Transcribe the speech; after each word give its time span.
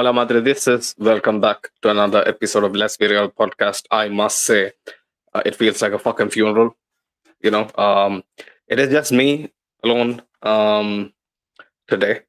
Hola 0.00 0.14
Madridistas, 0.14 0.98
welcome 0.98 1.42
back 1.42 1.68
to 1.82 1.90
another 1.90 2.26
episode 2.26 2.64
of 2.64 2.74
Let's 2.74 2.96
Be 2.96 3.06
Real 3.06 3.28
podcast. 3.28 3.84
I 3.90 4.08
must 4.08 4.40
say, 4.46 4.72
uh, 5.34 5.42
it 5.44 5.56
feels 5.56 5.82
like 5.82 5.92
a 5.92 5.98
fucking 5.98 6.30
funeral. 6.30 6.74
You 7.42 7.50
know, 7.50 7.68
um, 7.74 8.24
it 8.66 8.78
is 8.78 8.88
just 8.88 9.12
me 9.12 9.52
alone 9.84 10.22
um, 10.40 11.12
today, 11.86 12.22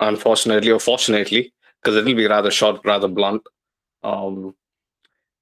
unfortunately 0.00 0.72
or 0.72 0.80
fortunately, 0.80 1.54
because 1.80 1.94
it'll 1.94 2.12
be 2.12 2.26
rather 2.26 2.50
short, 2.50 2.80
rather 2.84 3.06
blunt. 3.06 3.42
Um, 4.02 4.56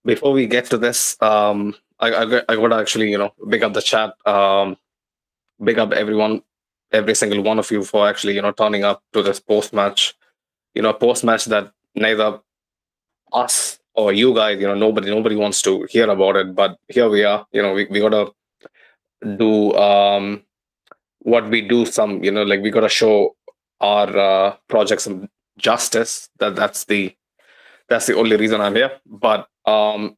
before 0.05 0.33
we 0.33 0.47
get 0.47 0.67
to 0.67 0.77
this, 0.77 1.17
um, 1.23 1.75
I, 1.99 2.13
I, 2.13 2.43
I 2.47 2.57
got 2.57 2.75
actually, 2.75 3.11
you 3.11 3.17
know, 3.17 3.33
big 3.49 3.63
up 3.63 3.73
the 3.73 3.81
chat, 3.81 4.13
um, 4.27 4.77
big 5.65 5.79
up 5.79 5.93
everyone, 5.93 6.43
every 6.93 7.15
single 7.15 7.41
one 7.41 7.59
of 7.59 7.71
you 7.71 7.83
for 7.85 8.07
actually, 8.07 8.35
you 8.35 8.43
know, 8.43 8.53
turning 8.53 8.85
up 8.85 9.03
to 9.15 9.23
this 9.23 9.41
post 9.41 9.73
match 9.73 10.15
you 10.75 10.83
know, 10.83 10.93
post 10.93 11.25
match 11.25 11.47
that 11.47 11.73
neither 11.95 12.41
us 13.33 13.79
or 13.95 14.13
you 14.13 14.35
guys, 14.35 14.61
you 14.61 14.67
know, 14.67 14.75
nobody 14.75 15.11
nobody 15.11 15.37
wants 15.37 15.63
to 15.63 15.87
hear 15.91 16.09
about 16.11 16.37
it. 16.37 16.55
But 16.55 16.79
here 16.89 17.09
we 17.09 17.25
are. 17.25 17.47
You 17.53 17.63
know, 17.63 17.73
we, 17.75 17.87
we 17.87 18.01
gotta 18.01 18.33
do 19.37 19.73
um 19.75 20.43
what 21.21 21.49
we 21.49 21.61
do 21.63 21.87
some, 21.87 22.23
you 22.23 22.31
know, 22.31 22.43
like 22.43 22.61
we 22.61 22.71
gotta 22.71 22.89
show 22.89 23.37
our 23.81 24.17
uh 24.17 24.57
project 24.69 25.03
some 25.03 25.29
justice. 25.59 26.29
That 26.39 26.57
that's 26.57 26.85
the 26.85 27.15
that's 27.89 28.07
the 28.07 28.17
only 28.17 28.37
reason 28.37 28.61
I'm 28.61 28.75
here. 28.75 28.93
But 29.07 29.49
um 29.65 30.17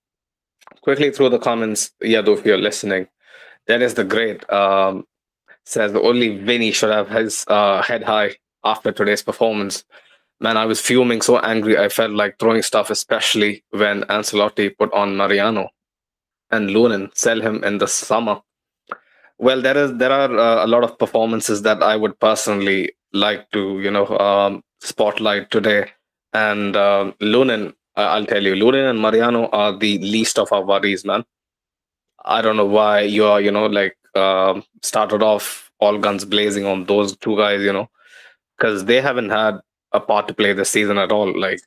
quickly 0.80 1.10
through 1.10 1.30
the 1.30 1.38
comments, 1.38 1.90
yeah, 2.00 2.22
though 2.22 2.34
if 2.34 2.46
you're 2.46 2.58
listening, 2.58 3.08
that 3.66 3.82
is 3.82 3.94
the 3.94 4.04
great 4.04 4.48
um 4.50 5.06
says 5.64 5.94
only 5.94 6.38
Vinny 6.38 6.70
should 6.70 6.90
have 6.92 7.10
his 7.10 7.44
uh 7.48 7.82
head 7.82 8.04
high 8.04 8.36
after 8.64 8.90
today's 8.90 9.22
performance 9.22 9.84
man, 10.40 10.56
I 10.56 10.66
was 10.66 10.80
fuming 10.80 11.22
so 11.22 11.38
angry. 11.38 11.78
I 11.78 11.88
felt 11.88 12.12
like 12.12 12.38
throwing 12.38 12.62
stuff, 12.62 12.90
especially 12.90 13.64
when 13.70 14.02
Ancelotti 14.02 14.76
put 14.76 14.92
on 14.92 15.16
Mariano 15.16 15.70
and 16.50 16.70
Lunin, 16.70 17.16
sell 17.16 17.40
him 17.40 17.64
in 17.64 17.78
the 17.78 17.88
summer. 17.88 18.40
Well, 19.38 19.60
there 19.60 19.76
is 19.76 19.92
there 19.94 20.12
are 20.12 20.38
uh, 20.38 20.64
a 20.64 20.68
lot 20.68 20.84
of 20.84 20.98
performances 20.98 21.62
that 21.62 21.82
I 21.82 21.96
would 21.96 22.18
personally 22.20 22.92
like 23.12 23.50
to 23.50 23.80
you 23.80 23.90
know 23.90 24.06
um, 24.18 24.62
spotlight 24.80 25.50
today. 25.50 25.90
And 26.32 26.76
uh, 26.76 27.12
Lunin, 27.20 27.74
I'll 27.96 28.26
tell 28.26 28.42
you, 28.42 28.54
Lunin 28.54 28.90
and 28.90 29.00
Mariano 29.00 29.48
are 29.48 29.76
the 29.76 29.98
least 29.98 30.38
of 30.38 30.52
our 30.52 30.64
worries, 30.64 31.04
man. 31.04 31.24
I 32.24 32.42
don't 32.42 32.56
know 32.56 32.66
why 32.66 33.00
you 33.00 33.24
are 33.26 33.40
you 33.40 33.50
know 33.50 33.66
like 33.66 33.96
uh, 34.14 34.60
started 34.82 35.22
off 35.22 35.70
all 35.80 35.98
guns 35.98 36.24
blazing 36.24 36.64
on 36.64 36.84
those 36.86 37.16
two 37.18 37.36
guys, 37.36 37.60
you 37.62 37.72
know, 37.72 37.90
because 38.56 38.86
they 38.86 39.00
haven't 39.00 39.30
had 39.30 39.60
a 39.96 40.00
part 40.00 40.28
to 40.28 40.34
play 40.34 40.52
this 40.52 40.70
season 40.70 40.98
at 40.98 41.12
all. 41.12 41.38
Like 41.38 41.60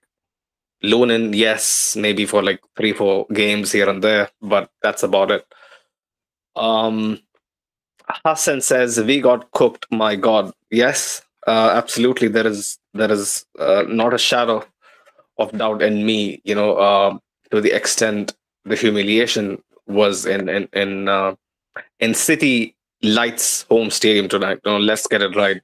Lunin, 0.83 1.35
yes, 1.35 1.95
maybe 1.95 2.25
for 2.25 2.41
like 2.41 2.61
three, 2.77 2.93
four 2.93 3.25
games 3.33 3.71
here 3.71 3.89
and 3.89 4.03
there, 4.03 4.29
but 4.41 4.71
that's 4.81 5.03
about 5.03 5.31
it. 5.31 5.45
Um, 6.55 7.19
Hassan 8.25 8.61
says 8.61 8.99
we 8.99 9.21
got 9.21 9.51
cooked. 9.51 9.85
My 9.91 10.15
God, 10.15 10.51
yes, 10.71 11.21
uh, 11.47 11.71
absolutely. 11.73 12.27
There 12.27 12.47
is 12.47 12.79
there 12.93 13.11
is 13.11 13.45
uh, 13.59 13.83
not 13.87 14.13
a 14.13 14.17
shadow 14.17 14.65
of 15.37 15.51
doubt 15.57 15.81
in 15.81 16.05
me. 16.05 16.41
You 16.43 16.55
know, 16.55 16.75
uh, 16.75 17.17
to 17.51 17.61
the 17.61 17.71
extent 17.71 18.33
the 18.65 18.75
humiliation 18.75 19.61
was 19.87 20.25
in 20.25 20.49
in 20.49 20.67
in 20.73 21.07
uh, 21.07 21.35
in 21.99 22.13
City 22.13 22.75
Lights 23.01 23.63
home 23.69 23.89
stadium 23.89 24.27
tonight. 24.27 24.59
Know, 24.65 24.77
let's 24.77 25.07
get 25.07 25.21
it 25.21 25.35
right. 25.35 25.61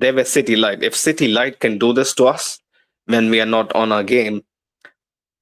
They 0.00 0.12
were 0.12 0.24
City 0.24 0.56
Light. 0.56 0.82
If 0.82 0.96
City 0.96 1.28
Light 1.28 1.60
can 1.60 1.76
do 1.76 1.92
this 1.92 2.14
to 2.14 2.24
us 2.26 2.58
when 3.04 3.28
we 3.28 3.38
are 3.38 3.46
not 3.46 3.70
on 3.74 3.92
our 3.92 4.02
game, 4.02 4.42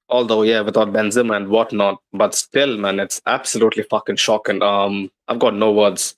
although 0.09 0.41
yeah, 0.41 0.59
without 0.59 0.91
Benzema 0.91 1.37
and 1.37 1.47
whatnot, 1.47 2.01
but 2.11 2.35
still, 2.35 2.77
man, 2.77 2.99
it's 2.99 3.21
absolutely 3.25 3.83
fucking 3.83 4.17
shocking. 4.17 4.61
Um, 4.61 5.11
I've 5.29 5.39
got 5.39 5.55
no 5.55 5.71
words. 5.71 6.13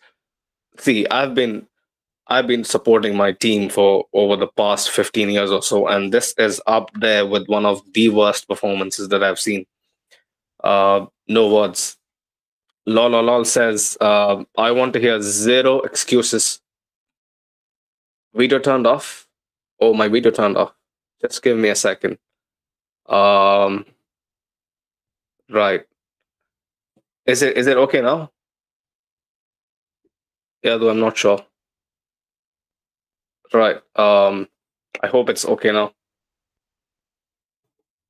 See, 0.79 1.07
I've 1.09 1.35
been 1.35 1.68
I've 2.28 2.47
been 2.47 2.63
supporting 2.63 3.16
my 3.16 3.34
team 3.34 3.69
for 3.69 4.06
over 4.13 4.35
the 4.35 4.47
past 4.47 4.90
15 4.90 5.29
years 5.29 5.52
or 5.52 5.62
so, 5.62 5.88
and 5.88 6.12
this 6.12 6.34
is 6.40 6.59
up 6.66 6.90
there 6.96 7.28
with 7.28 7.47
one 7.47 7.68
of 7.68 7.81
the 7.94 8.09
worst 8.09 8.47
performances 8.47 9.09
that 9.09 9.23
I've 9.23 9.40
seen. 9.40 9.68
Uh, 10.63 11.06
no 11.28 11.53
words. 11.53 11.97
Lol, 12.88 13.12
lol, 13.12 13.46
says, 13.46 13.97
uh, 14.02 14.44
I 14.58 14.72
want 14.72 14.94
to 14.94 15.00
hear 15.00 15.22
zero 15.22 15.81
excuses 15.81 16.60
video 18.33 18.59
turned 18.59 18.87
off. 18.87 19.27
Oh, 19.79 19.93
my 19.93 20.07
video 20.07 20.31
turned 20.31 20.57
off. 20.57 20.73
Just 21.21 21.41
give 21.41 21.57
me 21.57 21.69
a 21.69 21.75
second. 21.75 22.17
Um, 23.07 23.85
right. 25.49 25.83
Is 27.25 27.41
it 27.41 27.57
is 27.57 27.67
it 27.67 27.77
okay 27.77 28.01
now? 28.01 28.31
Yeah, 30.63 30.77
though 30.77 30.89
I'm 30.89 30.99
not 30.99 31.17
sure. 31.17 31.45
Right. 33.53 33.77
Um, 33.95 34.47
I 35.01 35.07
hope 35.07 35.29
it's 35.29 35.45
okay 35.45 35.71
now. 35.71 35.93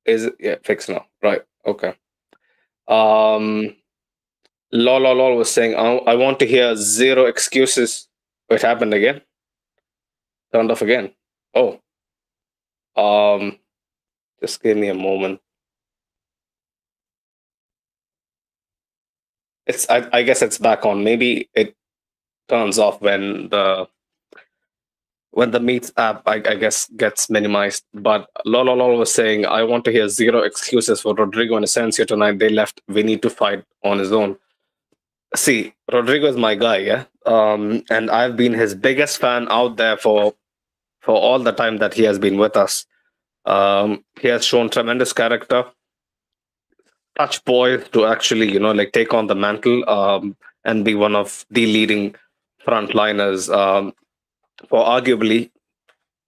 Is 0.04 0.24
it 0.24 0.34
yeah 0.40 0.56
fixed 0.62 0.88
now? 0.88 1.06
Right. 1.22 1.42
Okay. 1.66 1.94
Um, 2.88 3.76
lol 4.72 5.00
lol 5.00 5.16
lol 5.16 5.36
was 5.36 5.50
saying 5.50 5.74
I, 5.74 5.96
I 6.12 6.14
want 6.14 6.38
to 6.40 6.46
hear 6.46 6.74
zero 6.76 7.26
excuses. 7.26 8.08
It 8.48 8.62
happened 8.62 8.94
again 8.94 9.22
turned 10.52 10.70
off 10.70 10.82
again. 10.82 11.12
Oh. 11.54 11.80
Um 12.96 13.58
just 14.40 14.62
give 14.62 14.76
me 14.76 14.88
a 14.88 14.94
moment. 14.94 15.40
It's 19.66 19.88
I, 19.88 20.08
I 20.12 20.22
guess 20.22 20.42
it's 20.42 20.58
back 20.58 20.84
on. 20.84 21.04
Maybe 21.04 21.48
it 21.54 21.76
turns 22.48 22.78
off 22.78 23.00
when 23.00 23.48
the 23.48 23.88
when 25.30 25.52
the 25.52 25.60
Meets 25.60 25.92
app 25.96 26.22
I, 26.26 26.34
I 26.34 26.56
guess 26.56 26.88
gets 26.96 27.30
minimized. 27.30 27.84
But 27.94 28.28
Lolo 28.44 28.74
Lolo 28.74 28.98
was 28.98 29.14
saying 29.14 29.46
I 29.46 29.62
want 29.62 29.84
to 29.86 29.92
hear 29.92 30.08
zero 30.08 30.40
excuses 30.40 31.00
for 31.00 31.14
Rodrygo 31.14 31.56
and 31.56 31.64
Asensio 31.64 32.04
tonight. 32.04 32.38
They 32.38 32.50
left 32.50 32.80
we 32.88 33.02
need 33.02 33.22
to 33.22 33.30
fight 33.30 33.64
on 33.84 33.98
his 33.98 34.12
own. 34.12 34.36
See, 35.34 35.72
Rodrygo 35.90 36.28
is 36.28 36.36
my 36.36 36.54
guy, 36.54 36.78
yeah. 36.78 37.04
Um, 37.24 37.84
and 37.88 38.10
I've 38.10 38.36
been 38.36 38.52
his 38.52 38.74
biggest 38.74 39.18
fan 39.18 39.46
out 39.48 39.76
there 39.76 39.96
for 39.96 40.34
for 41.02 41.14
all 41.16 41.38
the 41.38 41.52
time 41.52 41.78
that 41.78 41.94
he 41.94 42.04
has 42.04 42.18
been 42.18 42.38
with 42.38 42.56
us. 42.56 42.86
Um, 43.44 44.04
he 44.20 44.28
has 44.28 44.44
shown 44.44 44.70
tremendous 44.70 45.12
character, 45.12 45.64
touch 47.18 47.44
boy 47.44 47.78
to 47.78 48.06
actually, 48.06 48.50
you 48.52 48.60
know, 48.60 48.72
like 48.72 48.92
take 48.92 49.12
on 49.12 49.26
the 49.26 49.34
mantle 49.34 49.88
um, 49.88 50.36
and 50.64 50.84
be 50.84 50.94
one 50.94 51.16
of 51.16 51.44
the 51.50 51.66
leading 51.66 52.14
frontliners 52.66 53.52
um, 53.52 53.92
for 54.68 54.84
arguably, 54.84 55.50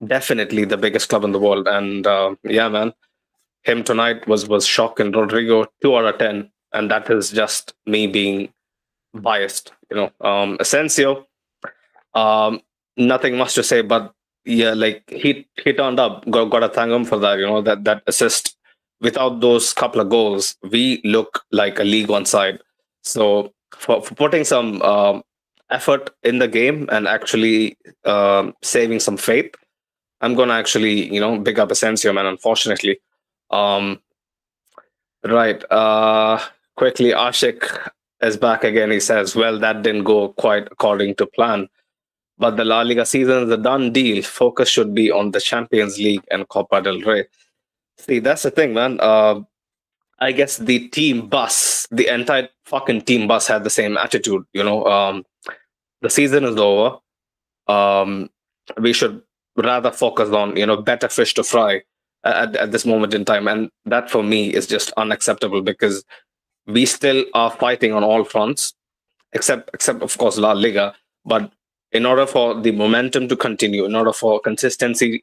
definitely 0.05 0.65
the 0.65 0.77
biggest 0.77 1.09
club 1.09 1.25
in 1.25 1.33
the 1.33 1.39
world. 1.39 1.69
And 1.69 2.07
uh, 2.07 2.35
yeah, 2.43 2.69
man, 2.69 2.93
him 3.63 3.85
tonight 3.85 4.27
was 4.27 4.49
was 4.49 4.67
shocking. 4.67 5.13
Rodrygo 5.13 5.67
two 5.81 5.97
out 5.97 6.07
of 6.07 6.19
ten, 6.19 6.51
and 6.73 6.91
that 6.91 7.09
is 7.11 7.31
just 7.31 7.75
me 7.87 8.07
being 8.09 8.53
biased. 9.15 9.73
You 9.91 9.97
know, 9.97 10.29
um, 10.29 10.57
Asensio, 10.59 11.27
um, 12.15 12.61
nothing 12.97 13.39
much 13.39 13.55
to 13.55 13.63
say, 13.63 13.83
but 13.83 14.14
yeah, 14.45 14.75
like 14.75 15.03
he 15.09 15.47
he 15.63 15.73
turned 15.73 15.99
up. 15.99 16.29
Got, 16.31 16.51
got 16.51 16.61
to 16.61 16.69
thank 16.69 16.93
him 16.93 17.05
for 17.05 17.19
that. 17.19 17.39
You 17.39 17.47
know 17.47 17.63
that 17.63 17.85
that 17.85 18.03
assist. 18.07 18.57
Without 19.01 19.41
those 19.41 19.73
couple 19.75 20.01
of 20.01 20.09
goals, 20.09 20.57
we 20.71 21.03
look 21.05 21.45
like 21.51 21.79
a 21.79 21.85
league 21.85 22.09
one 22.09 22.25
side. 22.25 22.61
So 23.03 23.53
for, 23.77 24.01
for 24.01 24.15
putting 24.15 24.45
some 24.45 24.81
um, 24.83 25.23
effort 25.71 26.11
in 26.23 26.39
the 26.39 26.49
game 26.49 26.89
and 26.91 27.07
actually 27.07 27.77
um, 28.05 28.55
saving 28.63 29.01
some 29.01 29.19
faith, 29.19 29.55
I'm 30.21 30.35
gonna 30.35 30.55
actually 30.55 31.13
you 31.13 31.21
know 31.21 31.39
big 31.39 31.59
up 31.59 31.71
Asensio, 31.71 32.13
man. 32.13 32.27
Unfortunately, 32.27 32.99
um, 33.51 34.01
right. 35.25 35.63
Uh, 35.71 36.41
quickly, 36.77 37.11
Ashik 37.11 37.91
is 38.23 38.37
back 38.37 38.65
again. 38.65 38.91
He 38.91 39.01
says, 39.01 39.37
"Well, 39.37 39.59
that 39.59 39.83
didn't 39.83 40.05
go 40.05 40.29
quite 40.31 40.69
according 40.71 41.17
to 41.17 41.27
plan." 41.27 41.69
But 42.39 42.57
the 42.57 42.65
La 42.65 42.83
Liga 42.83 43.07
season 43.07 43.45
is 43.45 43.51
a 43.51 43.57
done 43.57 43.93
deal. 43.93 44.23
Focus 44.23 44.69
should 44.69 44.95
be 44.95 45.11
on 45.11 45.31
the 45.31 45.41
Champions 45.41 45.99
League 45.99 46.25
and 46.31 46.49
Copa 46.49 46.83
del 46.83 47.01
Rey. 47.01 47.27
See, 47.99 48.19
that's 48.19 48.43
the 48.43 48.51
thing, 48.51 48.75
man. 48.75 48.99
Uh, 49.01 49.43
I 50.19 50.33
guess 50.33 50.59
the 50.59 50.89
team 50.89 51.29
bus, 51.29 51.87
the 51.91 52.13
entire 52.13 52.49
fucking 52.65 53.03
team 53.03 53.29
bus 53.29 53.47
had 53.47 53.65
the 53.65 53.71
same 53.71 53.97
attitude. 53.97 54.45
You 54.53 54.65
know, 54.65 54.85
um, 54.87 55.25
the 56.03 56.11
season 56.11 56.45
is 56.45 56.57
over. 56.57 56.99
Um, 57.67 58.31
we 58.79 58.93
should 58.93 59.23
rather 59.57 59.91
focus 59.93 60.31
on 60.31 60.57
you 60.57 60.67
know 60.67 60.77
better 60.77 61.09
fish 61.09 61.35
to 61.35 61.45
fry 61.45 61.83
at, 62.25 62.57
at 62.57 62.73
this 62.73 62.85
moment 62.85 63.15
in 63.15 63.25
time, 63.25 63.49
and 63.49 63.71
that 63.85 64.11
for 64.11 64.23
me 64.23 64.53
is 64.53 64.67
just 64.67 64.93
unacceptable 64.97 65.63
because 65.63 66.05
we 66.67 66.87
still 66.87 67.25
are 67.35 67.51
fighting 67.51 67.93
on 67.93 68.03
all 68.03 68.25
fronts, 68.25 68.75
except 69.33 69.71
except 69.75 70.03
of 70.03 70.17
course 70.19 70.39
La 70.39 70.53
Liga. 70.53 70.95
But 71.25 71.53
in 71.95 72.05
order 72.05 72.27
for 72.27 72.61
the 72.61 72.73
momentum 72.73 73.29
to 73.29 73.37
continue, 73.37 73.85
in 73.85 73.95
order 73.95 74.13
for 74.13 74.41
consistency 74.41 75.23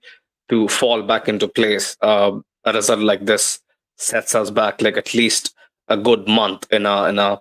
to 0.49 0.67
fall 0.67 1.03
back 1.03 1.27
into 1.27 1.47
place. 1.47 1.95
Uh, 2.01 2.31
a 2.65 2.73
result 2.73 2.99
like 2.99 3.25
this 3.25 3.59
sets 3.97 4.35
us 4.35 4.49
back 4.49 4.81
like 4.81 4.97
at 4.97 5.13
least 5.13 5.53
a 5.87 5.97
good 5.97 6.27
month 6.27 6.67
in 6.71 6.85
a 6.85 7.05
in 7.05 7.19
a 7.19 7.39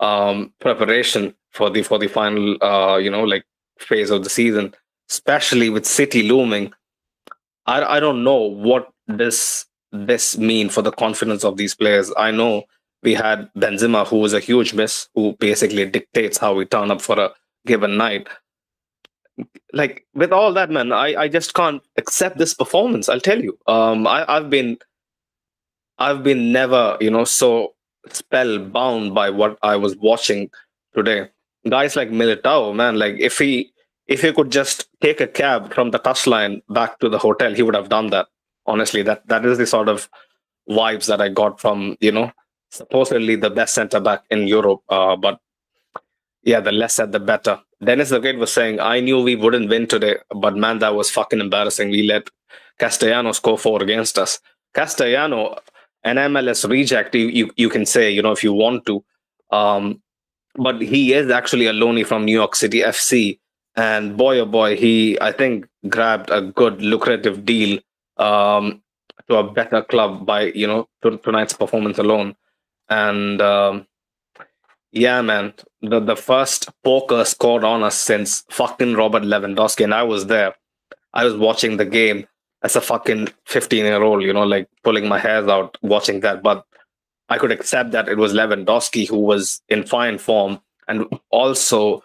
um, 0.00 0.52
preparation 0.60 1.34
for 1.50 1.70
the 1.70 1.82
for 1.82 1.98
the 1.98 2.08
final 2.08 2.56
uh, 2.62 2.96
you 2.96 3.10
know 3.10 3.24
like 3.24 3.44
phase 3.78 4.10
of 4.10 4.24
the 4.24 4.30
season, 4.30 4.74
especially 5.10 5.70
with 5.70 5.86
City 5.86 6.22
looming. 6.22 6.72
I 7.66 7.96
I 7.96 8.00
don't 8.00 8.22
know 8.24 8.36
what 8.36 8.88
this 9.06 9.64
this 9.92 10.36
mean 10.36 10.68
for 10.68 10.82
the 10.82 10.92
confidence 10.92 11.44
of 11.44 11.56
these 11.56 11.74
players. 11.74 12.12
I 12.16 12.30
know 12.30 12.64
we 13.02 13.14
had 13.14 13.50
Benzema, 13.56 14.06
who 14.06 14.18
was 14.18 14.34
a 14.34 14.40
huge 14.40 14.74
miss, 14.74 15.08
who 15.14 15.34
basically 15.38 15.86
dictates 15.86 16.36
how 16.36 16.54
we 16.54 16.64
turn 16.64 16.90
up 16.90 17.00
for 17.00 17.18
a 17.18 17.30
given 17.66 17.96
night. 17.96 18.28
Like 19.72 20.06
with 20.14 20.32
all 20.32 20.52
that, 20.54 20.70
man, 20.70 20.92
I, 20.92 21.14
I 21.22 21.28
just 21.28 21.54
can't 21.54 21.82
accept 21.96 22.38
this 22.38 22.54
performance. 22.54 23.08
I'll 23.08 23.20
tell 23.20 23.42
you. 23.42 23.58
Um, 23.66 24.06
I, 24.06 24.24
I've 24.28 24.50
been, 24.50 24.78
I've 25.98 26.22
been 26.22 26.52
never, 26.52 26.96
you 27.00 27.10
know, 27.10 27.24
so 27.24 27.74
spellbound 28.10 29.14
by 29.14 29.30
what 29.30 29.58
I 29.62 29.76
was 29.76 29.96
watching 29.96 30.50
today. 30.94 31.28
Guys 31.68 31.96
like 31.96 32.10
Militao, 32.10 32.74
man, 32.74 32.98
like 32.98 33.16
if 33.18 33.38
he 33.38 33.72
if 34.06 34.22
he 34.22 34.32
could 34.32 34.50
just 34.50 34.88
take 35.02 35.20
a 35.20 35.26
cab 35.26 35.74
from 35.74 35.90
the 35.90 35.98
touchline 35.98 36.62
back 36.70 36.98
to 37.00 37.08
the 37.08 37.18
hotel, 37.18 37.52
he 37.52 37.62
would 37.62 37.74
have 37.74 37.90
done 37.90 38.08
that. 38.08 38.26
Honestly, 38.66 39.02
that 39.02 39.26
that 39.28 39.44
is 39.44 39.58
the 39.58 39.66
sort 39.66 39.88
of 39.88 40.08
vibes 40.68 41.06
that 41.06 41.20
I 41.20 41.28
got 41.28 41.60
from 41.60 41.96
you 42.00 42.12
know 42.12 42.32
supposedly 42.70 43.36
the 43.36 43.50
best 43.50 43.74
centre 43.74 44.00
back 44.00 44.24
in 44.30 44.46
Europe, 44.46 44.82
uh, 44.88 45.16
but 45.16 45.40
yeah, 46.42 46.60
the 46.60 46.72
less 46.72 46.94
said 46.94 47.12
the 47.12 47.20
better. 47.20 47.60
Dennis 47.82 48.10
the 48.10 48.18
Great 48.18 48.38
was 48.38 48.52
saying, 48.52 48.80
I 48.80 49.00
knew 49.00 49.20
we 49.20 49.36
wouldn't 49.36 49.68
win 49.68 49.86
today, 49.86 50.16
but 50.34 50.56
man, 50.56 50.78
that 50.80 50.94
was 50.94 51.10
fucking 51.10 51.40
embarrassing. 51.40 51.90
We 51.90 52.02
let 52.02 52.28
Castellano 52.78 53.32
score 53.32 53.58
four 53.58 53.82
against 53.82 54.18
us. 54.18 54.40
Castellano, 54.74 55.56
an 56.04 56.16
MLS 56.16 56.68
reject, 56.68 57.14
you, 57.14 57.26
you, 57.28 57.50
you 57.56 57.68
can 57.68 57.86
say, 57.86 58.10
you 58.10 58.22
know, 58.22 58.32
if 58.32 58.42
you 58.42 58.52
want 58.52 58.86
to. 58.86 59.04
Um, 59.50 60.02
but 60.54 60.80
he 60.80 61.12
is 61.12 61.30
actually 61.30 61.66
a 61.66 61.72
loanee 61.72 62.06
from 62.06 62.24
New 62.24 62.32
York 62.32 62.56
City 62.56 62.80
FC. 62.80 63.38
And 63.76 64.16
boy, 64.16 64.40
oh 64.40 64.46
boy, 64.46 64.76
he, 64.76 65.18
I 65.20 65.32
think, 65.32 65.66
grabbed 65.88 66.30
a 66.30 66.40
good, 66.40 66.82
lucrative 66.82 67.44
deal 67.44 67.78
um, 68.16 68.82
to 69.28 69.36
a 69.36 69.50
better 69.52 69.82
club 69.82 70.26
by, 70.26 70.46
you 70.46 70.66
know, 70.66 70.88
tonight's 71.02 71.52
performance 71.52 71.98
alone. 71.98 72.34
And 72.88 73.40
um, 73.40 73.86
yeah, 74.92 75.20
man, 75.22 75.54
the, 75.82 76.00
the 76.00 76.16
first 76.16 76.68
poker 76.82 77.24
scored 77.24 77.64
on 77.64 77.82
us 77.82 77.96
since 77.96 78.44
fucking 78.50 78.94
Robert 78.94 79.22
Lewandowski. 79.22 79.84
And 79.84 79.94
I 79.94 80.02
was 80.02 80.26
there. 80.26 80.54
I 81.12 81.24
was 81.24 81.36
watching 81.36 81.76
the 81.76 81.84
game 81.84 82.26
as 82.62 82.76
a 82.76 82.80
fucking 82.80 83.28
15 83.46 83.84
year 83.84 84.02
old, 84.02 84.22
you 84.22 84.32
know, 84.32 84.44
like 84.44 84.68
pulling 84.84 85.08
my 85.08 85.18
hairs 85.18 85.48
out 85.48 85.76
watching 85.82 86.20
that. 86.20 86.42
But 86.42 86.64
I 87.28 87.38
could 87.38 87.52
accept 87.52 87.90
that 87.92 88.08
it 88.08 88.16
was 88.16 88.32
Lewandowski 88.32 89.08
who 89.08 89.18
was 89.18 89.60
in 89.68 89.84
fine 89.84 90.18
form 90.18 90.60
and 90.88 91.06
also 91.30 92.02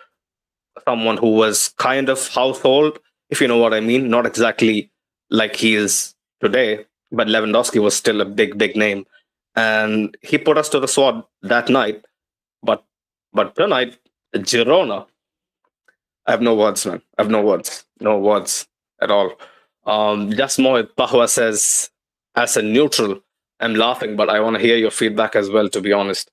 someone 0.85 1.17
who 1.17 1.31
was 1.31 1.69
kind 1.77 2.09
of 2.09 2.27
household, 2.27 2.99
if 3.29 3.39
you 3.39 3.47
know 3.47 3.57
what 3.57 3.73
I 3.73 3.79
mean. 3.79 4.09
Not 4.09 4.25
exactly 4.25 4.91
like 5.29 5.55
he 5.55 5.75
is 5.75 6.13
today, 6.41 6.85
but 7.11 7.27
Lewandowski 7.27 7.81
was 7.81 7.95
still 7.95 8.19
a 8.19 8.25
big, 8.25 8.57
big 8.57 8.75
name. 8.75 9.05
And 9.55 10.17
he 10.21 10.37
put 10.37 10.57
us 10.57 10.67
to 10.69 10.79
the 10.79 10.87
sword 10.87 11.23
that 11.43 11.69
night. 11.69 12.03
But 12.63 12.83
but 13.33 13.55
tonight, 13.55 13.97
Girona, 14.35 15.05
I 16.25 16.31
have 16.31 16.41
no 16.41 16.55
words, 16.55 16.85
man. 16.85 17.01
I 17.17 17.23
have 17.23 17.31
no 17.31 17.41
words. 17.41 17.85
No 17.99 18.17
words 18.19 18.67
at 19.01 19.11
all. 19.11 19.33
Um, 19.85 20.31
just 20.31 20.59
more, 20.59 20.83
Pahua 20.83 21.27
says, 21.27 21.89
as 22.35 22.57
a 22.57 22.61
neutral, 22.61 23.19
I'm 23.59 23.75
laughing, 23.75 24.15
but 24.15 24.29
I 24.29 24.39
want 24.39 24.55
to 24.55 24.61
hear 24.61 24.77
your 24.77 24.91
feedback 24.91 25.35
as 25.35 25.49
well, 25.49 25.69
to 25.69 25.81
be 25.81 25.91
honest. 25.91 26.31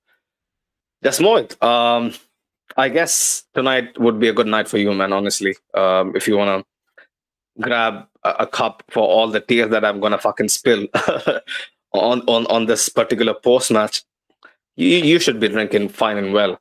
Just 1.03 1.21
more, 1.21 1.47
um, 1.63 2.13
I 2.77 2.89
guess 2.89 3.45
tonight 3.55 3.99
would 3.99 4.21
be 4.21 4.29
a 4.29 4.33
good 4.33 4.47
night 4.47 4.69
for 4.69 4.79
you, 4.79 4.93
man, 4.93 5.13
honestly. 5.13 5.57
Um, 5.75 6.15
if 6.15 6.29
you 6.29 6.37
want 6.37 6.65
to 6.65 7.63
grab 7.63 8.07
a, 8.25 8.31
a, 8.41 8.47
cup 8.47 8.83
for 8.91 9.07
all 9.07 9.29
the 9.29 9.41
tears 9.41 9.71
that 9.71 9.85
I'm 9.85 10.01
to 10.01 10.19
fucking 10.19 10.49
spill 10.49 10.87
on, 11.93 12.21
on, 12.23 12.47
on 12.47 12.67
this 12.67 12.89
particular 12.89 13.35
post 13.35 13.71
match, 13.71 14.03
you, 14.81 14.99
you 14.99 15.19
should 15.19 15.41
be 15.41 15.49
drinking 15.49 15.91
fine 15.91 16.17
and 16.17 16.33
well. 16.33 16.61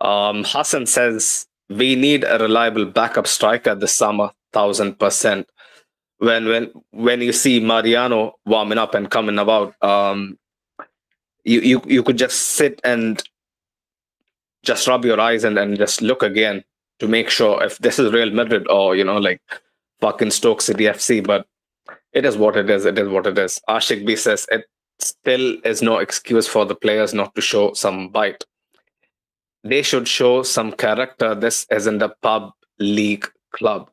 Um, 0.00 0.44
Hassan 0.44 0.86
says, 0.86 1.46
we 1.68 1.96
need 1.96 2.24
a 2.24 2.38
reliable 2.38 2.84
backup 2.84 3.26
striker 3.26 3.74
this 3.74 3.94
summer, 3.94 4.30
thousand 4.52 4.98
percent 4.98 5.48
when 6.18 6.46
when 6.46 6.70
when 6.90 7.20
you 7.20 7.32
see 7.32 7.60
Mariano 7.60 8.34
warming 8.46 8.78
up 8.78 8.94
and 8.94 9.10
coming 9.10 9.38
about, 9.38 9.74
um, 9.82 10.38
you 11.44 11.60
you 11.60 11.82
you 11.86 12.02
could 12.02 12.18
just 12.18 12.40
sit 12.40 12.80
and 12.84 13.22
just 14.62 14.86
rub 14.88 15.04
your 15.04 15.20
eyes 15.20 15.44
and, 15.44 15.58
and 15.58 15.76
just 15.76 16.00
look 16.00 16.22
again 16.22 16.64
to 16.98 17.08
make 17.08 17.28
sure 17.28 17.62
if 17.62 17.78
this 17.78 17.98
is 17.98 18.12
Real 18.12 18.30
Madrid 18.30 18.66
or 18.68 18.96
you 18.96 19.04
know 19.04 19.18
like 19.18 19.40
fucking 20.00 20.30
Stoke 20.30 20.62
City 20.62 20.84
FC. 20.84 21.24
But 21.24 21.46
it 22.12 22.24
is 22.24 22.36
what 22.36 22.56
it 22.56 22.70
is. 22.70 22.84
It 22.84 22.98
is 22.98 23.08
what 23.08 23.26
it 23.26 23.38
is. 23.38 23.60
Ashik 23.68 24.06
B 24.06 24.16
says 24.16 24.46
it 24.50 24.64
still 24.98 25.56
is 25.64 25.82
no 25.82 25.98
excuse 25.98 26.46
for 26.46 26.64
the 26.64 26.74
players 26.74 27.14
not 27.14 27.34
to 27.34 27.40
show 27.40 27.72
some 27.72 28.08
bite. 28.08 28.44
They 29.62 29.82
should 29.82 30.06
show 30.06 30.42
some 30.42 30.72
character. 30.72 31.34
This 31.34 31.66
isn't 31.70 32.02
a 32.02 32.10
pub 32.22 32.52
league 32.78 33.26
club. 33.52 33.90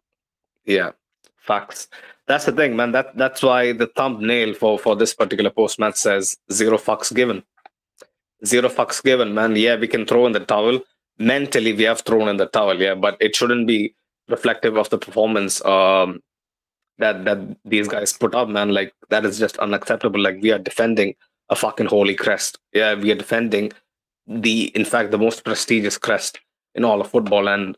Yeah, 0.66 0.92
facts 1.38 1.88
that's 2.32 2.46
the 2.46 2.52
thing, 2.54 2.76
man. 2.76 2.92
That 2.94 3.16
that's 3.18 3.44
why 3.44 3.74
the 3.74 3.88
thumbnail 3.88 4.54
for 4.54 4.80
for 4.80 4.96
this 4.96 5.14
particular 5.14 5.50
post 5.50 5.80
match 5.80 5.96
says 5.96 6.38
zero 6.52 6.78
fucks 6.78 7.14
given. 7.14 7.44
Zero 8.46 8.70
fucks 8.70 9.04
given, 9.04 9.34
man. 9.34 9.56
Yeah, 9.56 9.76
we 9.76 9.88
can 9.88 10.06
throw 10.06 10.26
in 10.26 10.32
the 10.32 10.40
towel. 10.40 10.80
Mentally, 11.20 11.74
we 11.74 11.84
have 11.84 12.02
thrown 12.02 12.30
in 12.30 12.38
the 12.38 12.48
towel, 12.48 12.80
yeah, 12.82 12.96
but 12.96 13.18
it 13.20 13.36
shouldn't 13.36 13.68
be 13.68 13.94
reflective 14.30 14.78
of 14.78 14.90
the 14.90 14.98
performance 14.98 15.64
um, 15.66 16.22
that 17.02 17.26
that 17.26 17.40
these 17.66 17.88
guys 17.88 18.14
put 18.14 18.34
up, 18.34 18.48
man. 18.50 18.74
Like 18.74 18.94
that 19.10 19.26
is 19.26 19.38
just 19.38 19.58
unacceptable. 19.58 20.22
Like 20.22 20.42
we 20.42 20.52
are 20.52 20.60
defending 20.60 21.16
a 21.50 21.56
fucking 21.56 21.88
holy 21.88 22.16
crest. 22.16 22.58
Yeah, 22.74 22.94
we 22.96 23.12
are 23.12 23.16
defending 23.16 23.72
the, 24.28 24.72
in 24.76 24.86
fact, 24.86 25.12
the 25.12 25.18
most 25.18 25.44
prestigious 25.44 25.98
crest 25.98 26.40
in 26.74 26.86
all 26.86 27.02
of 27.02 27.12
football, 27.12 27.50
and 27.50 27.78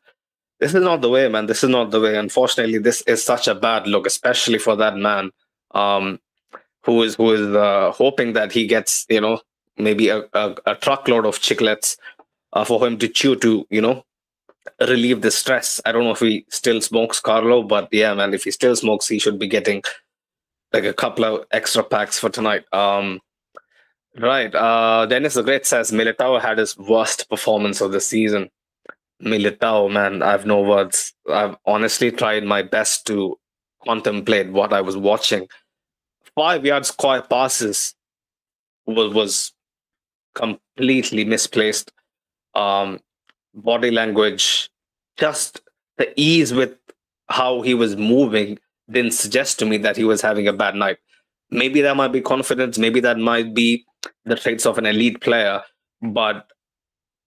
this 0.59 0.75
is 0.75 0.83
not 0.83 1.01
the 1.01 1.09
way, 1.09 1.27
man. 1.27 1.47
This 1.47 1.63
is 1.63 1.69
not 1.69 1.91
the 1.91 1.99
way. 1.99 2.15
Unfortunately, 2.15 2.77
this 2.77 3.01
is 3.01 3.23
such 3.23 3.47
a 3.47 3.55
bad 3.55 3.87
look, 3.87 4.05
especially 4.05 4.59
for 4.59 4.75
that 4.75 4.95
man 4.95 5.31
um, 5.71 6.19
who 6.85 7.01
is 7.03 7.15
who 7.15 7.33
is 7.33 7.55
uh, 7.55 7.91
hoping 7.91 8.33
that 8.33 8.51
he 8.51 8.67
gets, 8.67 9.05
you 9.09 9.19
know, 9.19 9.41
maybe 9.77 10.09
a, 10.09 10.23
a, 10.33 10.55
a 10.67 10.75
truckload 10.75 11.25
of 11.25 11.39
chiclets 11.39 11.97
uh, 12.53 12.63
for 12.63 12.85
him 12.85 12.97
to 12.99 13.07
chew 13.07 13.35
to, 13.37 13.65
you 13.69 13.81
know, 13.81 14.05
relieve 14.79 15.21
the 15.21 15.31
stress. 15.31 15.81
I 15.85 15.91
don't 15.91 16.03
know 16.03 16.11
if 16.11 16.19
he 16.19 16.45
still 16.49 16.81
smokes 16.81 17.19
Carlo, 17.19 17.63
but 17.63 17.89
yeah, 17.91 18.13
man, 18.13 18.33
if 18.33 18.43
he 18.43 18.51
still 18.51 18.75
smokes, 18.75 19.07
he 19.07 19.19
should 19.19 19.39
be 19.39 19.47
getting 19.47 19.83
like 20.71 20.85
a 20.85 20.93
couple 20.93 21.25
of 21.25 21.45
extra 21.51 21.83
packs 21.83 22.17
for 22.17 22.29
tonight. 22.29 22.63
Um, 22.73 23.19
right. 24.19 24.53
Uh, 24.53 25.05
Dennis 25.05 25.35
the 25.35 25.43
Great 25.43 25.65
says 25.65 25.91
Militao 25.91 26.41
had 26.41 26.57
his 26.57 26.77
worst 26.77 27.29
performance 27.29 27.81
of 27.81 27.91
the 27.91 28.01
season. 28.01 28.49
Militao, 29.21 29.91
man, 29.91 30.21
I 30.21 30.31
have 30.31 30.45
no 30.45 30.61
words. 30.61 31.13
I've 31.31 31.55
honestly 31.65 32.11
tried 32.11 32.43
my 32.43 32.61
best 32.61 33.05
to 33.07 33.37
contemplate 33.85 34.51
what 34.51 34.73
I 34.73 34.81
was 34.81 34.97
watching. 34.97 35.47
Five 36.35 36.65
yards 36.65 36.91
quiet 36.91 37.29
passes 37.29 37.95
was 38.85 39.13
was 39.13 39.53
completely 40.33 41.25
misplaced. 41.25 41.91
Um, 42.55 42.99
body 43.53 43.91
language, 43.91 44.69
just 45.17 45.61
the 45.97 46.11
ease 46.19 46.53
with 46.53 46.75
how 47.29 47.61
he 47.61 47.73
was 47.73 47.95
moving 47.95 48.59
didn't 48.89 49.13
suggest 49.13 49.59
to 49.59 49.65
me 49.65 49.77
that 49.77 49.97
he 49.97 50.03
was 50.03 50.21
having 50.21 50.47
a 50.47 50.53
bad 50.53 50.75
night. 50.75 50.97
Maybe 51.49 51.81
that 51.81 51.95
might 51.95 52.11
be 52.11 52.21
confidence. 52.21 52.77
Maybe 52.77 52.99
that 53.01 53.17
might 53.17 53.53
be 53.53 53.85
the 54.25 54.35
traits 54.35 54.65
of 54.65 54.77
an 54.77 54.85
elite 54.85 55.21
player. 55.21 55.61
But 56.01 56.47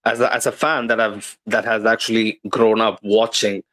as 0.05 0.19
a, 0.19 0.33
as 0.33 0.45
a 0.45 0.51
fan 0.51 0.87
that 0.87 0.99
I've 0.99 1.37
that 1.45 1.65
has 1.65 1.85
actually 1.85 2.39
grown 2.47 2.81
up 2.81 2.99
watching 3.03 3.63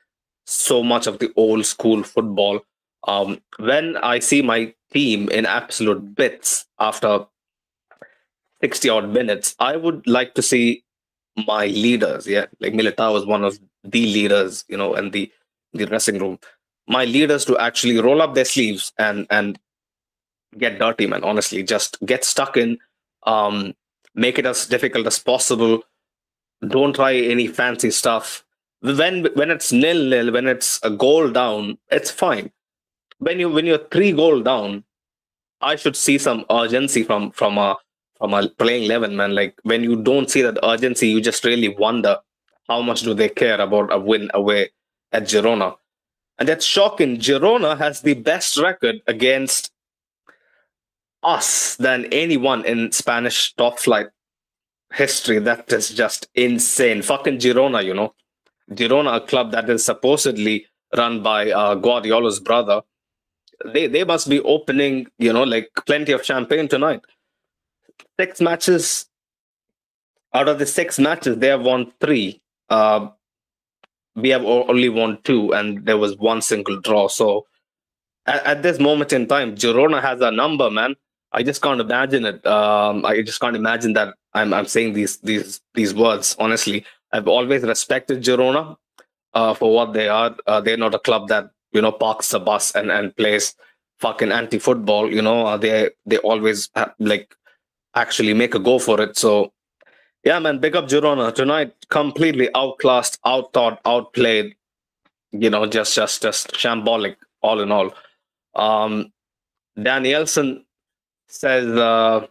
so 0.47 0.83
much 0.83 1.07
of 1.07 1.19
the 1.19 1.33
old 1.37 1.67
school 1.67 2.03
football, 2.03 2.61
um, 3.07 3.41
when 3.59 3.97
I 3.99 4.19
see 4.21 4.43
my 4.43 4.75
team 4.93 5.29
in 5.29 5.47
absolute 5.47 6.15
bits 6.15 6.67
after 6.79 7.27
60 8.61 8.89
odd 8.89 9.11
minutes, 9.11 9.55
I 9.59 9.77
would 9.77 10.07
like 10.07 10.35
to 10.35 10.43
see 10.43 10.84
my 11.47 11.67
leaders. 11.67 12.27
Yeah, 12.27 12.47
like 12.61 12.73
Militao 12.73 13.13
was 13.13 13.27
one 13.27 13.45
of 13.45 13.59
the 13.83 14.07
leaders, 14.07 14.65
you 14.69 14.77
know, 14.77 14.95
and 14.95 15.13
the 15.13 15.31
the 15.73 15.87
dressing 15.87 16.19
room. 16.19 16.39
My 16.87 17.05
leaders 17.05 17.45
to 17.47 17.59
actually 17.59 17.99
roll 17.99 18.23
up 18.23 18.35
their 18.35 18.45
sleeves 18.45 18.93
and 18.99 19.27
and 19.31 19.59
get 20.59 20.79
dirty, 20.79 21.07
man. 21.07 21.25
Honestly, 21.25 21.63
just 21.63 21.99
get 22.05 22.25
stuck 22.25 22.57
in, 22.57 22.79
um, 23.25 23.75
make 24.15 24.39
it 24.39 24.47
as 24.47 24.67
difficult 24.67 25.07
as 25.07 25.19
possible 25.19 25.83
don't 26.69 26.95
try 26.95 27.15
any 27.15 27.47
fancy 27.47 27.91
stuff. 27.91 28.45
When 28.81 29.27
when 29.35 29.51
it's 29.51 29.73
nil 29.73 30.05
nil, 30.09 30.33
when 30.33 30.47
it's 30.47 30.81
a 30.83 30.91
goal 30.91 31.31
down, 31.31 31.79
it's 31.91 32.11
fine. 32.11 32.51
when 33.19 33.41
you 33.41 33.49
when 33.51 33.67
you're 33.67 33.87
three 33.91 34.13
goal 34.13 34.43
down, 34.43 34.85
I 35.61 35.77
should 35.77 35.97
see 35.97 36.19
some 36.19 36.45
urgency 36.51 37.03
from 37.03 37.31
from 37.33 37.59
a 37.59 37.77
from 38.19 38.35
a 38.35 38.49
playing 38.49 38.85
eleven 38.85 39.17
man. 39.17 39.35
Like 39.35 39.59
when 39.63 39.83
you 39.83 40.03
don't 40.03 40.31
see 40.31 40.43
that 40.43 40.59
urgency, 40.63 41.09
you 41.09 41.21
just 41.21 41.45
really 41.45 41.69
wonder 41.69 42.19
how 42.69 42.83
much 42.83 43.03
do 43.03 43.15
they 43.15 43.29
care 43.29 43.61
about 43.61 43.93
a 43.93 43.99
win 43.99 44.31
away 44.35 44.71
at 45.13 45.25
Girona. 45.25 45.77
And 46.39 46.49
that's 46.49 46.65
shocking. 46.65 47.19
Girona 47.19 47.79
has 47.79 48.01
the 48.01 48.15
best 48.15 48.57
record 48.57 49.03
against 49.07 49.71
us 51.23 51.77
than 51.77 52.07
anyone 52.07 52.65
in 52.65 52.91
Spanish 52.93 53.55
top 53.55 53.79
flight 53.79 54.09
history. 54.93 55.39
That 55.39 55.73
is 55.73 55.91
just 55.91 56.29
insane. 56.35 57.03
Fucking 57.03 57.39
Girona, 57.39 57.85
you 57.85 57.95
know. 57.95 58.15
Girona, 58.71 59.17
a 59.17 59.21
club 59.21 59.53
that 59.53 59.69
is 59.69 59.85
supposedly 59.85 60.67
run 60.97 61.23
by 61.23 61.51
uh, 61.51 61.75
Guardiola's 61.75 62.41
brother. 62.41 62.83
They 63.65 63.87
they 63.87 64.05
must 64.05 64.29
be 64.29 64.41
opening, 64.41 65.07
you 65.19 65.33
know, 65.33 65.45
like 65.45 65.71
plenty 65.87 66.13
of 66.13 66.25
champagne 66.25 66.67
tonight. 66.67 67.03
Six 68.19 68.41
matches. 68.41 69.07
Out 70.33 70.49
of 70.49 70.59
the 70.59 70.67
six 70.67 70.99
matches, 70.99 71.39
they 71.39 71.49
have 71.49 71.63
won 71.63 71.93
three. 72.01 72.41
Uh, 72.69 73.09
we 74.17 74.31
have 74.31 74.45
only 74.45 74.89
won 74.89 75.19
two, 75.23 75.53
and 75.53 75.85
there 75.85 75.99
was 75.99 76.17
one 76.17 76.43
single 76.43 76.81
draw. 76.81 77.09
So, 77.09 77.47
at, 78.27 78.45
at, 78.45 78.63
this 78.63 78.79
moment 78.79 79.13
in 79.13 79.27
time, 79.27 79.55
Girona 79.57 80.01
has 80.01 80.21
a 80.21 80.31
number, 80.31 80.71
man. 80.71 80.95
I 81.33 81.43
just 81.43 81.63
can't 81.63 81.81
imagine 81.81 82.25
it. 82.25 82.45
Um, 82.47 83.05
I 83.05 83.23
just 83.23 83.41
can't 83.41 83.57
imagine 83.57 83.93
that 83.95 84.15
I'm 84.35 84.53
I'm 84.55 84.67
saying 84.67 84.93
these 84.95 85.19
these 85.19 85.61
these 85.75 85.95
words. 85.95 86.37
Honestly, 86.39 86.85
I've 87.13 87.29
always 87.29 87.63
respected 87.63 88.23
Girona 88.23 88.77
uh, 89.35 89.55
for 89.55 89.73
what 89.73 89.93
they 89.93 90.09
are. 90.09 90.37
Uh, 90.47 90.61
they're 90.61 90.77
not 90.77 90.95
a 90.95 90.99
club 90.99 91.29
that 91.29 91.51
you 91.73 91.83
know 91.83 91.93
parks 91.93 92.31
the 92.31 92.41
bus 92.41 92.73
and 92.75 92.91
and 92.91 93.17
plays 93.17 93.55
fucking 93.99 94.33
anti-football. 94.33 95.13
You 95.13 95.23
know, 95.23 95.47
uh, 95.47 95.57
they 95.57 95.91
they 96.07 96.19
always 96.19 96.71
have, 96.75 96.95
like 96.99 97.35
actually 97.95 98.35
make 98.35 98.55
a 98.55 98.59
go 98.59 98.79
for 98.79 99.01
it. 99.01 99.17
So 99.17 99.53
yeah, 100.25 100.39
man, 100.39 100.59
big 100.59 100.75
up 100.75 100.87
Girona 100.87 101.35
tonight. 101.35 101.75
Completely 101.91 102.49
outclassed, 102.55 103.21
outthought, 103.27 103.79
outplayed. 103.85 104.57
You 105.33 105.51
know, 105.51 105.67
just 105.67 105.95
just 105.95 106.23
just 106.23 106.53
shambolic 106.53 107.17
all 107.43 107.61
in 107.61 107.71
all. 107.71 107.93
Um, 108.55 109.13
Danielson 109.81 110.65
says, 111.29 111.67
uh, 111.67 112.27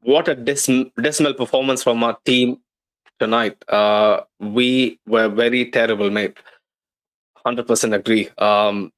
"What 0.00 0.28
a 0.28 0.34
dis- 0.34 0.90
dismal 1.00 1.34
performance 1.34 1.82
from 1.82 2.02
our 2.02 2.18
team 2.24 2.58
tonight. 3.18 3.56
Uh, 3.68 4.22
we 4.40 4.98
were 5.06 5.28
very 5.28 5.70
terrible, 5.70 6.10
mate. 6.10 6.36
Hundred 7.44 7.66
percent 7.66 7.94
agree. 7.94 8.28
Um, 8.38 8.92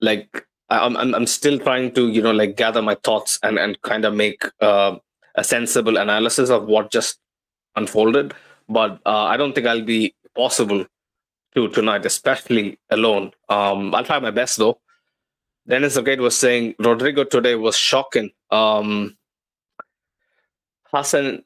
like 0.00 0.46
I'm, 0.70 0.96
I'm, 0.96 1.14
I'm 1.14 1.26
still 1.26 1.58
trying 1.58 1.92
to, 1.94 2.08
you 2.08 2.22
know, 2.22 2.32
like 2.32 2.56
gather 2.56 2.82
my 2.82 2.96
thoughts 2.96 3.38
and 3.42 3.58
and 3.58 3.80
kind 3.82 4.04
of 4.04 4.14
make." 4.14 4.44
Uh, 4.60 4.96
a 5.38 5.44
sensible 5.44 5.96
analysis 5.96 6.50
of 6.50 6.64
what 6.66 6.90
just 6.90 7.18
unfolded. 7.76 8.34
But 8.68 9.00
uh, 9.06 9.24
I 9.24 9.36
don't 9.36 9.54
think 9.54 9.66
I'll 9.66 9.84
be 9.84 10.14
possible 10.36 10.84
to 11.54 11.68
tonight, 11.68 12.04
especially 12.04 12.78
alone. 12.90 13.32
Um, 13.48 13.94
I'll 13.94 14.04
try 14.04 14.18
my 14.18 14.32
best 14.32 14.58
though. 14.58 14.80
Dennis 15.66 15.96
Agate 15.96 16.20
was 16.20 16.36
saying 16.36 16.74
Rodrygo 16.80 17.28
today 17.28 17.54
was 17.54 17.76
shocking. 17.76 18.30
Um, 18.50 19.16
Hassan, 20.92 21.44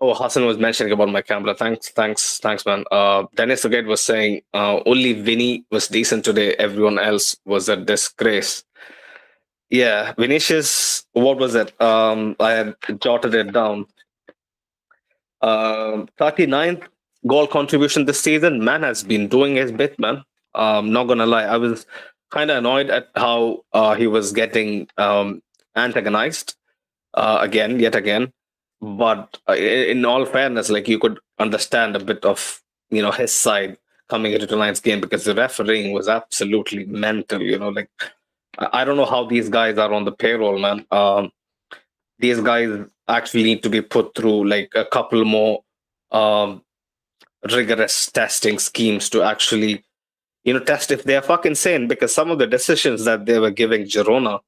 oh 0.00 0.14
Hassan 0.14 0.46
was 0.46 0.58
mentioning 0.58 0.92
about 0.92 1.08
my 1.08 1.22
camera. 1.22 1.54
Thanks, 1.54 1.90
thanks, 1.90 2.38
thanks, 2.38 2.64
man. 2.66 2.84
Uh, 2.90 3.24
Dennis 3.34 3.64
Agate 3.64 3.86
was 3.86 4.00
saying 4.00 4.42
uh, 4.54 4.80
only 4.86 5.12
Vinny 5.14 5.64
was 5.70 5.88
decent 5.88 6.24
today. 6.24 6.54
Everyone 6.54 6.98
else 6.98 7.36
was 7.44 7.68
a 7.68 7.76
disgrace. 7.76 8.64
Yeah, 9.70 10.12
Vinicius. 10.16 11.04
What 11.12 11.38
was 11.38 11.54
it? 11.54 11.78
Um, 11.80 12.36
I 12.38 12.52
had 12.52 12.74
jotted 13.00 13.34
it 13.34 13.52
down. 13.52 13.86
Um, 15.42 16.08
39th 16.18 16.84
goal 17.26 17.46
contribution 17.46 18.04
this 18.04 18.20
season. 18.20 18.64
Man 18.64 18.82
has 18.82 19.02
been 19.02 19.28
doing 19.28 19.56
his 19.56 19.72
bit, 19.72 19.98
man. 19.98 20.22
Um, 20.54 20.92
not 20.92 21.04
gonna 21.04 21.26
lie, 21.26 21.44
I 21.44 21.56
was 21.56 21.86
kind 22.30 22.50
of 22.50 22.58
annoyed 22.58 22.90
at 22.90 23.08
how 23.14 23.64
uh, 23.72 23.94
he 23.94 24.06
was 24.06 24.32
getting 24.32 24.88
um, 24.96 25.42
antagonized 25.76 26.54
uh, 27.14 27.38
again, 27.40 27.78
yet 27.78 27.94
again. 27.94 28.32
But 28.86 29.38
uh, 29.48 29.54
in 29.54 30.04
all 30.04 30.24
fairness, 30.24 30.70
like 30.70 30.86
you 30.86 31.00
could 31.00 31.18
understand 31.40 31.96
a 31.96 31.98
bit 31.98 32.24
of 32.24 32.62
you 32.90 33.02
know 33.02 33.10
his 33.10 33.34
side 33.34 33.78
coming 34.08 34.32
into 34.32 34.46
tonight's 34.46 34.78
game 34.78 35.00
because 35.00 35.24
the 35.24 35.34
refereeing 35.34 35.92
was 35.92 36.08
absolutely 36.08 36.84
mental. 36.84 37.42
You 37.42 37.58
know, 37.58 37.70
like 37.70 37.90
I 38.58 38.84
don't 38.84 38.96
know 38.96 39.04
how 39.04 39.24
these 39.24 39.48
guys 39.48 39.76
are 39.76 39.92
on 39.92 40.04
the 40.04 40.12
payroll, 40.12 40.60
man. 40.60 40.86
Um, 40.92 41.32
these 42.20 42.40
guys 42.40 42.86
actually 43.08 43.42
need 43.42 43.64
to 43.64 43.68
be 43.68 43.82
put 43.82 44.14
through 44.14 44.46
like 44.48 44.70
a 44.76 44.84
couple 44.84 45.24
more 45.24 45.64
um, 46.12 46.62
rigorous 47.50 48.08
testing 48.12 48.60
schemes 48.60 49.10
to 49.10 49.24
actually, 49.24 49.82
you 50.44 50.52
know, 50.52 50.60
test 50.60 50.92
if 50.92 51.02
they're 51.02 51.22
fucking 51.22 51.56
sane. 51.56 51.88
Because 51.88 52.14
some 52.14 52.30
of 52.30 52.38
the 52.38 52.46
decisions 52.46 53.04
that 53.04 53.26
they 53.26 53.40
were 53.40 53.50
giving 53.50 53.82
Girona, 53.82 54.38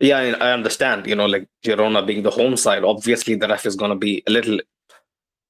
yeah, 0.00 0.18
I 0.18 0.52
understand. 0.52 1.06
You 1.06 1.14
know, 1.14 1.26
like 1.26 1.48
Girona 1.64 2.06
being 2.06 2.22
the 2.22 2.30
home 2.30 2.56
side, 2.56 2.84
obviously 2.84 3.34
the 3.34 3.48
ref 3.48 3.66
is 3.66 3.76
going 3.76 3.90
to 3.90 3.96
be 3.96 4.22
a 4.26 4.30
little 4.30 4.60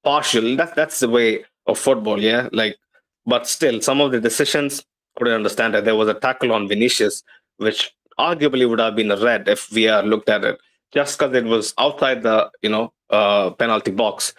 partial. 0.03 0.55
That 0.55 0.75
that's 0.75 0.99
the 0.99 1.09
way 1.09 1.45
of 1.67 1.77
football, 1.77 2.21
yeah. 2.21 2.49
Like, 2.51 2.77
but 3.25 3.47
still, 3.47 3.81
some 3.81 4.01
of 4.01 4.11
the 4.11 4.19
decisions 4.19 4.83
couldn't 5.17 5.33
understand 5.33 5.73
that 5.73 5.85
there 5.85 5.95
was 5.95 6.07
a 6.07 6.13
tackle 6.13 6.51
on 6.51 6.67
Vinicius 6.67 7.23
which 7.57 7.93
arguably 8.17 8.67
would 8.69 8.79
have 8.79 8.95
been 8.95 9.11
a 9.11 9.17
red 9.17 9.47
if 9.47 9.71
we 9.71 9.87
are 9.87 10.03
looked 10.03 10.29
at 10.29 10.43
it 10.43 10.59
just 10.91 11.17
because 11.17 11.35
it 11.35 11.45
was 11.45 11.73
outside 11.77 12.23
the 12.23 12.49
you 12.61 12.69
know 12.69 12.91
uh, 13.09 13.51
penalty 13.51 13.91
box. 13.91 14.33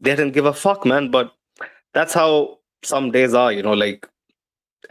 They 0.00 0.14
didn't 0.14 0.32
give 0.32 0.46
a 0.46 0.52
fuck, 0.52 0.84
man. 0.84 1.10
But 1.10 1.32
that's 1.92 2.14
how 2.14 2.58
some 2.82 3.10
days 3.10 3.34
are, 3.34 3.52
you 3.52 3.62
know, 3.62 3.72
like 3.72 4.08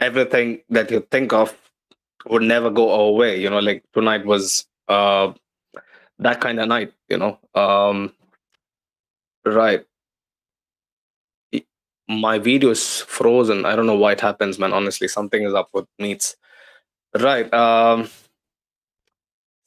everything 0.00 0.60
that 0.70 0.90
you 0.90 1.06
think 1.10 1.32
of 1.32 1.54
would 2.26 2.42
never 2.42 2.70
go 2.70 2.90
away. 2.92 3.40
You 3.40 3.50
know, 3.50 3.58
like 3.58 3.84
tonight 3.92 4.24
was 4.24 4.66
uh, 4.88 5.32
that 6.18 6.40
kind 6.40 6.60
of 6.60 6.68
night. 6.68 6.92
You 7.08 7.18
know, 7.18 7.38
um, 7.54 8.12
right. 9.44 9.84
My 12.06 12.38
video 12.38 12.70
is 12.70 13.00
frozen. 13.00 13.64
I 13.64 13.74
don't 13.74 13.86
know 13.86 13.96
why 13.96 14.12
it 14.12 14.20
happens, 14.20 14.58
man. 14.58 14.72
Honestly, 14.74 15.08
something 15.08 15.42
is 15.42 15.54
up 15.54 15.68
with 15.72 15.86
meets. 15.98 16.36
Right. 17.18 17.52
Um, 17.54 18.08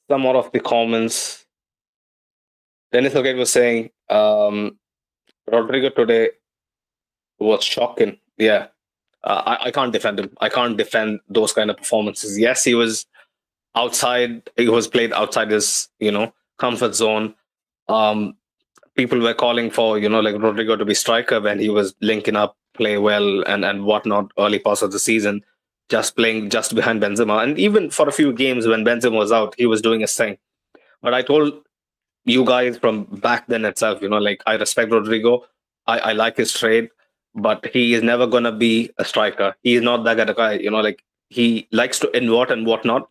some 0.08 0.20
more 0.20 0.36
of 0.36 0.52
the 0.52 0.60
comments. 0.60 1.44
Dennis 2.92 3.14
Elgate 3.14 3.36
was 3.36 3.50
saying 3.50 3.90
um, 4.08 4.78
Rodrygo 5.50 5.94
today 5.94 6.30
was 7.38 7.64
shocking. 7.64 8.18
Yeah. 8.36 8.68
Uh, 9.24 9.42
I, 9.46 9.66
I 9.66 9.70
can't 9.70 9.92
defend 9.92 10.20
him. 10.20 10.30
I 10.40 10.48
can't 10.48 10.76
defend 10.76 11.20
those 11.28 11.52
kind 11.52 11.70
of 11.70 11.76
performances. 11.76 12.38
Yes, 12.38 12.64
he 12.64 12.74
was 12.74 13.06
outside. 13.74 14.48
He 14.56 14.68
was 14.68 14.88
played 14.88 15.12
outside 15.12 15.50
his, 15.50 15.88
you 15.98 16.10
know, 16.10 16.32
comfort 16.58 16.94
zone. 16.94 17.34
Um, 17.88 18.36
people 18.96 19.18
were 19.20 19.34
calling 19.34 19.70
for, 19.70 19.98
you 19.98 20.08
know, 20.08 20.20
like 20.20 20.36
Rodrygo 20.36 20.78
to 20.78 20.84
be 20.84 20.94
striker 20.94 21.40
when 21.40 21.58
he 21.58 21.68
was 21.68 21.94
linking 22.00 22.36
up, 22.36 22.56
play 22.74 22.98
well, 22.98 23.42
and 23.44 23.64
and 23.64 23.84
whatnot 23.84 24.30
early 24.38 24.58
parts 24.58 24.82
of 24.82 24.92
the 24.92 24.98
season 24.98 25.42
just 25.88 26.16
playing 26.16 26.50
just 26.50 26.74
behind 26.74 27.02
Benzema. 27.02 27.42
And 27.42 27.58
even 27.58 27.90
for 27.90 28.08
a 28.08 28.12
few 28.12 28.32
games 28.32 28.66
when 28.66 28.84
Benzema 28.84 29.16
was 29.16 29.32
out, 29.32 29.54
he 29.56 29.66
was 29.66 29.80
doing 29.80 30.00
his 30.00 30.14
thing. 30.14 30.38
But 31.02 31.14
I 31.14 31.22
told 31.22 31.52
you 32.24 32.44
guys 32.44 32.76
from 32.76 33.04
back 33.04 33.46
then 33.46 33.64
itself, 33.64 34.02
you 34.02 34.08
know, 34.08 34.18
like 34.18 34.42
I 34.46 34.54
respect 34.54 34.90
Rodrygo. 34.90 35.42
I, 35.86 35.98
I 35.98 36.12
like 36.12 36.36
his 36.36 36.52
trade, 36.52 36.90
but 37.42 37.66
he 37.72 37.94
is 37.94 38.02
never 38.02 38.26
gonna 38.26 38.52
be 38.52 38.90
a 38.98 39.04
striker. 39.04 39.54
He 39.62 39.74
is 39.76 39.82
not 39.82 40.04
that 40.04 40.16
kind 40.16 40.30
of 40.30 40.36
guy, 40.36 40.52
you 40.54 40.70
know, 40.70 40.80
like 40.80 41.02
he 41.28 41.68
likes 41.72 41.98
to 42.00 42.10
invert 42.16 42.50
and 42.50 42.66
whatnot, 42.66 43.08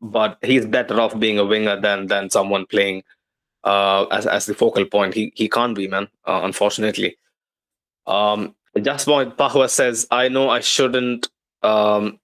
but 0.00 0.38
he's 0.42 0.66
better 0.66 1.00
off 1.00 1.18
being 1.18 1.38
a 1.38 1.44
winger 1.44 1.80
than 1.80 2.06
than 2.06 2.30
someone 2.30 2.66
playing 2.66 3.02
uh 3.64 4.06
as 4.10 4.26
as 4.26 4.46
the 4.46 4.54
focal 4.54 4.84
point. 4.84 5.14
He 5.14 5.32
he 5.34 5.48
can't 5.48 5.74
be, 5.74 5.88
man, 5.88 6.08
uh, 6.26 6.40
unfortunately. 6.44 7.16
Um 8.06 8.54
just 8.80 9.06
point 9.06 9.36
Pahua 9.36 9.68
says, 9.68 10.06
I 10.10 10.28
know 10.28 10.48
I 10.48 10.60
shouldn't 10.60 11.28
um, 11.62 12.18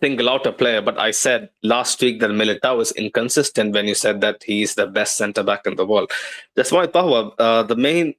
single 0.00 0.28
out 0.28 0.46
a 0.46 0.52
player, 0.52 0.82
but 0.82 0.98
I 0.98 1.10
said 1.10 1.50
last 1.62 2.00
week 2.00 2.20
that 2.20 2.30
Militao 2.30 2.80
is 2.82 2.92
inconsistent 2.92 3.72
when 3.74 3.86
you 3.86 3.94
said 3.94 4.20
that 4.20 4.42
he's 4.42 4.74
the 4.74 4.86
best 4.86 5.16
centre 5.16 5.42
back 5.42 5.66
in 5.66 5.76
the 5.76 5.86
world. 5.86 6.10
That's 6.54 6.72
why, 6.72 6.86
Pahwa, 6.86 7.32
uh, 7.38 7.62
the 7.62 7.76
main 7.76 8.14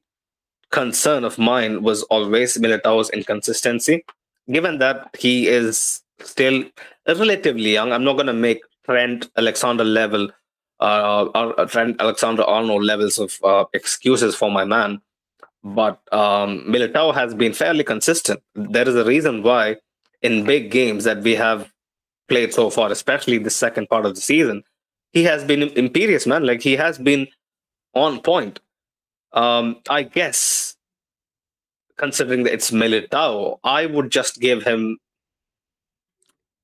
concern 0.71 1.23
of 1.23 1.37
mine 1.37 1.83
was 1.83 2.03
always 2.03 2.57
Militao's 2.57 3.09
inconsistency. 3.11 4.03
Given 4.49 4.79
that 4.79 5.15
he 5.17 5.47
is 5.47 6.01
still 6.19 6.63
relatively 7.07 7.73
young, 7.73 7.91
I'm 7.91 8.03
not 8.03 8.13
going 8.13 8.27
to 8.27 8.33
make 8.33 8.61
Trent 8.85 9.29
Alexander 9.37 9.83
level 9.83 10.29
uh, 10.79 11.25
or 11.35 11.65
Trent 11.67 12.01
Alexander 12.01 12.43
Arnold 12.43 12.83
levels 12.83 13.19
of 13.19 13.37
uh, 13.43 13.65
excuses 13.73 14.35
for 14.35 14.51
my 14.51 14.65
man. 14.65 14.99
But 15.63 15.99
um, 16.11 16.65
Militao 16.67 17.13
has 17.13 17.35
been 17.35 17.53
fairly 17.53 17.83
consistent. 17.83 18.41
There 18.55 18.87
is 18.87 18.95
a 18.95 19.05
reason 19.05 19.43
why 19.43 19.77
in 20.23 20.43
big 20.43 20.71
games 20.71 21.03
that 21.03 21.21
we 21.21 21.35
have 21.35 21.71
played 22.27 22.53
so 22.53 22.69
far, 22.69 22.91
especially 22.91 23.37
the 23.37 23.49
second 23.51 23.87
part 23.87 24.05
of 24.05 24.15
the 24.15 24.21
season, 24.21 24.63
he 25.13 25.23
has 25.23 25.43
been 25.43 25.63
imperious, 25.63 26.25
man. 26.25 26.45
Like 26.45 26.61
he 26.61 26.75
has 26.77 26.97
been 26.97 27.27
on 27.93 28.21
point. 28.21 28.59
Um, 29.33 29.81
I 29.89 30.03
guess, 30.03 30.60
considering 32.01 32.43
that 32.43 32.53
it's 32.53 32.72
Militao, 32.72 33.60
I 33.63 33.86
would 33.86 34.12
just 34.12 34.39
give 34.39 34.63
him 34.63 34.98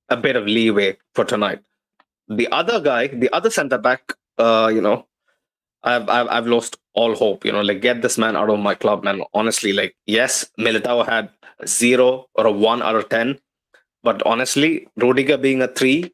a 0.09 0.17
bit 0.17 0.35
of 0.35 0.45
leeway 0.45 0.97
for 1.13 1.23
tonight. 1.23 1.59
The 2.27 2.47
other 2.51 2.81
guy, 2.81 3.07
the 3.07 3.29
other 3.31 3.49
centre 3.49 3.77
back, 3.77 4.13
uh, 4.37 4.71
you 4.73 4.81
know, 4.81 5.05
I've, 5.83 6.09
I've 6.09 6.27
I've 6.27 6.47
lost 6.47 6.77
all 6.93 7.15
hope. 7.15 7.45
You 7.45 7.51
know, 7.51 7.61
like 7.61 7.81
get 7.81 8.01
this 8.01 8.17
man 8.17 8.35
out 8.35 8.49
of 8.49 8.59
my 8.59 8.75
club, 8.75 9.03
man. 9.03 9.21
Honestly, 9.33 9.73
like 9.73 9.95
yes, 10.05 10.49
Militao 10.59 11.07
had 11.07 11.29
zero 11.65 12.25
or 12.33 12.47
a 12.47 12.51
one 12.51 12.81
out 12.81 12.95
of 12.95 13.07
ten, 13.09 13.39
but 14.03 14.21
honestly, 14.25 14.87
Rudiger 14.97 15.37
being 15.37 15.61
a 15.61 15.67
three 15.67 16.11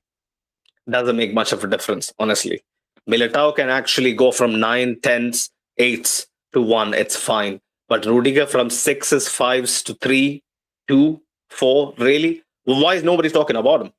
doesn't 0.90 1.16
make 1.16 1.34
much 1.34 1.54
of 1.54 1.64
a 1.64 1.68
difference. 1.68 2.14
Honestly, 2.20 2.62
Militao 3.10 3.56
can 3.56 3.70
actually 3.70 4.14
go 4.14 4.32
from 4.32 4.60
nine, 4.60 5.00
tens, 5.02 5.50
eights 5.78 6.28
to 6.54 6.62
one. 6.62 6.94
It's 6.94 7.16
fine, 7.16 7.62
but 7.94 8.08
Rudiger 8.08 8.48
from 8.48 8.72
sixes, 8.72 9.30
fives 9.30 9.84
to 9.84 9.94
three, 9.94 10.42
two, 10.88 11.22
four. 11.52 11.94
Really, 12.00 12.42
why 12.64 12.96
is 12.96 13.04
nobody 13.04 13.30
talking 13.30 13.56
about 13.56 13.82
him? 13.82 13.92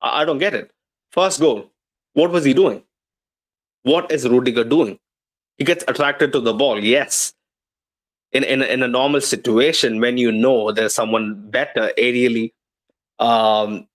I, 0.00 0.22
I 0.22 0.24
don't 0.24 0.38
get 0.38 0.54
it. 0.54 0.70
First 1.12 1.38
goal, 1.38 1.70
what 2.14 2.30
was 2.30 2.46
he 2.46 2.54
doing? 2.54 2.82
What 3.82 4.10
is 4.10 4.26
Rudiger 4.26 4.64
doing? 4.64 4.98
He 5.58 5.64
gets 5.64 5.84
attracted 5.86 6.32
to 6.32 6.40
the 6.40 6.54
ball, 6.54 6.82
yes. 6.82 7.34
In, 8.32 8.42
in, 8.42 8.62
in 8.62 8.82
a 8.82 8.88
normal 8.88 9.20
situation, 9.20 10.00
when 10.00 10.16
you 10.16 10.32
know 10.32 10.72
there's 10.72 10.94
someone 10.94 11.50
better 11.50 11.92
aerially 11.98 12.54
um, 13.18 13.86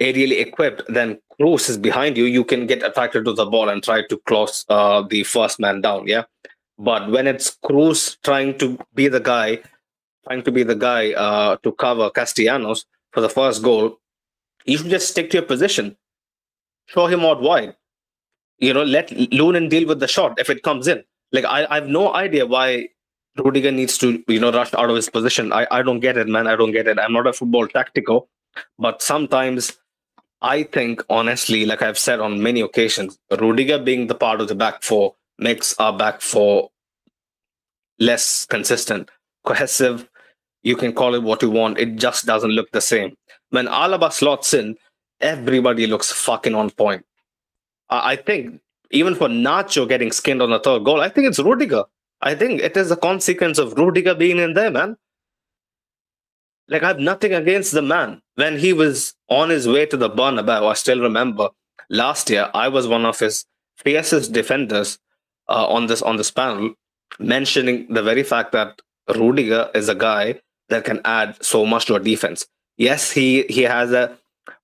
aerially 0.00 0.40
equipped 0.40 0.82
than 0.88 1.18
Kroos 1.38 1.68
is 1.68 1.76
behind 1.76 2.16
you, 2.16 2.24
you 2.24 2.44
can 2.44 2.66
get 2.66 2.82
attracted 2.82 3.26
to 3.26 3.34
the 3.34 3.44
ball 3.44 3.68
and 3.68 3.82
try 3.82 4.06
to 4.06 4.16
close 4.24 4.64
uh, 4.70 5.02
the 5.02 5.22
first 5.22 5.60
man 5.60 5.82
down. 5.82 6.06
Yeah. 6.06 6.24
But 6.78 7.10
when 7.10 7.26
it's 7.26 7.56
Kroos 7.64 8.16
trying 8.22 8.58
to 8.58 8.78
be 8.94 9.08
the 9.08 9.20
guy, 9.20 9.60
trying 10.26 10.42
to 10.42 10.52
be 10.52 10.62
the 10.62 10.74
guy 10.74 11.12
uh, 11.12 11.56
to 11.62 11.72
cover 11.72 12.10
Castellanos 12.10 12.86
for 13.12 13.20
the 13.20 13.28
first 13.28 13.62
goal, 13.62 13.98
you 14.64 14.78
should 14.78 14.90
just 14.90 15.08
stick 15.08 15.30
to 15.30 15.38
your 15.38 15.46
position. 15.46 15.96
Show 16.86 17.06
him 17.06 17.20
out 17.20 17.42
wide 17.42 17.76
you 18.62 18.72
know, 18.72 18.84
let 18.84 19.08
Lunin 19.08 19.68
deal 19.68 19.88
with 19.88 19.98
the 19.98 20.06
shot 20.06 20.38
if 20.38 20.48
it 20.48 20.62
comes 20.62 20.86
in. 20.86 21.02
Like 21.32 21.44
I, 21.44 21.66
I 21.68 21.74
have 21.74 21.88
no 21.88 22.14
idea 22.14 22.46
why 22.46 22.88
Rudiger 23.36 23.72
needs 23.72 23.98
to, 23.98 24.22
you 24.28 24.38
know, 24.38 24.52
rush 24.52 24.72
out 24.74 24.88
of 24.88 24.94
his 24.94 25.10
position. 25.10 25.52
I, 25.52 25.66
I 25.70 25.82
don't 25.82 25.98
get 25.98 26.16
it, 26.16 26.28
man. 26.28 26.46
I 26.46 26.54
don't 26.54 26.70
get 26.70 26.86
it. 26.86 26.98
I'm 26.98 27.12
not 27.12 27.26
a 27.26 27.32
football 27.32 27.66
tactical, 27.66 28.28
but 28.78 29.02
sometimes 29.02 29.76
I 30.42 30.62
think, 30.62 31.02
honestly, 31.10 31.66
like 31.66 31.82
I've 31.82 31.98
said 31.98 32.20
on 32.20 32.40
many 32.40 32.60
occasions, 32.60 33.18
Rudiger 33.36 33.78
being 33.78 34.06
the 34.06 34.14
part 34.14 34.40
of 34.40 34.46
the 34.46 34.54
back 34.54 34.84
four 34.84 35.16
makes 35.38 35.74
our 35.78 35.92
back 35.96 36.20
four 36.20 36.70
less 37.98 38.46
consistent, 38.46 39.10
cohesive. 39.44 40.08
You 40.62 40.76
can 40.76 40.92
call 40.92 41.14
it 41.14 41.22
what 41.22 41.42
you 41.42 41.50
want. 41.50 41.78
It 41.78 41.96
just 41.96 42.26
doesn't 42.26 42.50
look 42.50 42.70
the 42.72 42.80
same. 42.80 43.16
When 43.50 43.66
Alaba 43.66 44.12
slots 44.12 44.54
in, 44.54 44.76
everybody 45.20 45.86
looks 45.86 46.12
fucking 46.12 46.54
on 46.54 46.70
point. 46.70 47.04
I 47.90 48.16
think 48.16 48.60
even 48.90 49.14
for 49.14 49.28
Nacho 49.28 49.88
getting 49.88 50.12
skinned 50.12 50.42
on 50.42 50.50
the 50.50 50.58
third 50.60 50.84
goal, 50.84 51.00
I 51.00 51.08
think 51.08 51.26
it's 51.26 51.38
Rudiger. 51.38 51.84
I 52.20 52.34
think 52.34 52.60
it 52.60 52.76
is 52.76 52.90
a 52.90 52.96
consequence 52.96 53.58
of 53.58 53.74
Rudiger 53.76 54.14
being 54.14 54.38
in 54.38 54.54
there, 54.54 54.70
man. 54.70 54.96
Like 56.68 56.82
I 56.82 56.88
have 56.88 57.00
nothing 57.00 57.34
against 57.34 57.72
the 57.72 57.82
man. 57.82 58.22
When 58.36 58.58
he 58.58 58.72
was 58.72 59.14
on 59.28 59.50
his 59.50 59.68
way 59.68 59.86
to 59.86 59.96
the 59.96 60.08
Bernabeu, 60.08 60.70
I 60.70 60.74
still 60.74 61.00
remember 61.00 61.50
last 61.90 62.30
year 62.30 62.50
I 62.54 62.68
was 62.68 62.86
one 62.86 63.04
of 63.04 63.18
his 63.18 63.44
fiercest 63.76 64.32
defenders 64.32 64.98
uh, 65.52 65.66
on 65.76 65.86
this 65.86 66.02
on 66.02 66.16
this 66.16 66.30
panel, 66.30 66.74
mentioning 67.18 67.86
the 67.92 68.02
very 68.02 68.22
fact 68.22 68.52
that 68.52 68.80
Rudiger 69.16 69.70
is 69.74 69.88
a 69.88 69.94
guy 69.94 70.40
that 70.68 70.84
can 70.84 71.00
add 71.04 71.36
so 71.44 71.66
much 71.66 71.86
to 71.86 71.94
a 71.94 72.00
defense. 72.00 72.46
Yes, 72.76 73.10
he 73.12 73.42
he 73.56 73.62
has 73.62 73.92
a 73.92 74.04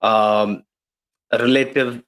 um, 0.00 0.62
relative 1.32 2.02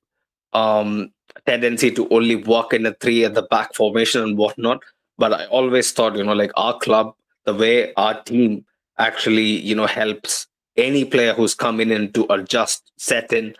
um, 0.52 1.12
tendency 1.46 1.90
to 1.92 2.08
only 2.08 2.36
walk 2.36 2.72
in 2.72 2.86
a 2.86 2.94
three 2.94 3.24
at 3.24 3.34
the 3.34 3.42
back 3.42 3.74
formation 3.74 4.22
and 4.22 4.38
whatnot. 4.38 4.82
But 5.18 5.34
I 5.34 5.44
always 5.46 5.92
thought, 5.92 6.16
you 6.16 6.24
know, 6.24 6.32
like 6.32 6.52
our 6.56 6.78
club, 6.78 7.14
the 7.44 7.54
way 7.54 7.92
our 7.94 8.22
team 8.22 8.64
actually, 8.98 9.50
you 9.70 9.74
know, 9.74 9.86
helps 9.86 10.46
any 10.76 11.04
player 11.04 11.34
who's 11.34 11.54
coming 11.54 11.90
in 11.90 12.12
to 12.12 12.26
adjust, 12.30 12.90
set 12.96 13.32
in. 13.32 13.54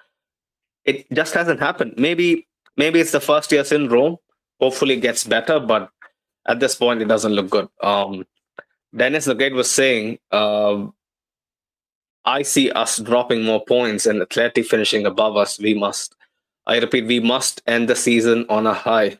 It 0.85 1.11
just 1.13 1.35
hasn't 1.35 1.61
happened. 1.61 1.95
Maybe, 1.99 2.49
maybe 2.77 3.01
it's 3.01 3.13
the 3.13 3.21
first 3.21 3.53
year 3.53 3.65
syndrome. 3.65 4.17
Hopefully, 4.61 4.95
it 4.95 5.01
gets 5.01 5.25
better, 5.25 5.59
but 5.61 5.91
at 6.47 6.61
this 6.61 6.75
point, 6.75 7.03
it 7.03 7.09
doesn't 7.09 7.33
look 7.33 7.51
good. 7.51 7.69
Um, 7.83 8.27
Dennis 8.95 9.25
the 9.25 9.51
was 9.55 9.71
saying, 9.71 10.19
uh, 10.31 10.87
I 12.25 12.43
see 12.43 12.71
us 12.71 12.99
dropping 12.99 13.45
more 13.45 13.65
points 13.65 14.07
and 14.07 14.21
Athletic 14.21 14.67
finishing 14.67 15.07
above 15.07 15.37
us. 15.37 15.59
We 15.59 15.75
must 15.75 16.15
I 16.67 16.79
repeat, 16.79 17.07
we 17.07 17.21
must 17.21 17.63
end 17.67 17.89
the 17.89 17.97
season 17.97 18.47
on 18.49 18.67
a 18.67 18.75
high. 18.75 19.19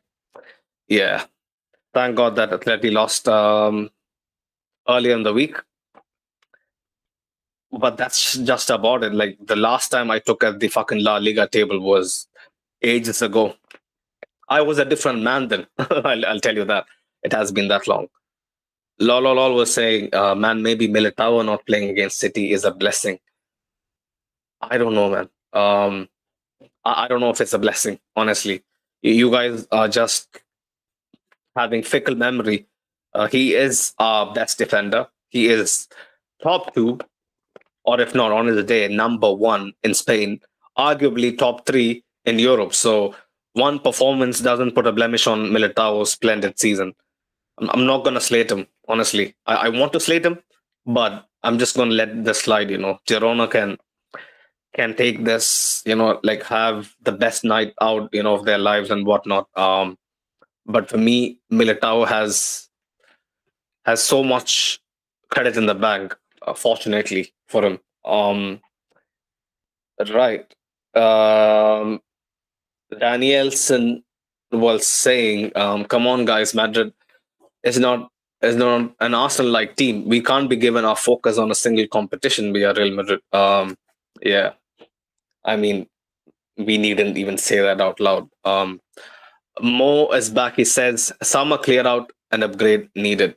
Yeah. 0.89 1.25
Thank 1.93 2.17
God 2.17 2.37
that 2.37 2.51
Atleti 2.51 2.93
lost 2.93 3.29
um, 3.29 3.91
earlier 4.89 5.15
in 5.17 5.25
the 5.25 5.33
week. 5.33 5.57
But 7.73 7.97
that's 7.97 8.37
just 8.39 8.71
about 8.71 9.03
it. 9.05 9.15
Like 9.15 9.39
the 9.45 9.57
last 9.57 9.89
time 9.89 10.11
I 10.11 10.21
took 10.21 10.45
at 10.45 10.61
the 10.61 10.69
fucking 10.69 11.03
La 11.03 11.17
Liga 11.17 11.49
table 11.49 11.81
was 11.81 12.29
ages 12.83 13.23
ago. 13.23 13.57
I 14.51 14.61
was 14.63 14.79
a 14.79 14.85
different 14.85 15.23
man 15.23 15.49
then. 15.49 15.67
I'll, 15.79 16.27
I'll, 16.27 16.41
tell 16.41 16.57
you 16.57 16.65
that. 16.65 16.87
It 17.23 17.33
has 17.33 17.53
been 17.53 17.69
that 17.69 17.87
long. 17.87 18.09
Lol, 18.99 19.23
lol, 19.23 19.55
was 19.55 19.73
saying, 19.73 20.13
uh, 20.13 20.35
man, 20.35 20.63
maybe 20.63 20.89
Militao 20.89 21.45
not 21.47 21.65
playing 21.67 21.89
against 21.89 22.19
City 22.19 22.51
is 22.51 22.65
a 22.65 22.71
blessing. 22.71 23.19
I 24.61 24.77
don't 24.77 24.95
know, 24.95 25.09
man. 25.11 25.29
Um, 25.53 26.09
I 26.85 27.09
don't 27.09 27.21
know 27.21 27.31
if 27.31 27.41
it's 27.41 27.55
a 27.55 27.59
blessing, 27.59 27.99
honestly. 28.17 28.63
You 29.03 29.31
guys 29.31 29.67
are 29.71 29.89
just 29.89 30.41
having 31.57 31.83
fickle 31.83 32.15
memory. 32.15 32.67
Uh, 33.15 33.29
he 33.29 33.55
is 33.55 33.95
our 33.99 34.35
best 34.35 34.59
defender. 34.59 35.07
He 35.29 35.49
is 35.49 35.89
top 36.43 36.75
two, 36.75 36.99
or 37.85 38.01
if 38.01 38.15
not 38.15 38.33
on 38.33 38.47
his 38.49 38.65
day, 38.65 38.89
number 38.89 39.33
one 39.33 39.73
in 39.83 39.95
Spain, 39.95 40.41
arguably 40.77 41.37
top 41.37 41.67
three 41.67 42.05
in 42.25 42.39
Europe. 42.39 42.75
So 42.75 43.15
one 43.53 43.79
performance 43.79 44.41
doesn't 44.41 44.73
put 44.73 44.87
a 44.87 44.93
blemish 44.93 45.27
on 45.27 45.51
Militao's 45.51 46.13
splendid 46.13 46.59
season. 46.59 46.95
I'm, 47.59 47.85
not 47.85 48.05
going 48.05 48.15
to 48.15 48.21
slate 48.21 48.51
him, 48.51 48.67
honestly. 48.89 49.35
I, 49.47 49.55
I 49.55 49.69
want 49.69 49.93
to 49.93 50.01
slate 50.01 50.25
him, 50.25 50.39
but 50.87 51.27
I'm 51.43 51.59
just 51.59 51.77
going 51.77 51.91
to 51.91 51.95
let 51.95 52.25
this 52.25 52.41
slide. 52.41 52.71
You 52.71 52.79
know, 52.79 52.99
Girona 53.09 53.51
can 53.51 53.77
can 54.75 54.95
take 54.95 55.25
this, 55.25 55.83
you 55.85 55.97
know, 55.97 56.21
like 56.23 56.45
have 56.45 56.95
the 57.03 57.13
best 57.13 57.45
night 57.45 57.75
out, 57.81 58.09
you 58.13 58.23
know, 58.23 58.35
of 58.35 58.45
their 58.45 58.59
lives 58.59 58.91
and 58.91 59.05
whatnot. 59.05 59.49
Um, 59.59 59.99
but 60.65 60.89
for 60.89 60.97
me, 60.97 61.41
Militao 61.53 62.07
has 62.07 62.69
has 63.85 64.03
so 64.03 64.23
much 64.23 64.81
credit 65.31 65.57
in 65.57 65.67
the 65.67 65.75
bank, 65.75 66.17
uh, 66.47 66.55
fortunately 66.55 67.33
for 67.49 67.65
him. 67.65 67.81
Um, 68.05 68.61
right. 70.13 70.47
Um, 70.95 72.01
Danielson 72.99 74.03
was 74.53 74.87
saying, 74.87 75.53
um, 75.57 75.85
"Come 75.85 76.07
on, 76.07 76.25
guys, 76.25 76.55
Madrid 76.55 76.93
is 77.63 77.79
not 77.79 78.11
is 78.43 78.57
not 78.57 78.93
an 79.01 79.15
Arsenal-like 79.15 79.77
team. 79.77 80.07
We 80.09 80.23
can't 80.23 80.49
be 80.49 80.57
given 80.57 80.85
our 80.85 80.97
focus 80.97 81.37
on 81.39 81.51
a 81.51 81.55
single 81.55 81.87
competition. 81.87 82.53
We 82.53 82.65
are 82.65 82.75
Real 82.75 82.95
Madrid." 82.95 83.21
Um, 83.33 83.77
yeah, 84.23 84.53
I 85.45 85.57
mean, 85.57 85.87
we 86.57 86.79
needn't 86.79 87.17
even 87.17 87.39
say 87.39 87.61
that 87.61 87.81
out 87.81 88.01
loud. 88.01 88.29
Um, 88.45 88.81
Mo 89.61 90.11
is 90.11 90.31
back. 90.31 90.57
He 90.57 90.65
says, 90.65 91.13
summer 91.23 91.59
clear 91.59 91.87
out 91.87 92.13
and 92.31 92.45
upgrade 92.45 92.89
needed. 92.95 93.37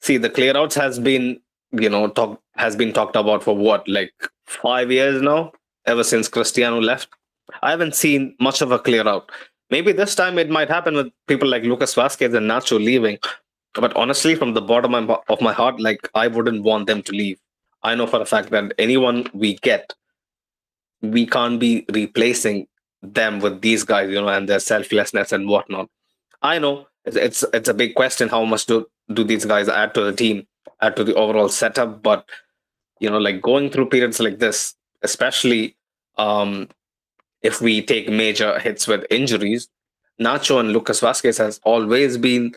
See, 0.00 0.16
the 0.16 0.30
clear 0.30 0.56
outs 0.56 0.74
has 0.74 0.98
been, 0.98 1.40
you 1.72 1.88
know, 1.88 2.08
talk 2.08 2.40
has 2.56 2.76
been 2.76 2.92
talked 2.92 3.16
about 3.16 3.42
for 3.42 3.56
what, 3.56 3.86
like 3.88 4.12
five 4.46 4.90
years 4.90 5.20
now, 5.20 5.52
ever 5.86 6.04
since 6.04 6.28
Cristiano 6.28 6.80
left. 6.80 7.08
I 7.62 7.70
haven't 7.70 7.94
seen 7.94 8.34
much 8.40 8.60
of 8.62 8.72
a 8.72 8.78
clear 8.78 9.06
out. 9.06 9.30
Maybe 9.70 9.92
this 9.92 10.14
time 10.14 10.38
it 10.38 10.48
might 10.48 10.68
happen 10.68 10.94
with 10.94 11.08
people 11.26 11.48
like 11.48 11.64
Lucas 11.64 11.94
Vasquez 11.94 12.34
and 12.34 12.48
Nacho 12.48 12.78
leaving. 12.78 13.18
But 13.74 13.94
honestly, 13.96 14.34
from 14.34 14.54
the 14.54 14.62
bottom 14.62 14.94
of 14.94 15.40
my 15.40 15.52
heart, 15.52 15.80
like 15.80 16.08
I 16.14 16.28
wouldn't 16.28 16.62
want 16.62 16.86
them 16.86 17.02
to 17.02 17.12
leave. 17.12 17.38
I 17.82 17.94
know 17.94 18.06
for 18.06 18.20
a 18.20 18.26
fact 18.26 18.50
that 18.50 18.72
anyone 18.78 19.28
we 19.34 19.56
get 19.56 19.92
we 21.02 21.26
can't 21.26 21.60
be 21.60 21.84
replacing 21.92 22.66
them 23.02 23.40
with 23.40 23.60
these 23.60 23.84
guys, 23.84 24.10
you 24.10 24.20
know, 24.20 24.28
and 24.28 24.48
their 24.48 24.58
selflessness 24.60 25.32
and 25.32 25.48
whatnot. 25.48 25.88
I 26.42 26.58
know 26.58 26.86
it's 27.04 27.16
it's, 27.16 27.44
it's 27.52 27.68
a 27.68 27.74
big 27.74 27.94
question 27.94 28.28
how 28.28 28.44
much 28.44 28.66
do 28.66 28.86
do 29.12 29.24
these 29.24 29.44
guys 29.44 29.68
add 29.68 29.94
to 29.94 30.02
the 30.02 30.12
team, 30.12 30.46
add 30.80 30.96
to 30.96 31.04
the 31.04 31.14
overall 31.14 31.48
setup, 31.48 32.02
but 32.02 32.28
you 32.98 33.10
know, 33.10 33.18
like 33.18 33.42
going 33.42 33.70
through 33.70 33.90
periods 33.90 34.20
like 34.20 34.38
this, 34.38 34.74
especially 35.02 35.76
um, 36.16 36.68
if 37.42 37.60
we 37.60 37.82
take 37.82 38.08
major 38.08 38.58
hits 38.58 38.86
with 38.86 39.04
injuries, 39.10 39.68
Nacho 40.20 40.60
and 40.60 40.72
Lucas 40.72 41.00
Vasquez 41.00 41.38
has 41.38 41.60
always 41.64 42.16
been 42.16 42.54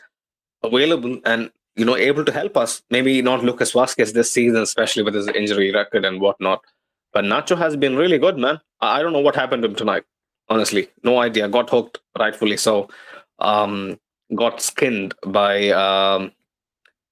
available 0.63 1.19
and 1.25 1.51
you 1.75 1.85
know 1.85 1.95
able 1.95 2.25
to 2.25 2.31
help 2.31 2.57
us. 2.57 2.81
Maybe 2.89 3.21
not 3.21 3.43
Lucas 3.43 3.71
Vasquez 3.71 4.13
this 4.13 4.31
season, 4.31 4.61
especially 4.61 5.03
with 5.03 5.15
his 5.15 5.27
injury 5.27 5.73
record 5.73 6.05
and 6.05 6.21
whatnot. 6.21 6.61
But 7.13 7.25
Nacho 7.25 7.57
has 7.57 7.75
been 7.75 7.95
really 7.95 8.17
good, 8.17 8.37
man. 8.37 8.59
I 8.81 9.01
don't 9.01 9.13
know 9.13 9.19
what 9.19 9.35
happened 9.35 9.63
to 9.63 9.69
him 9.69 9.75
tonight. 9.75 10.03
Honestly, 10.47 10.89
no 11.03 11.19
idea. 11.19 11.47
Got 11.47 11.69
hooked, 11.69 11.99
rightfully 12.17 12.57
so. 12.57 12.89
Um, 13.39 13.99
got 14.35 14.61
skinned 14.61 15.13
by 15.25 15.69
um, 15.69 16.31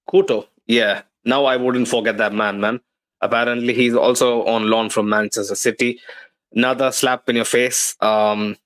Couto. 0.09 0.47
Yeah, 0.65 1.01
now 1.25 1.45
I 1.45 1.57
wouldn't 1.57 1.87
forget 1.87 2.17
that 2.17 2.33
man, 2.33 2.59
man. 2.59 2.79
Apparently, 3.21 3.73
he's 3.73 3.95
also 3.95 4.45
on 4.45 4.69
loan 4.69 4.89
from 4.89 5.09
Manchester 5.09 5.55
City. 5.55 5.99
Another 6.53 6.91
slap 6.91 7.27
in 7.29 7.35
your 7.35 7.45
face. 7.45 7.95
Um, 8.01 8.57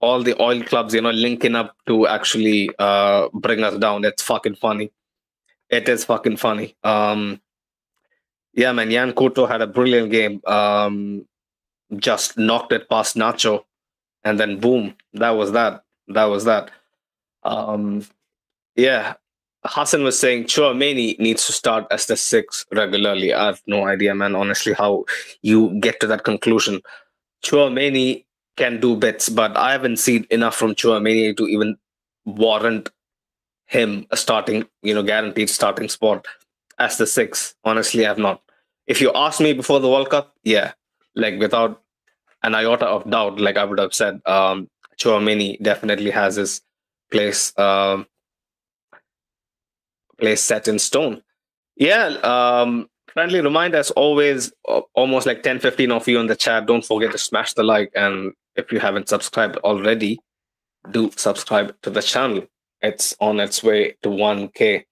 all 0.00 0.22
the 0.22 0.40
oil 0.40 0.62
clubs, 0.62 0.94
you 0.94 1.00
know, 1.00 1.10
linking 1.10 1.54
up 1.54 1.76
to 1.86 2.06
actually 2.06 2.70
uh, 2.78 3.28
bring 3.32 3.62
us 3.62 3.76
down. 3.78 4.04
It's 4.04 4.22
fucking 4.22 4.56
funny. 4.56 4.92
It 5.70 5.88
is 5.88 6.04
fucking 6.04 6.36
funny. 6.36 6.76
Um, 6.84 7.40
yeah, 8.52 8.72
man. 8.72 8.90
Yan 8.90 9.12
Couto 9.12 9.48
had 9.48 9.62
a 9.62 9.66
brilliant 9.66 10.10
game. 10.10 10.40
Um, 10.46 11.26
just 11.96 12.36
knocked 12.38 12.72
it 12.72 12.88
past 12.88 13.16
Nacho, 13.16 13.64
and 14.24 14.38
then 14.40 14.58
boom, 14.58 14.94
that 15.14 15.30
was 15.30 15.52
that. 15.52 15.84
That 16.08 16.24
was 16.24 16.44
that. 16.44 16.70
Um, 17.42 18.04
yeah, 18.74 19.14
Hassan 19.64 20.02
was 20.04 20.18
saying 20.18 20.44
Chouameni 20.44 21.18
needs 21.18 21.46
to 21.46 21.52
start 21.52 21.86
as 21.90 22.06
the 22.06 22.16
six 22.16 22.66
regularly. 22.72 23.32
I 23.32 23.46
have 23.46 23.62
no 23.66 23.86
idea, 23.86 24.14
man. 24.14 24.34
Honestly, 24.34 24.72
how 24.72 25.04
you 25.42 25.78
get 25.80 26.00
to 26.00 26.06
that 26.08 26.24
conclusion. 26.24 26.80
Chouameni 27.46 28.24
can 28.56 28.80
do 28.80 28.96
bits, 28.96 29.28
but 29.28 29.56
I 29.56 29.72
haven't 29.72 29.98
seen 29.98 30.26
enough 30.30 30.56
from 30.56 30.74
Chouameni 30.74 31.36
to 31.36 31.46
even 31.46 31.76
warrant 32.24 32.90
him 33.66 34.06
a 34.10 34.16
starting, 34.16 34.64
you 34.82 34.94
know, 34.94 35.02
guaranteed 35.02 35.50
starting 35.50 35.88
spot 35.88 36.26
as 36.78 36.98
the 36.98 37.06
six. 37.06 37.54
Honestly, 37.64 38.04
I 38.04 38.08
have 38.08 38.18
not. 38.18 38.42
If 38.86 39.00
you 39.00 39.12
asked 39.14 39.40
me 39.40 39.52
before 39.52 39.80
the 39.80 39.88
World 39.88 40.10
Cup, 40.10 40.34
yeah, 40.42 40.72
like 41.14 41.38
without 41.38 41.82
an 42.42 42.54
iota 42.54 42.86
of 42.86 43.08
doubt, 43.08 43.38
like 43.38 43.56
I 43.56 43.64
would 43.64 43.78
have 43.78 43.94
said, 43.94 44.20
um, 44.26 44.68
Chouameni 44.98 45.62
definitely 45.62 46.10
has 46.10 46.36
his 46.36 46.62
place. 47.10 47.56
Um, 47.58 48.06
place 50.18 50.42
set 50.42 50.68
in 50.68 50.78
stone. 50.78 51.22
Yeah, 51.76 52.06
um, 52.22 52.88
friendly 53.16 53.40
reminder 53.40 53.78
as 53.78 53.90
always, 53.92 54.52
almost 54.94 55.26
like 55.26 55.42
10, 55.42 55.60
15 55.60 55.90
of 55.90 56.06
you 56.06 56.20
in 56.20 56.26
the 56.26 56.36
chat. 56.36 56.66
Don't 56.66 56.84
forget 56.84 57.12
to 57.12 57.18
smash 57.18 57.54
the 57.54 57.62
like. 57.62 57.90
And 57.94 58.34
if 58.56 58.70
you 58.70 58.78
haven't 58.78 59.08
subscribed 59.08 59.56
already, 59.64 60.20
do 60.90 61.10
subscribe 61.16 61.74
to 61.80 61.88
the 61.88 62.02
channel. 62.02 62.46
It's 62.82 63.16
on 63.18 63.40
its 63.40 63.62
way 63.62 63.96
to 64.02 64.10
1K. 64.10 64.84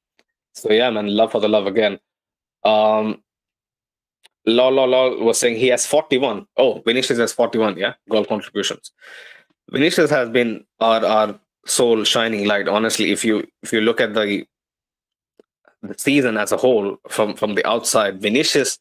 So 0.55 0.73
yeah, 0.73 0.89
man, 0.89 1.15
love 1.15 1.33
for 1.33 1.41
the 1.43 1.49
love 1.49 1.67
again. 1.67 1.99
Um, 2.65 3.23
Lol, 4.47 4.73
lol, 4.73 4.89
lol 4.89 5.25
was 5.25 5.39
saying 5.39 5.57
he 5.57 5.69
has 5.69 5.87
41. 5.87 6.47
Oh, 6.57 6.83
Vinicius 6.85 7.19
has 7.19 7.33
41, 7.33 7.79
yeah, 7.79 7.95
goal 8.11 8.25
contributions. 8.25 8.93
Vinicius 9.71 10.11
has 10.11 10.29
been 10.29 10.65
our, 10.81 11.05
our 11.05 11.41
sole 11.67 12.05
shining 12.05 12.47
light. 12.47 12.69
Honestly, 12.69 13.11
if 13.11 13.25
you 13.25 13.47
if 13.63 13.73
you 13.73 13.81
look 13.81 14.03
at 14.03 14.13
the 14.13 14.47
the 15.89 15.99
season 15.99 16.37
as 16.37 16.53
a 16.53 16.57
whole 16.57 16.97
from 17.09 17.35
from 17.35 17.55
the 17.55 17.67
outside, 17.67 18.21
Vinicius 18.21 18.79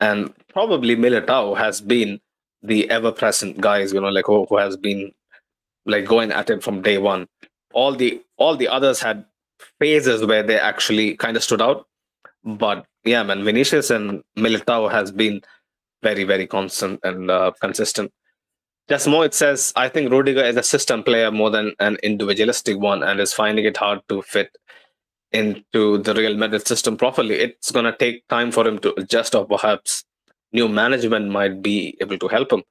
and 0.00 0.32
probably 0.48 0.96
Militao 0.96 1.56
has 1.56 1.80
been 1.80 2.20
the 2.62 2.90
ever 2.90 3.12
present 3.12 3.60
guys, 3.60 3.92
you 3.92 4.00
know, 4.00 4.08
like 4.08 4.26
who, 4.26 4.46
who 4.46 4.56
has 4.56 4.76
been 4.76 5.12
like 5.86 6.06
going 6.06 6.32
at 6.32 6.50
it 6.50 6.62
from 6.62 6.82
day 6.82 6.98
one. 6.98 7.26
All 7.72 7.94
the 7.94 8.22
all 8.36 8.56
the 8.56 8.68
others 8.68 9.00
had 9.00 9.24
phases 9.78 10.24
where 10.24 10.42
they 10.42 10.58
actually 10.58 11.16
kind 11.16 11.36
of 11.36 11.42
stood 11.42 11.62
out, 11.62 11.86
but 12.44 12.86
yeah, 13.04 13.22
man, 13.22 13.44
Vinicius 13.44 13.90
and 13.90 14.22
Militao 14.36 14.90
has 14.90 15.12
been 15.12 15.42
very 16.02 16.24
very 16.24 16.46
constant 16.46 17.00
and 17.04 17.30
uh, 17.30 17.52
consistent. 17.60 18.12
Just 18.88 19.06
more, 19.06 19.24
it 19.24 19.34
says 19.34 19.72
I 19.76 19.88
think 19.88 20.10
Rudiger 20.10 20.42
is 20.42 20.56
a 20.56 20.62
system 20.62 21.04
player 21.04 21.30
more 21.30 21.50
than 21.50 21.74
an 21.78 21.96
individualistic 22.02 22.78
one, 22.78 23.02
and 23.02 23.20
is 23.20 23.32
finding 23.32 23.64
it 23.64 23.76
hard 23.76 24.00
to 24.08 24.22
fit 24.22 24.50
into 25.32 25.98
the 25.98 26.14
Real 26.14 26.36
Madrid 26.36 26.66
system 26.66 26.96
properly. 26.96 27.36
It's 27.36 27.70
going 27.70 27.84
to 27.84 27.96
take 27.96 28.26
time 28.28 28.50
for 28.50 28.66
him 28.66 28.78
to 28.80 28.94
adjust, 29.00 29.34
or 29.34 29.46
perhaps 29.46 30.04
new 30.52 30.68
management 30.68 31.30
might 31.30 31.62
be 31.62 31.96
able 32.00 32.18
to 32.18 32.28
help 32.28 32.52
him. 32.52 32.62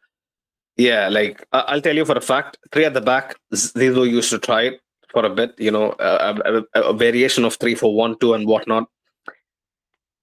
Yeah, 0.77 1.09
like 1.09 1.45
I'll 1.51 1.81
tell 1.81 1.95
you 1.95 2.05
for 2.05 2.17
a 2.17 2.21
fact, 2.21 2.57
three 2.71 2.85
at 2.85 2.93
the 2.93 3.01
back, 3.01 3.35
Zizou 3.53 4.09
used 4.09 4.29
to 4.29 4.39
try 4.39 4.61
it 4.63 4.81
for 5.11 5.25
a 5.25 5.29
bit, 5.29 5.53
you 5.57 5.71
know, 5.71 5.93
a, 5.99 6.63
a, 6.73 6.81
a 6.81 6.93
variation 6.93 7.43
of 7.43 7.55
three, 7.55 7.75
four, 7.75 7.95
one, 7.95 8.17
two, 8.19 8.33
and 8.33 8.47
whatnot. 8.47 8.87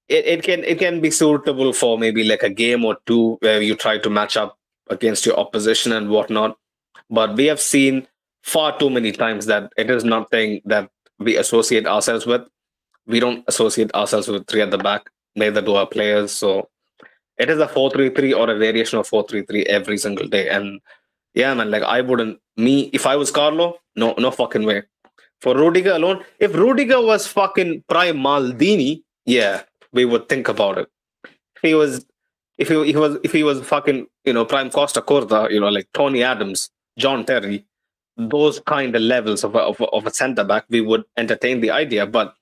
It, 0.08 0.24
it 0.26 0.42
can 0.44 0.62
it 0.64 0.78
can 0.78 1.00
be 1.00 1.10
suitable 1.10 1.72
for 1.72 1.98
maybe 1.98 2.24
like 2.24 2.42
a 2.42 2.48
game 2.48 2.84
or 2.84 2.96
two 3.06 3.38
where 3.40 3.60
you 3.60 3.74
try 3.74 3.98
to 3.98 4.08
match 4.08 4.36
up 4.36 4.56
against 4.88 5.26
your 5.26 5.38
opposition 5.38 5.92
and 5.92 6.08
whatnot. 6.08 6.56
But 7.10 7.36
we 7.36 7.46
have 7.46 7.60
seen 7.60 8.06
far 8.42 8.78
too 8.78 8.88
many 8.88 9.12
times 9.12 9.46
that 9.46 9.72
it 9.76 9.90
is 9.90 10.04
nothing 10.04 10.62
that 10.64 10.88
we 11.18 11.36
associate 11.36 11.86
ourselves 11.86 12.26
with. 12.26 12.42
We 13.06 13.20
don't 13.20 13.44
associate 13.46 13.94
ourselves 13.94 14.28
with 14.28 14.46
three 14.46 14.62
at 14.62 14.70
the 14.70 14.78
back, 14.78 15.10
neither 15.34 15.62
do 15.62 15.74
our 15.74 15.86
players. 15.86 16.32
So 16.32 16.68
it 17.38 17.50
is 17.50 17.60
a 17.60 17.66
4-3-3 17.66 18.36
or 18.36 18.50
a 18.50 18.58
variation 18.58 18.98
of 18.98 19.08
4-3-3 19.08 19.64
every 19.66 19.98
single 19.98 20.26
day. 20.26 20.48
And 20.48 20.80
yeah, 21.34 21.54
man, 21.54 21.70
like 21.70 21.82
I 21.82 22.00
wouldn't 22.00 22.40
me 22.56 22.90
if 22.92 23.06
I 23.06 23.16
was 23.16 23.30
Carlo, 23.30 23.78
no, 23.94 24.14
no 24.18 24.30
fucking 24.30 24.64
way. 24.64 24.82
For 25.40 25.54
Rudiger 25.54 25.92
alone, 25.92 26.24
if 26.38 26.54
Rudiger 26.54 27.00
was 27.00 27.26
fucking 27.26 27.84
prime 27.88 28.16
Maldini, 28.16 29.02
yeah, 29.26 29.62
we 29.92 30.04
would 30.04 30.28
think 30.28 30.48
about 30.48 30.78
it. 30.78 30.88
If 31.24 31.62
he 31.62 31.74
was 31.74 32.06
if 32.58 32.68
he, 32.68 32.86
he 32.86 32.96
was 32.96 33.18
if 33.22 33.32
he 33.32 33.42
was 33.42 33.60
fucking, 33.60 34.06
you 34.24 34.32
know, 34.32 34.44
prime 34.44 34.70
Costacurta, 34.70 35.50
you 35.50 35.60
know, 35.60 35.68
like 35.68 35.88
Tony 35.92 36.22
Adams, 36.22 36.70
John 36.98 37.24
Terry, 37.26 37.66
those 38.16 38.60
kind 38.60 38.94
of 38.96 39.02
levels 39.02 39.44
of 39.44 39.54
a, 39.54 39.58
of, 39.58 39.80
a, 39.80 39.84
of 39.86 40.06
a 40.06 40.10
center 40.10 40.44
back, 40.44 40.64
we 40.68 40.80
would 40.80 41.04
entertain 41.16 41.60
the 41.60 41.70
idea. 41.70 42.06
But 42.06 42.34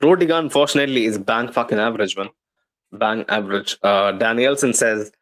Rudiger, 0.00 0.34
unfortunately, 0.34 1.04
is 1.04 1.18
bang 1.18 1.52
fucking 1.52 1.78
average, 1.78 2.16
man. 2.16 2.30
Bang 2.92 3.24
average. 3.28 3.76
Uh, 3.82 4.12
Danielson 4.12 4.72
says, 4.72 5.12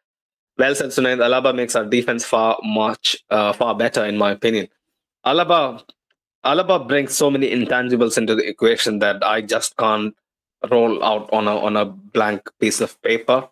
well 0.57 0.73
said, 0.75 0.89
Sunaid. 0.89 1.17
Alaba 1.17 1.55
makes 1.55 1.75
our 1.75 1.85
defense 1.85 2.25
far 2.25 2.57
much 2.63 3.17
uh, 3.29 3.53
far 3.53 3.75
better, 3.75 4.05
in 4.05 4.17
my 4.17 4.31
opinion. 4.31 4.67
Alaba, 5.25 5.83
Alaba 6.45 6.87
brings 6.87 7.13
so 7.13 7.29
many 7.29 7.49
intangibles 7.49 8.17
into 8.17 8.35
the 8.35 8.47
equation 8.47 8.99
that 8.99 9.23
I 9.23 9.41
just 9.41 9.75
can't 9.77 10.15
roll 10.69 11.03
out 11.03 11.29
on 11.31 11.47
a 11.47 11.57
on 11.57 11.77
a 11.77 11.85
blank 11.85 12.49
piece 12.59 12.81
of 12.81 13.01
paper. 13.01 13.47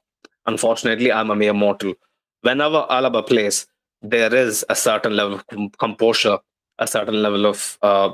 Unfortunately, 0.46 1.12
I'm 1.12 1.30
a 1.30 1.36
mere 1.36 1.54
mortal. 1.54 1.94
Whenever 2.42 2.86
Alaba 2.90 3.26
plays, 3.26 3.68
there 4.10 4.34
is 4.34 4.66
a 4.70 4.76
certain 4.76 5.16
level 5.16 5.36
of 5.36 5.78
composure, 5.78 6.40
a 6.80 6.88
certain 6.88 7.22
level 7.22 7.46
of 7.46 7.78
uh, 7.82 8.14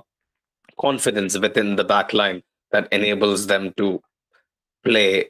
confidence 0.79 1.37
within 1.37 1.75
the 1.75 1.83
back 1.83 2.13
line 2.13 2.41
that 2.71 2.87
enables 2.91 3.47
them 3.47 3.73
to 3.77 4.01
play 4.83 5.29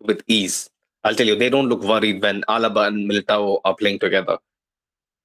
with 0.00 0.22
ease. 0.26 0.70
I'll 1.02 1.14
tell 1.14 1.26
you, 1.26 1.36
they 1.36 1.50
don't 1.50 1.68
look 1.68 1.82
worried 1.82 2.22
when 2.22 2.42
Alaba 2.42 2.86
and 2.86 3.10
Militao 3.10 3.60
are 3.64 3.74
playing 3.74 3.98
together. 3.98 4.38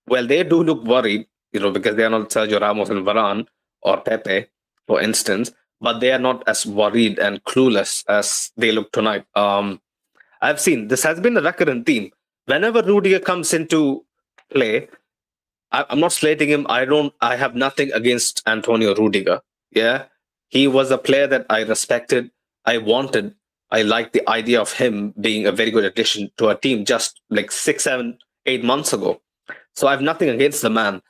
Well, 0.07 0.25
they 0.27 0.43
do 0.43 0.63
look 0.63 0.83
worried, 0.83 1.27
you 1.53 1.59
know, 1.59 1.71
because 1.71 1.95
they 1.95 2.03
are 2.03 2.09
not 2.09 2.29
Sergio 2.29 2.59
Ramos 2.59 2.89
and 2.89 3.05
Varane 3.05 3.47
or 3.81 4.01
Pepe, 4.01 4.47
for 4.87 4.99
instance, 5.01 5.51
but 5.79 5.99
they 5.99 6.11
are 6.11 6.19
not 6.19 6.43
as 6.47 6.65
worried 6.65 7.19
and 7.19 7.43
clueless 7.43 8.03
as 8.09 8.51
they 8.57 8.71
look 8.71 8.91
tonight. 8.91 9.25
Um, 9.35 9.79
I've 10.41 10.59
seen 10.59 10.87
this 10.87 11.03
has 11.03 11.19
been 11.19 11.37
a 11.37 11.41
recurrent 11.41 11.85
theme. 11.85 12.11
Whenever 12.45 12.81
Rudiger 12.81 13.19
comes 13.19 13.53
into 13.53 14.03
play. 14.51 14.89
I, 15.71 15.85
am 15.89 15.99
not 15.99 16.13
slating 16.13 16.49
him. 16.49 16.65
I 16.69 16.85
don't. 16.85 17.13
I 17.21 17.35
have 17.35 17.55
nothing 17.55 17.91
against 17.93 18.41
Antonio 18.47 18.95
Rudiger. 18.95 19.41
Yeah, 19.71 20.05
he 20.49 20.67
was 20.67 20.91
a 20.91 20.97
player 20.97 21.27
that 21.27 21.45
I 21.49 21.61
respected. 21.61 22.31
I 22.65 22.77
wanted. 22.77 23.35
I 23.71 23.83
liked 23.83 24.13
the 24.13 24.27
idea 24.27 24.59
of 24.59 24.73
him 24.73 25.13
being 25.19 25.45
a 25.45 25.51
very 25.51 25.69
good 25.71 25.85
addition 25.85 26.31
to 26.37 26.49
our 26.49 26.55
team 26.55 26.85
just 26.85 27.21
like 27.29 27.51
six, 27.51 27.83
seven, 27.83 28.17
eight 28.45 28.63
months 28.63 28.93
ago. 28.93 29.21
So 29.75 29.87
I 29.87 29.91
have 29.91 30.01
nothing 30.01 30.29
against 30.29 30.61
the 30.61 30.69
man. 30.69 31.01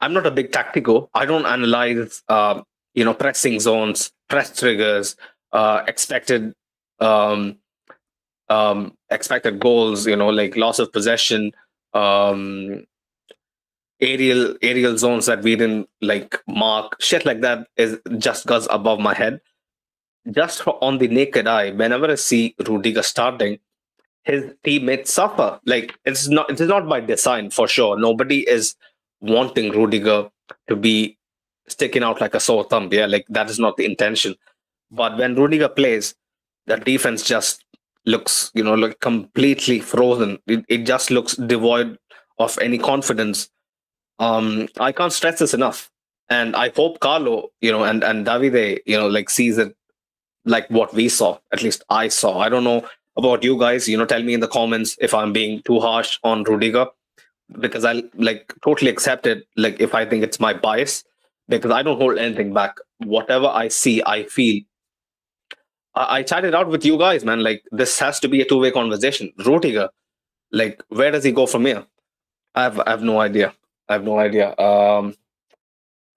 I'm 0.00 0.12
not 0.12 0.26
a 0.26 0.30
big 0.30 0.52
tactical. 0.52 1.08
I 1.14 1.24
don't 1.24 1.46
analyze, 1.46 2.22
uh, 2.28 2.62
you 2.94 3.04
know, 3.04 3.14
pressing 3.14 3.60
zones, 3.60 4.10
press 4.28 4.58
triggers, 4.58 5.16
uh, 5.52 5.84
expected, 5.86 6.52
um, 7.00 7.58
um, 8.48 8.96
expected 9.10 9.60
goals. 9.60 10.06
You 10.06 10.16
know, 10.16 10.28
like 10.28 10.56
loss 10.56 10.80
of 10.80 10.92
possession, 10.92 11.52
um, 11.94 12.84
aerial 14.00 14.56
aerial 14.62 14.98
zones 14.98 15.26
that 15.26 15.42
we 15.42 15.56
didn't 15.56 15.88
like 16.02 16.40
mark 16.46 17.00
shit 17.00 17.24
like 17.24 17.40
that 17.40 17.66
is 17.76 17.98
just 18.18 18.46
goes 18.46 18.66
above 18.70 18.98
my 18.98 19.14
head 19.14 19.40
just 20.32 20.66
on 20.66 20.98
the 20.98 21.08
naked 21.08 21.46
eye 21.46 21.70
whenever 21.70 22.10
i 22.10 22.14
see 22.14 22.54
rudiger 22.66 23.02
starting 23.02 23.58
his 24.24 24.44
teammates 24.64 25.12
suffer. 25.12 25.60
Like 25.64 25.94
it's 26.04 26.28
not 26.28 26.50
it 26.50 26.60
is 26.60 26.68
not 26.68 26.88
by 26.88 27.00
design 27.00 27.50
for 27.50 27.68
sure. 27.68 27.98
Nobody 27.98 28.48
is 28.48 28.74
wanting 29.20 29.72
Rudiger 29.72 30.30
to 30.68 30.76
be 30.76 31.18
sticking 31.68 32.02
out 32.02 32.20
like 32.20 32.34
a 32.34 32.40
sore 32.40 32.64
thumb. 32.64 32.88
Yeah, 32.90 33.06
like 33.06 33.26
that 33.28 33.48
is 33.48 33.58
not 33.58 33.76
the 33.76 33.84
intention. 33.84 34.34
But 34.90 35.18
when 35.18 35.34
Rudiger 35.34 35.68
plays, 35.68 36.14
the 36.66 36.76
defense 36.76 37.22
just 37.22 37.63
looks, 38.06 38.50
you 38.54 38.62
know, 38.62 38.74
like 38.74 39.00
completely 39.00 39.80
frozen. 39.80 40.38
It, 40.46 40.64
it 40.68 40.78
just 40.86 41.10
looks 41.10 41.36
devoid 41.36 41.98
of 42.38 42.58
any 42.60 42.78
confidence. 42.78 43.48
Um, 44.18 44.68
I 44.78 44.92
can't 44.92 45.12
stress 45.12 45.38
this 45.38 45.54
enough. 45.54 45.90
And 46.30 46.56
I 46.56 46.70
hope 46.70 47.00
Carlo, 47.00 47.50
you 47.60 47.70
know, 47.70 47.84
and, 47.84 48.02
and 48.02 48.26
Davide, 48.26 48.80
you 48.86 48.96
know, 48.96 49.08
like 49.08 49.28
sees 49.28 49.58
it 49.58 49.76
like 50.44 50.68
what 50.70 50.94
we 50.94 51.08
saw. 51.08 51.38
At 51.52 51.62
least 51.62 51.84
I 51.90 52.08
saw. 52.08 52.38
I 52.38 52.48
don't 52.48 52.64
know 52.64 52.86
about 53.16 53.44
you 53.44 53.58
guys. 53.58 53.88
You 53.88 53.98
know, 53.98 54.06
tell 54.06 54.22
me 54.22 54.34
in 54.34 54.40
the 54.40 54.48
comments 54.48 54.96
if 55.00 55.12
I'm 55.14 55.32
being 55.32 55.62
too 55.62 55.80
harsh 55.80 56.18
on 56.24 56.44
Rudiger 56.44 56.86
because 57.58 57.84
I 57.84 58.02
like 58.14 58.54
totally 58.64 58.90
accept 58.90 59.26
it. 59.26 59.46
Like 59.56 59.80
if 59.80 59.94
I 59.94 60.04
think 60.06 60.22
it's 60.24 60.40
my 60.40 60.54
bias, 60.54 61.04
because 61.48 61.70
I 61.70 61.82
don't 61.82 61.98
hold 61.98 62.18
anything 62.18 62.54
back. 62.54 62.76
Whatever 62.98 63.46
I 63.46 63.68
see, 63.68 64.02
I 64.04 64.24
feel. 64.24 64.62
I, 65.96 66.22
chatted 66.22 66.54
out 66.54 66.68
with 66.68 66.84
you 66.84 66.98
guys, 66.98 67.24
man. 67.24 67.40
Like 67.42 67.62
this 67.70 67.98
has 68.00 68.18
to 68.20 68.28
be 68.28 68.40
a 68.40 68.44
two-way 68.44 68.70
conversation. 68.70 69.32
Rudiger, 69.44 69.90
like 70.50 70.82
where 70.88 71.10
does 71.10 71.24
he 71.24 71.32
go 71.32 71.46
from 71.46 71.66
here? 71.66 71.84
I 72.54 72.64
have 72.64 72.80
I 72.80 72.90
have 72.90 73.02
no 73.02 73.20
idea. 73.20 73.54
I 73.88 73.94
have 73.94 74.04
no 74.04 74.18
idea. 74.18 74.56
Um, 74.58 75.14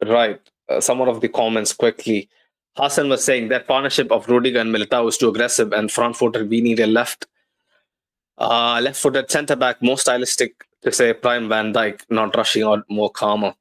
right. 0.03 0.39
Uh, 0.69 0.81
some 0.81 1.01
of 1.01 1.21
the 1.21 1.29
comments 1.29 1.73
quickly. 1.73 2.29
Hassan 2.75 3.09
was 3.09 3.23
saying 3.23 3.49
that 3.49 3.67
partnership 3.67 4.11
of 4.11 4.27
Rudiger 4.29 4.59
and 4.59 4.73
Militao 4.73 5.07
is 5.09 5.17
too 5.17 5.29
aggressive 5.29 5.73
and 5.73 5.91
front-footed. 5.91 6.47
We 6.47 6.61
need 6.61 6.79
a 6.79 6.85
left, 6.85 7.25
uh, 8.37 8.79
left-footed 8.83 9.31
centre 9.31 9.55
back, 9.55 9.81
more 9.81 9.97
stylistic 9.97 10.63
to 10.83 10.91
say 10.91 11.13
prime 11.13 11.49
Van 11.49 11.73
Dijk, 11.73 12.01
not 12.09 12.35
rushing 12.35 12.63
or 12.63 12.83
more 12.89 13.09
calmer. 13.09 13.55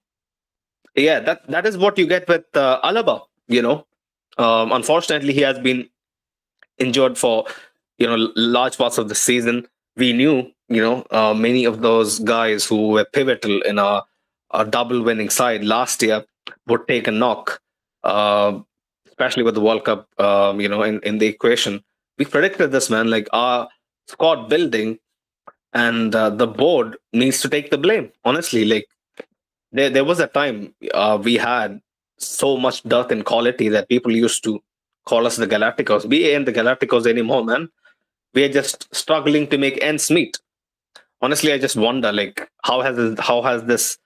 Yeah, 0.94 1.20
that 1.20 1.46
that 1.48 1.66
is 1.66 1.79
what 1.79 1.98
you 1.98 2.07
get 2.07 2.29
with 2.29 2.44
uh, 2.55 2.81
Alaba. 2.83 3.22
You 3.48 3.62
know, 3.62 3.87
um, 4.38 4.72
unfortunately, 4.72 5.33
he 5.33 5.40
has 5.40 5.59
been 5.59 5.88
injured 6.79 7.19
for 7.19 7.45
you 7.99 8.07
know 8.07 8.31
large 8.37 8.77
parts 8.77 8.99
of 8.99 9.09
the 9.09 9.15
season. 9.15 9.67
We 9.97 10.12
knew, 10.12 10.51
you 10.69 10.83
know, 10.83 11.07
uh, 11.11 11.33
many 11.35 11.65
of 11.65 11.81
those 11.81 12.19
guys 12.19 12.67
who 12.67 12.89
were 12.89 13.07
pivotal 13.07 13.62
in 13.62 13.79
our, 13.79 14.05
our 14.51 14.65
double 14.65 15.03
winning 15.03 15.31
side 15.31 15.65
last 15.65 16.03
year 16.03 16.25
would 16.67 16.87
take 16.87 17.07
a 17.07 17.11
knock. 17.11 17.61
Uh, 18.05 18.61
especially 19.09 19.43
with 19.43 19.55
the 19.55 19.62
World 19.62 19.85
Cup, 19.85 20.07
um, 20.21 20.61
you 20.61 20.69
know, 20.69 20.83
in, 20.83 21.01
in 21.01 21.17
the 21.17 21.27
equation. 21.27 21.83
We 22.19 22.27
predicted 22.27 22.71
this, 22.71 22.91
man. 22.91 23.09
Like 23.09 23.27
our 23.33 23.67
squad 24.09 24.51
building 24.51 24.99
and 25.73 26.15
uh, 26.15 26.31
the 26.31 26.47
board 26.47 26.97
needs 27.12 27.41
to 27.41 27.49
take 27.49 27.71
the 27.71 27.79
blame. 27.79 28.11
Honestly, 28.25 28.65
like 28.65 28.87
there 29.73 29.91
there 29.91 30.05
was 30.05 30.21
a 30.21 30.27
time 30.27 30.75
uh, 30.95 31.19
we 31.23 31.35
had 31.37 31.81
so 32.19 32.57
much 32.57 32.83
dearth 32.85 33.11
in 33.11 33.23
quality 33.23 33.69
that 33.69 33.89
people 33.89 34.12
used 34.12 34.45
to 34.45 34.62
call 35.07 35.27
us 35.27 35.37
the 35.37 35.47
Galacticos. 35.47 36.05
We 36.05 36.27
ain't 36.31 36.47
the 36.47 36.53
Galacticos 36.53 37.07
anymore, 37.07 37.45
man. 37.45 37.69
We 38.35 38.45
are 38.45 38.53
just 38.53 38.95
struggling 38.95 39.47
to 39.49 39.59
make 39.59 39.83
ends 39.83 40.11
meet. 40.11 40.38
Honestly, 41.23 41.53
I 41.53 41.59
just 41.59 41.77
wonder, 41.77 42.12
like, 42.12 42.51
how 42.64 42.83
has 42.83 42.97
this, 42.97 43.19
how 43.19 43.40
has 43.42 43.64
this 43.64 43.99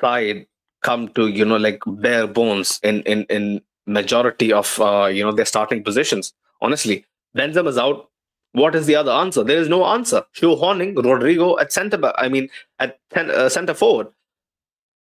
side 0.00 0.46
come 0.82 1.08
to 1.08 1.28
you 1.28 1.44
know 1.44 1.56
like 1.56 1.82
bare 1.86 2.26
bones 2.26 2.80
in 2.82 3.02
in 3.02 3.24
in 3.36 3.60
majority 3.86 4.52
of 4.52 4.80
uh, 4.80 5.06
you 5.06 5.24
know 5.24 5.32
their 5.32 5.44
starting 5.44 5.82
positions. 5.82 6.32
Honestly, 6.60 7.04
Benzema 7.36 7.68
is 7.68 7.78
out. 7.78 8.10
What 8.52 8.74
is 8.74 8.86
the 8.86 8.96
other 8.96 9.12
answer? 9.12 9.44
There 9.44 9.58
is 9.58 9.68
no 9.68 9.84
answer. 9.84 10.24
Shoehorning 10.34 10.94
Rodrygo 10.94 11.60
at 11.60 11.72
centre 11.72 11.98
back. 11.98 12.14
I 12.16 12.28
mean, 12.28 12.48
at 12.78 12.98
ten, 13.10 13.30
uh, 13.30 13.48
centre 13.48 13.74
forward. 13.74 14.08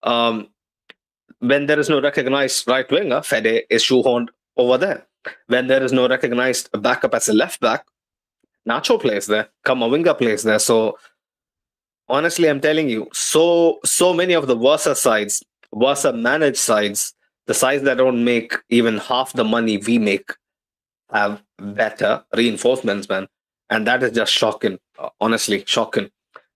Um, 0.03 0.49
when 1.39 1.67
there 1.67 1.79
is 1.79 1.89
no 1.89 2.01
recognized 2.01 2.67
right 2.67 2.89
winger, 2.91 3.21
Fede 3.21 3.63
is 3.69 3.83
shoehorned 3.83 4.29
over 4.57 4.77
there. 4.77 5.05
When 5.47 5.67
there 5.67 5.83
is 5.83 5.91
no 5.91 6.07
recognized 6.07 6.69
backup 6.81 7.15
as 7.15 7.27
a 7.29 7.33
left 7.33 7.59
back, 7.59 7.85
Nacho 8.67 8.99
plays 8.99 9.27
there. 9.27 9.49
Camavinga 9.65 10.17
plays 10.17 10.43
there. 10.43 10.59
So 10.59 10.97
honestly, 12.07 12.49
I'm 12.49 12.61
telling 12.61 12.89
you, 12.89 13.07
so 13.13 13.79
so 13.83 14.13
many 14.13 14.33
of 14.33 14.47
the 14.47 14.55
Versa 14.55 14.95
sides, 14.95 15.43
Versa 15.73 16.13
managed 16.13 16.57
sides, 16.57 17.13
the 17.47 17.53
sides 17.53 17.83
that 17.83 17.97
don't 17.97 18.23
make 18.23 18.53
even 18.69 18.97
half 18.97 19.33
the 19.33 19.43
money 19.43 19.77
we 19.77 19.97
make, 19.97 20.31
have 21.11 21.41
better 21.59 22.23
reinforcements, 22.35 23.07
man. 23.09 23.27
And 23.69 23.87
that 23.87 24.03
is 24.03 24.11
just 24.11 24.33
shocking. 24.33 24.79
Honestly, 25.19 25.63
shocking. 25.65 26.09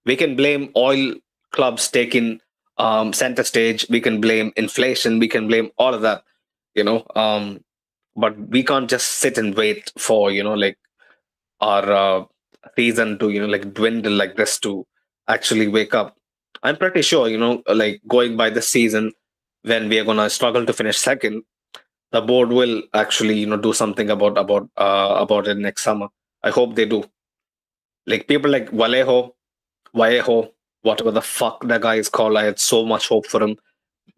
We 0.05 0.15
can 0.15 0.35
blame 0.35 0.71
oil 0.75 1.15
clubs 1.51 1.89
taking 1.89 2.39
um, 2.77 3.13
center 3.13 3.43
stage. 3.43 3.85
We 3.89 4.01
can 4.01 4.21
blame 4.21 4.51
inflation. 4.55 5.19
We 5.19 5.27
can 5.27 5.47
blame 5.47 5.71
all 5.77 5.93
of 5.93 6.01
that. 6.01 6.23
You 6.75 6.83
know, 6.83 7.05
um, 7.15 7.63
but 8.19 8.37
we 8.49 8.63
can't 8.63 8.89
just 8.89 9.07
sit 9.23 9.37
and 9.37 9.55
wait 9.55 9.91
for 9.97 10.31
you 10.31 10.43
know 10.43 10.53
like 10.53 10.77
our 11.61 11.91
uh, 11.91 12.23
season 12.77 13.17
to 13.19 13.29
you 13.29 13.39
know 13.41 13.47
like 13.55 13.73
dwindle 13.73 14.13
like 14.13 14.35
this 14.35 14.59
to 14.59 14.85
actually 15.27 15.67
wake 15.67 15.93
up. 15.93 16.15
I'm 16.63 16.77
pretty 16.77 17.01
sure 17.01 17.27
you 17.29 17.37
know 17.37 17.63
like 17.67 18.01
going 18.07 18.37
by 18.37 18.49
the 18.49 18.61
season 18.61 19.13
when 19.63 19.89
we 19.89 19.99
are 19.99 20.05
going 20.05 20.17
to 20.17 20.29
struggle 20.29 20.65
to 20.65 20.73
finish 20.73 20.97
second 20.97 21.43
the 22.11 22.21
board 22.21 22.49
will 22.49 22.81
actually 22.93 23.37
you 23.39 23.45
know 23.47 23.57
do 23.57 23.73
something 23.73 24.09
about 24.09 24.37
about 24.37 24.69
uh, 24.77 25.15
about 25.19 25.47
it 25.47 25.57
next 25.57 25.83
summer. 25.83 26.07
I 26.43 26.49
hope 26.51 26.75
they 26.75 26.85
do. 26.85 27.03
Like 28.07 28.27
people 28.27 28.49
like 28.51 28.69
Vallejo, 28.71 29.35
Vallejo, 29.93 30.51
whatever 30.81 31.11
the 31.11 31.21
fuck 31.21 31.61
that 31.67 31.81
guy 31.81 31.95
is 31.95 32.09
called 32.09 32.37
i 32.37 32.45
had 32.45 32.59
so 32.59 32.85
much 32.85 33.07
hope 33.09 33.27
for 33.27 33.43
him. 33.43 33.57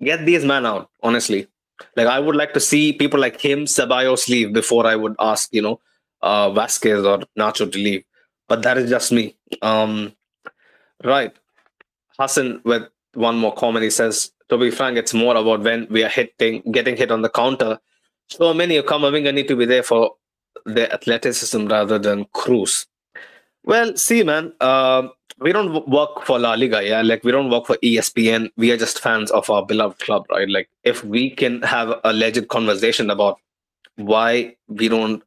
Get 0.02 0.26
these 0.26 0.46
men 0.46 0.66
out 0.66 0.90
honestly 1.04 1.48
like 1.96 2.08
I 2.08 2.20
would 2.20 2.36
like 2.36 2.54
to 2.54 2.60
see 2.60 2.94
people 2.94 3.20
like 3.20 3.40
him, 3.40 3.66
Ceballos 3.66 4.30
leave 4.30 4.54
before 4.54 4.86
I 4.86 4.96
would 4.96 5.16
ask, 5.20 5.54
you 5.54 5.62
know, 5.62 5.80
uh, 6.22 6.52
Vasquez 6.52 7.06
or 7.06 7.20
Nacho 7.38 7.72
to 7.72 7.78
leave. 7.78 8.04
But 8.48 8.64
that 8.64 8.78
is 8.78 8.90
just 8.90 9.12
me. 9.12 9.38
Um, 9.62 10.14
right. 11.04 11.34
Hassan 12.20 12.62
with 12.64 12.84
one 13.14 13.38
more 13.38 13.54
comment. 13.54 13.84
He 13.84 13.90
says, 13.90 14.32
to 14.50 14.58
be 14.58 14.72
frank, 14.72 14.98
it's 14.98 15.14
more 15.14 15.36
about 15.36 15.62
when 15.62 15.88
we 15.90 16.04
are 16.04 16.10
hitting, 16.10 16.62
getting 16.72 16.98
hit 16.98 17.12
on 17.12 17.22
the 17.22 17.30
counter. 17.30 17.80
So 18.30 18.54
many 18.54 18.78
of 18.78 18.86
Camavinga 18.86 19.34
need 19.34 19.48
to 19.48 19.56
be 19.56 19.66
there 19.66 19.84
for 19.84 20.16
their 20.66 20.92
athleticism 20.94 21.68
rather 21.68 21.98
than 21.98 22.26
Kroos. 22.26 22.86
Well, 23.64 23.96
see, 23.96 24.24
man, 24.24 24.54
uh, 24.60 25.08
we 25.40 25.52
don't 25.52 25.88
work 25.88 26.24
for 26.26 26.40
La 26.40 26.54
Liga, 26.54 26.84
yeah. 26.84 27.02
Like 27.02 27.24
we 27.24 27.32
don't 27.32 27.50
work 27.50 27.68
for 27.68 27.78
ESPN. 27.78 28.50
We 28.58 28.72
are 28.72 28.78
just 28.78 29.00
fans 29.00 29.32
of 29.32 29.50
our 29.50 29.66
beloved 29.66 30.00
club, 30.00 30.26
right? 30.30 30.50
Like 30.50 30.70
if 30.84 31.04
we 31.04 31.30
can 31.30 31.62
have 31.64 32.00
a 32.04 32.14
legit 32.14 32.50
conversation 32.50 33.10
about 33.10 33.40
why 33.96 34.56
we 34.68 34.88
don't 34.88 35.24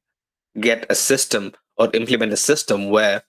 get 0.60 0.86
a 0.88 0.94
system 0.94 1.52
or 1.76 1.90
implement 1.94 2.32
a 2.32 2.36
system 2.36 2.90
where 2.90 3.22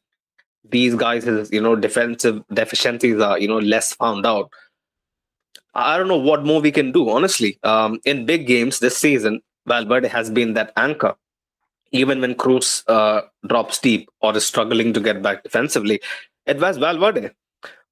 these 0.70 0.96
guys' 0.96 1.50
you 1.52 1.62
know 1.62 1.76
defensive 1.76 2.44
deficiencies 2.54 3.20
are 3.20 3.40
you 3.40 3.48
know 3.48 3.60
less 3.60 3.94
found 3.94 4.26
out. 4.26 4.52
I 5.74 5.98
don't 5.98 6.08
know 6.08 6.18
what 6.18 6.46
more 6.46 6.62
we 6.62 6.72
can 6.72 6.92
do, 6.92 7.10
honestly. 7.10 7.60
Um, 7.64 8.00
in 8.06 8.26
big 8.26 8.48
games 8.48 8.80
this 8.80 8.98
season, 8.98 9.42
Valverde 9.68 10.08
has 10.08 10.30
been 10.30 10.54
that 10.54 10.72
anchor. 10.78 11.16
Even 11.92 12.22
when 12.22 12.36
Kroos 12.36 12.84
uh, 12.88 13.22
drops 13.48 13.80
deep 13.80 14.10
or 14.22 14.36
is 14.36 14.46
struggling 14.46 14.94
to 14.94 15.00
get 15.00 15.22
back 15.22 15.44
defensively, 15.44 16.02
it 16.46 16.60
was 16.60 16.78
Valverde. 16.78 17.32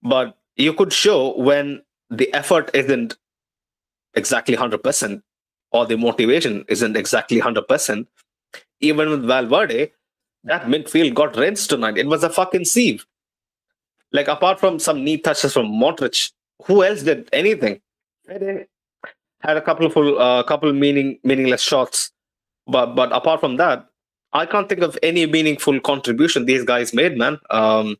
But 0.01 0.35
you 0.55 0.73
could 0.73 0.91
show 0.91 1.37
when 1.37 1.81
the 2.09 2.33
effort 2.33 2.69
isn't 2.73 3.15
exactly 4.13 4.55
100% 4.55 5.21
or 5.71 5.85
the 5.85 5.97
motivation 5.97 6.63
isn't 6.67 6.95
exactly 6.95 7.41
100%, 7.41 8.05
even 8.79 9.09
with 9.09 9.25
Valverde, 9.25 9.91
that 10.43 10.63
midfield 10.63 11.13
got 11.15 11.35
rinsed 11.35 11.69
tonight. 11.69 11.97
It 11.97 12.07
was 12.07 12.23
a 12.23 12.29
fucking 12.29 12.65
sieve. 12.65 13.05
Like, 14.11 14.27
apart 14.27 14.59
from 14.59 14.77
some 14.77 15.03
neat 15.03 15.23
touches 15.23 15.53
from 15.53 15.67
Modric, 15.67 16.31
who 16.65 16.83
else 16.83 17.01
did 17.01 17.29
anything? 17.33 17.81
Had 18.27 19.57
a 19.57 19.61
couple 19.61 19.87
of 19.87 19.97
uh, 19.97 20.43
couple 20.43 20.71
meaning 20.71 21.19
meaningless 21.23 21.61
shots, 21.61 22.11
but 22.67 22.95
but 22.95 23.11
apart 23.11 23.39
from 23.39 23.57
that, 23.57 23.87
I 24.33 24.45
can't 24.45 24.69
think 24.69 24.81
of 24.81 24.97
any 25.03 25.25
meaningful 25.25 25.79
contribution 25.79 26.45
these 26.45 26.63
guys 26.63 26.93
made, 26.93 27.17
man. 27.17 27.39
Um, 27.49 27.97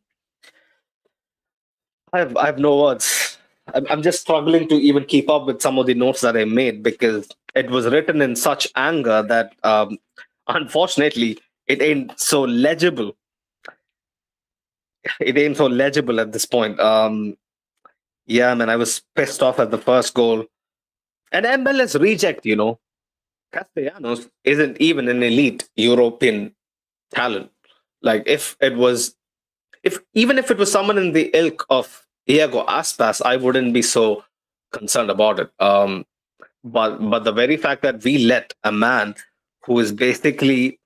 I 2.12 2.18
have 2.18 2.36
I 2.36 2.46
have 2.46 2.58
no 2.58 2.80
words. 2.82 3.38
I'm, 3.72 3.86
I'm 3.88 4.02
just 4.02 4.20
struggling 4.20 4.68
to 4.68 4.74
even 4.74 5.04
keep 5.04 5.30
up 5.30 5.46
with 5.46 5.62
some 5.62 5.78
of 5.78 5.86
the 5.86 5.94
notes 5.94 6.20
that 6.20 6.36
I 6.36 6.44
made 6.44 6.82
because 6.82 7.28
it 7.54 7.70
was 7.70 7.86
written 7.86 8.20
in 8.20 8.36
such 8.36 8.68
anger 8.76 9.22
that 9.22 9.54
um, 9.62 9.98
unfortunately 10.48 11.38
it 11.66 11.80
ain't 11.80 12.18
so 12.18 12.42
legible. 12.42 13.16
It 15.20 15.36
ain't 15.36 15.56
so 15.56 15.66
legible 15.66 16.20
at 16.20 16.32
this 16.32 16.46
point. 16.46 16.80
Um, 16.80 17.36
yeah, 18.26 18.54
man, 18.54 18.70
I 18.70 18.76
was 18.76 19.02
pissed 19.14 19.42
off 19.42 19.58
at 19.58 19.70
the 19.70 19.78
first 19.78 20.14
goal. 20.14 20.46
And 21.32 21.46
MLS 21.46 22.00
reject, 22.00 22.46
you 22.46 22.56
know, 22.56 22.78
Castellanos 23.54 24.28
isn't 24.44 24.80
even 24.80 25.08
an 25.08 25.22
elite 25.22 25.68
European 25.76 26.54
talent. 27.14 27.50
Like 28.02 28.24
if 28.26 28.56
it 28.60 28.76
was, 28.76 29.14
if 29.82 29.98
even 30.14 30.38
if 30.38 30.50
it 30.50 30.58
was 30.58 30.70
someone 30.70 30.98
in 30.98 31.12
the 31.12 31.30
ilk 31.34 31.64
of 31.70 32.06
Iago 32.28 32.64
Aspas, 32.66 33.22
I 33.24 33.36
wouldn't 33.36 33.72
be 33.72 33.82
so 33.82 34.24
concerned 34.72 35.10
about 35.10 35.38
it. 35.38 35.50
Um, 35.60 36.04
but 36.64 36.98
but 37.10 37.24
the 37.24 37.32
very 37.32 37.56
fact 37.56 37.82
that 37.82 38.02
we 38.02 38.18
let 38.18 38.54
a 38.64 38.72
man 38.72 39.14
who 39.64 39.78
is 39.78 39.92
basically 39.92 40.80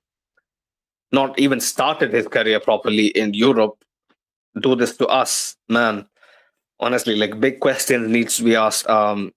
not 1.11 1.37
even 1.39 1.59
started 1.59 2.13
his 2.13 2.27
career 2.27 2.59
properly 2.59 3.07
in 3.07 3.33
Europe 3.33 3.83
do 4.61 4.75
this 4.75 4.95
to 4.97 5.07
us, 5.07 5.57
man. 5.67 6.07
Honestly, 6.79 7.15
like 7.15 7.39
big 7.39 7.59
questions 7.59 8.07
needs 8.09 8.37
to 8.37 8.43
be 8.43 8.55
asked. 8.55 8.87
Um, 8.89 9.33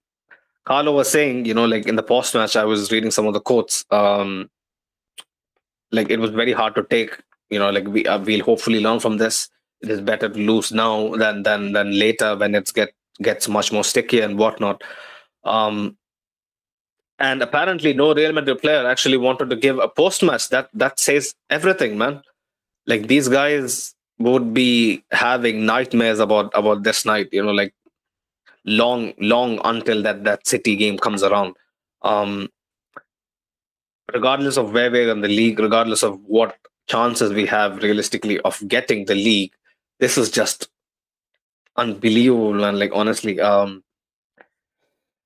Carlo 0.65 0.93
was 0.93 1.11
saying, 1.11 1.45
you 1.45 1.55
know, 1.55 1.65
like 1.65 1.87
in 1.87 1.97
the 1.97 2.03
post 2.03 2.35
match, 2.35 2.57
I 2.57 2.65
was 2.65 2.93
reading 2.93 3.11
some 3.11 3.27
of 3.27 3.35
the 3.35 3.41
quotes. 3.41 3.85
Um, 3.91 4.51
like 5.91 6.11
it 6.11 6.21
was 6.21 6.31
very 6.31 6.53
hard 6.53 6.75
to 6.77 6.85
take. 6.85 7.19
You 7.51 7.59
know, 7.59 7.71
like 7.71 7.87
we 7.87 8.07
uh, 8.07 8.19
we'll 8.19 8.45
hopefully 8.45 8.81
learn 8.81 9.01
from 9.01 9.19
this. 9.19 9.49
It 9.83 9.91
is 9.91 10.01
better 10.01 10.29
to 10.29 10.39
lose 10.39 10.73
now 10.73 11.15
than 11.17 11.43
than 11.43 11.73
than 11.73 11.99
later 11.99 12.37
when 12.37 12.55
it's 12.55 12.73
get 12.73 12.95
gets 13.21 13.49
much 13.49 13.73
more 13.73 13.85
sticky 13.85 14.21
and 14.21 14.39
whatnot. 14.39 14.83
Um, 15.45 15.97
and 17.19 17.43
apparently, 17.43 17.93
no 17.93 18.15
Real 18.15 18.33
Madrid 18.33 18.61
player 18.61 18.87
actually 18.87 19.17
wanted 19.17 19.51
to 19.51 19.57
give 19.57 19.79
a 19.79 19.89
post 19.89 20.23
match. 20.23 20.49
That 20.49 20.71
that 20.75 20.99
says 20.99 21.35
everything, 21.51 21.99
man. 21.99 22.23
Like 22.87 23.09
these 23.09 23.29
guys 23.29 23.95
would 24.19 24.55
be 24.55 25.05
having 25.11 25.67
nightmares 25.67 26.21
about 26.21 26.51
about 26.55 26.85
this 26.85 27.05
night. 27.05 27.29
You 27.33 27.45
know, 27.45 27.53
like 27.53 27.75
long 28.65 29.13
long 29.19 29.61
until 29.65 30.03
that 30.03 30.25
that 30.25 30.47
City 30.47 30.77
game 30.77 30.99
comes 30.99 31.23
around. 31.23 31.57
Um, 32.03 32.49
regardless 34.13 34.57
of 34.57 34.73
where 34.73 34.91
we're 34.91 35.11
in 35.11 35.21
the 35.21 35.29
league, 35.29 35.59
regardless 35.59 36.03
of 36.03 36.21
what 36.25 36.57
chances 36.89 37.33
we 37.33 37.47
have 37.47 37.83
realistically 37.83 38.41
of 38.41 38.61
getting 38.69 39.05
the 39.07 39.15
league, 39.15 39.53
this 40.01 40.19
is 40.19 40.31
just 40.31 40.69
unbelievable 41.77 42.65
and 42.65 42.79
like 42.79 42.91
honestly 42.93 43.41
um 43.41 43.83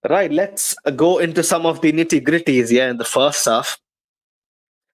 right 0.09 0.31
let's 0.31 0.77
go 0.95 1.19
into 1.19 1.43
some 1.43 1.67
of 1.67 1.81
the 1.81 1.91
nitty 1.91 2.25
gritties 2.25 2.71
yeah 2.71 2.89
in 2.91 2.99
the 2.99 3.05
first 3.05 3.45
half. 3.45 3.79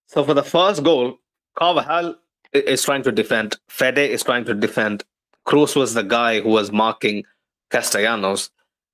So 0.06 0.24
for 0.24 0.34
the 0.34 0.42
first 0.42 0.82
goal 0.82 1.18
carvajal 1.58 2.16
is 2.52 2.82
trying 2.82 3.02
to 3.02 3.12
defend. 3.12 3.56
Fede 3.68 3.98
is 3.98 4.22
trying 4.22 4.44
to 4.44 4.54
defend. 4.54 5.04
Kroos 5.46 5.74
was 5.74 5.94
the 5.94 6.02
guy 6.02 6.40
who 6.40 6.50
was 6.50 6.70
marking 6.70 7.24
castellanos. 7.72 8.50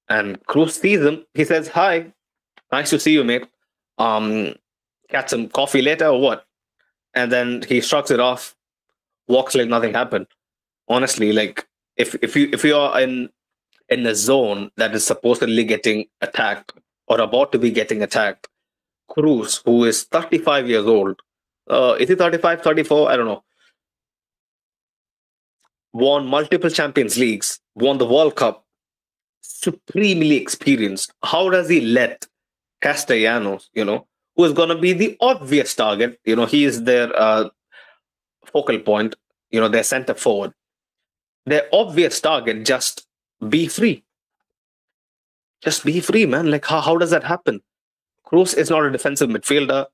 And 0.09 0.41
kroos 0.47 0.71
sees 0.71 1.01
him. 1.01 1.25
He 1.35 1.45
says 1.45 1.69
hi 1.69 2.13
nice 2.73 2.91
to 2.91 2.99
see 2.99 3.13
you 3.13 3.25
mate. 3.25 3.47
Um 3.99 4.55
catch 5.11 5.31
some 5.31 5.49
coffee 5.49 5.83
later 5.83 6.07
or 6.07 6.21
what? 6.21 6.47
And 7.15 7.33
then 7.33 7.63
he 7.69 7.81
shrugs 7.81 8.11
it 8.11 8.21
off. 8.21 8.55
Walks 9.27 9.55
like 9.55 9.69
nothing 9.69 9.95
happened. 9.95 10.27
Honestly 10.89 11.33
like 11.33 11.67
if 11.97 12.15
if 12.23 12.37
you 12.37 12.49
if 12.53 12.65
you 12.65 12.77
are 12.77 13.01
in 13.01 13.29
in 13.89 14.07
a 14.07 14.15
zone 14.15 14.71
that 14.77 14.95
is 14.95 15.05
supposedly 15.05 15.65
getting 15.65 16.07
attacked 16.21 16.73
or 17.07 17.21
about 17.21 17.53
to 17.53 17.59
be 17.59 17.71
getting 17.71 18.03
attacked, 18.03 18.49
Kroos, 19.11 19.63
who 19.65 19.85
is 19.85 20.05
35 20.05 20.69
years 20.69 20.85
old, 20.87 21.21
uh, 21.71 21.97
is 21.99 22.09
he 22.09 22.15
35, 22.15 22.63
34? 22.63 23.11
I 23.11 23.17
don't 23.17 23.27
know. 23.27 23.43
Won 25.93 26.27
multiple 26.27 26.71
Champions 26.71 27.17
Leagues, 27.17 27.61
won 27.75 27.97
the 27.97 28.07
World 28.07 28.37
Cup, 28.37 28.65
supremely 29.41 30.37
experienced. 30.37 31.13
How 31.23 31.49
does 31.51 31.69
he 31.69 31.81
let 31.81 32.27
Castellanos, 32.81 33.71
you 33.75 33.85
know, 33.85 34.07
who 34.37 34.45
is 34.45 34.53
going 34.53 34.69
to 34.69 34.79
be 34.79 34.93
the 34.93 35.17
obvious 35.21 35.75
target, 35.75 36.19
you 36.25 36.37
know, 36.37 36.47
he 36.47 36.65
is 36.65 36.85
their 36.85 37.15
uh, 37.19 37.49
focal 38.47 38.79
point, 38.79 39.17
you 39.51 39.61
know, 39.61 39.69
their 39.69 39.83
center 39.83 40.15
forward 40.15 40.53
their 41.49 41.67
obvious 41.73 42.21
target 42.21 42.65
just 42.65 43.07
be 43.49 43.67
free. 43.69 44.05
Just 45.63 45.85
be 45.85 46.01
free, 46.01 46.27
man. 46.27 46.51
Like 46.51 46.67
how, 46.67 46.81
how 46.81 46.97
does 46.97 47.11
that 47.11 47.25
happen? 47.25 47.61
Kroos 48.27 48.57
is 48.57 48.71
not 48.71 48.85
a 48.85 48.91
defensive 48.91 49.29
midfielder. 49.31 49.87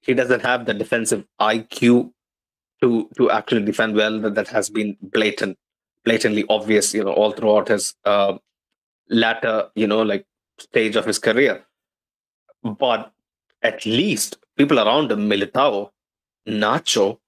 He 0.00 0.14
doesn't 0.14 0.42
have 0.42 0.66
the 0.66 0.74
defensive 0.74 1.24
IQ 1.40 2.12
to 2.80 3.08
to 3.16 3.30
actually 3.30 3.64
defend 3.64 3.94
well. 3.94 4.20
That, 4.20 4.34
that 4.34 4.48
has 4.48 4.70
been 4.70 4.96
blatant, 5.00 5.58
blatantly 6.04 6.44
obvious, 6.48 6.94
you 6.94 7.04
know, 7.04 7.12
all 7.12 7.32
throughout 7.32 7.68
his 7.68 7.94
uh, 8.04 8.38
latter, 9.08 9.68
you 9.74 9.86
know, 9.86 10.02
like 10.02 10.26
stage 10.58 10.96
of 10.96 11.04
his 11.04 11.18
career. 11.18 11.64
But 12.62 13.12
at 13.62 13.84
least 13.86 14.38
people 14.56 14.78
around 14.78 15.12
him, 15.12 15.28
Militao, 15.30 15.90
Nacho, 16.48 17.18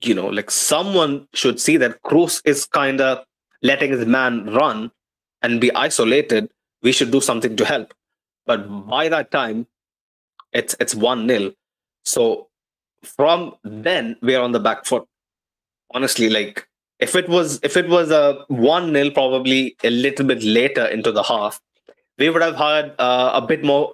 you 0.00 0.14
know, 0.14 0.26
like 0.26 0.50
someone 0.50 1.28
should 1.34 1.60
see 1.60 1.76
that 1.78 2.02
Kroos 2.02 2.40
is 2.44 2.66
kind 2.66 3.00
of 3.00 3.24
letting 3.62 3.90
his 3.90 4.06
man 4.06 4.46
run 4.52 4.90
and 5.42 5.60
be 5.60 5.74
isolated. 5.74 6.50
We 6.82 6.92
should 6.92 7.10
do 7.10 7.20
something 7.20 7.56
to 7.56 7.64
help. 7.64 7.94
But 8.44 8.86
by 8.86 9.08
that 9.08 9.30
time, 9.30 9.66
it's 10.52 10.76
it's 10.78 10.94
one 10.94 11.26
nil. 11.26 11.52
So 12.04 12.48
from 13.02 13.54
then 13.64 14.16
we're 14.22 14.40
on 14.40 14.52
the 14.52 14.60
back 14.60 14.84
foot. 14.84 15.06
Honestly, 15.92 16.28
like 16.28 16.68
if 16.98 17.14
it 17.14 17.28
was 17.28 17.60
if 17.62 17.76
it 17.76 17.88
was 17.88 18.10
a 18.10 18.44
one 18.48 18.92
nil, 18.92 19.10
probably 19.10 19.76
a 19.84 19.90
little 19.90 20.26
bit 20.26 20.42
later 20.42 20.86
into 20.86 21.12
the 21.12 21.22
half, 21.22 21.60
we 22.18 22.30
would 22.30 22.42
have 22.42 22.56
had 22.56 22.94
uh, 22.98 23.32
a 23.34 23.46
bit 23.46 23.62
more 23.62 23.92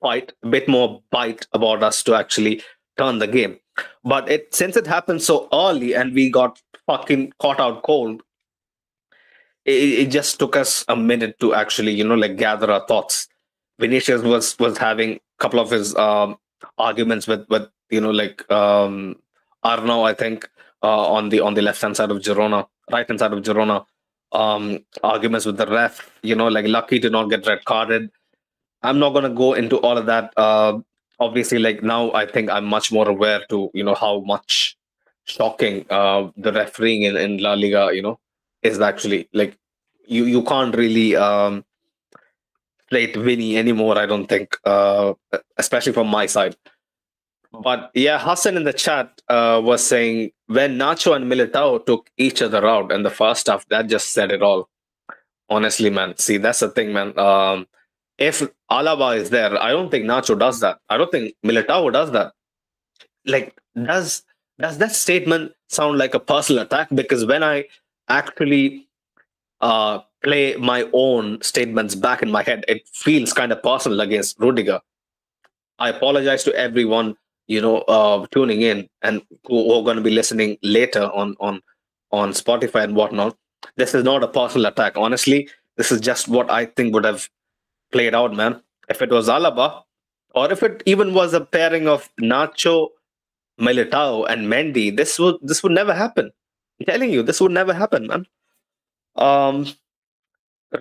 fight, 0.00 0.32
a 0.42 0.48
bit 0.48 0.68
more 0.68 1.02
bite 1.10 1.46
about 1.52 1.82
us 1.82 2.02
to 2.04 2.14
actually 2.14 2.62
turn 2.98 3.18
the 3.18 3.26
game. 3.26 3.58
But 4.04 4.30
it 4.30 4.54
since 4.54 4.76
it 4.76 4.86
happened 4.86 5.22
so 5.22 5.48
early 5.52 5.94
and 5.94 6.12
we 6.12 6.28
got 6.30 6.60
fucking 6.86 7.32
caught 7.38 7.60
out 7.60 7.82
cold, 7.82 8.22
it, 9.64 9.70
it 9.70 10.10
just 10.10 10.38
took 10.38 10.56
us 10.56 10.84
a 10.88 10.96
minute 10.96 11.38
to 11.40 11.54
actually, 11.54 11.92
you 11.92 12.04
know, 12.04 12.14
like 12.14 12.36
gather 12.36 12.70
our 12.70 12.86
thoughts. 12.86 13.28
Vinicius 13.78 14.22
was 14.22 14.58
was 14.58 14.76
having 14.76 15.14
a 15.14 15.20
couple 15.38 15.58
of 15.58 15.70
his 15.70 15.96
um, 15.96 16.36
arguments 16.76 17.26
with 17.26 17.48
with 17.48 17.68
you 17.90 18.00
know 18.00 18.10
like 18.10 18.50
um, 18.52 19.16
Arnau, 19.64 20.04
I 20.04 20.12
think, 20.12 20.48
on 20.88 21.28
the 21.28 21.40
on 21.40 21.54
the 21.54 21.62
left 21.62 21.80
hand 21.80 21.96
side 21.96 22.10
of 22.10 22.18
Girona, 22.18 22.66
right 22.90 23.06
hand 23.06 23.20
side 23.20 23.32
of 23.32 23.40
Girona. 23.42 23.84
Um, 24.32 24.78
arguments 25.02 25.44
with 25.44 25.58
the 25.58 25.66
ref, 25.66 26.10
you 26.22 26.34
know, 26.34 26.48
like 26.48 26.66
lucky 26.66 26.98
to 27.00 27.10
not 27.10 27.28
get 27.28 27.46
red 27.46 27.64
carded. 27.66 28.10
I'm 28.82 28.98
not 28.98 29.10
gonna 29.10 29.30
go 29.30 29.52
into 29.52 29.76
all 29.78 29.98
of 29.98 30.06
that. 30.06 30.32
Uh, 30.36 30.80
obviously 31.22 31.58
like 31.58 31.82
now 31.82 32.12
i 32.12 32.24
think 32.26 32.50
i'm 32.50 32.64
much 32.64 32.90
more 32.92 33.08
aware 33.08 33.40
to 33.48 33.70
you 33.74 33.84
know 33.84 33.94
how 33.94 34.20
much 34.20 34.76
shocking 35.24 35.84
uh 35.90 36.28
the 36.36 36.52
refereeing 36.52 37.02
in, 37.02 37.16
in 37.16 37.38
la 37.38 37.54
liga 37.54 37.90
you 37.92 38.02
know 38.02 38.18
is 38.62 38.80
actually 38.80 39.28
like 39.32 39.56
you 40.06 40.24
you 40.24 40.42
can't 40.42 40.74
really 40.82 41.14
um 41.16 41.64
play 42.90 43.06
Vinny 43.06 43.56
anymore 43.56 43.96
i 43.98 44.06
don't 44.06 44.26
think 44.26 44.56
uh 44.64 45.12
especially 45.56 45.92
from 45.92 46.08
my 46.08 46.26
side 46.26 46.56
but 47.60 47.90
yeah 47.94 48.18
hassan 48.18 48.56
in 48.56 48.64
the 48.64 48.72
chat 48.72 49.20
uh 49.28 49.60
was 49.62 49.84
saying 49.84 50.30
when 50.46 50.78
nacho 50.78 51.14
and 51.14 51.30
militao 51.30 51.84
took 51.84 52.10
each 52.16 52.40
other 52.40 52.66
out 52.66 52.90
in 52.90 53.02
the 53.02 53.10
first 53.10 53.46
half 53.46 53.66
that 53.68 53.88
just 53.88 54.12
said 54.12 54.30
it 54.30 54.42
all 54.42 54.68
honestly 55.48 55.90
man 55.90 56.16
see 56.16 56.38
that's 56.38 56.60
the 56.60 56.68
thing 56.70 56.92
man 56.92 57.16
um 57.18 57.66
if 58.18 58.42
Alaba 58.70 59.16
is 59.16 59.30
there, 59.30 59.60
I 59.60 59.70
don't 59.70 59.90
think 59.90 60.04
Nacho 60.04 60.38
does 60.38 60.60
that. 60.60 60.78
I 60.88 60.96
don't 60.96 61.10
think 61.10 61.34
Militao 61.44 61.92
does 61.92 62.12
that. 62.12 62.32
Like, 63.26 63.56
does 63.74 64.22
does 64.60 64.78
that 64.78 64.92
statement 64.92 65.52
sound 65.68 65.98
like 65.98 66.14
a 66.14 66.20
personal 66.20 66.62
attack? 66.62 66.88
Because 66.94 67.24
when 67.24 67.42
I 67.42 67.64
actually 68.08 68.86
uh, 69.60 70.00
play 70.22 70.54
my 70.56 70.88
own 70.92 71.40
statements 71.42 71.94
back 71.94 72.22
in 72.22 72.30
my 72.30 72.42
head, 72.42 72.64
it 72.68 72.88
feels 72.92 73.32
kind 73.32 73.50
of 73.50 73.62
personal 73.62 74.00
against 74.00 74.38
Rudiger. 74.38 74.80
I 75.78 75.88
apologize 75.88 76.44
to 76.44 76.54
everyone, 76.54 77.16
you 77.46 77.60
know, 77.60 77.78
uh, 77.82 78.26
tuning 78.30 78.62
in 78.62 78.88
and 79.02 79.22
who 79.46 79.72
are 79.72 79.82
going 79.82 79.96
to 79.96 80.02
be 80.02 80.10
listening 80.10 80.56
later 80.62 81.04
on 81.04 81.36
on 81.40 81.60
on 82.10 82.32
Spotify 82.32 82.84
and 82.84 82.94
whatnot. 82.96 83.36
This 83.76 83.94
is 83.94 84.04
not 84.04 84.22
a 84.22 84.28
personal 84.28 84.66
attack. 84.66 84.94
Honestly, 84.96 85.48
this 85.76 85.92
is 85.92 86.00
just 86.00 86.28
what 86.28 86.50
I 86.50 86.66
think 86.66 86.94
would 86.94 87.04
have 87.04 87.28
played 87.92 88.14
out, 88.14 88.34
man. 88.34 88.60
If 88.88 89.02
it 89.02 89.10
was 89.10 89.28
Alaba, 89.28 89.82
or 90.34 90.50
if 90.52 90.62
it 90.62 90.82
even 90.86 91.14
was 91.14 91.34
a 91.34 91.40
pairing 91.40 91.88
of 91.88 92.08
Nacho, 92.20 92.88
Militao, 93.60 94.28
and 94.28 94.46
Mendy, 94.46 94.94
this 94.94 95.18
would 95.18 95.36
this 95.42 95.62
would 95.62 95.72
never 95.72 95.94
happen. 95.94 96.30
I'm 96.80 96.86
telling 96.86 97.10
you, 97.10 97.22
this 97.22 97.40
would 97.40 97.52
never 97.52 97.72
happen, 97.72 98.06
man. 98.06 98.26
Um, 99.16 99.66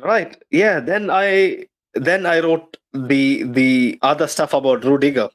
right, 0.02 0.42
yeah. 0.50 0.80
Then 0.80 1.10
I 1.10 1.66
then 1.94 2.26
I 2.26 2.40
wrote 2.40 2.78
the 2.94 3.44
the 3.44 4.00
other 4.02 4.28
stuff 4.28 4.54
about 4.54 4.84
Rudiger. 4.84 5.30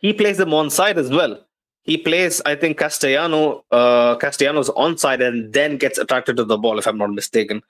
He 0.00 0.12
plays 0.12 0.36
them 0.36 0.54
on 0.54 0.70
side 0.70 0.98
as 0.98 1.10
well. 1.10 1.38
He 1.82 1.96
plays, 1.96 2.42
I 2.44 2.54
think, 2.54 2.78
Castellano, 2.78 3.64
uh, 3.70 4.16
Castellanos 4.16 4.68
on 4.70 4.98
side 4.98 5.22
and 5.22 5.52
then 5.52 5.78
gets 5.78 5.98
attracted 5.98 6.36
to 6.36 6.44
the 6.44 6.58
ball, 6.58 6.78
if 6.78 6.86
I'm 6.86 6.98
not 6.98 7.12
mistaken. 7.12 7.62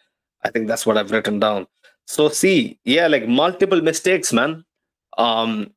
I 0.45 0.51
think 0.51 0.67
that's 0.67 0.85
what 0.85 0.97
I've 0.99 1.11
written 1.11 1.39
down. 1.39 1.67
So 2.07 2.29
see, 2.29 2.79
yeah, 2.85 3.07
like 3.07 3.29
multiple 3.29 3.81
mistakes, 3.81 4.33
man. 4.33 4.65
Um, 5.17 5.73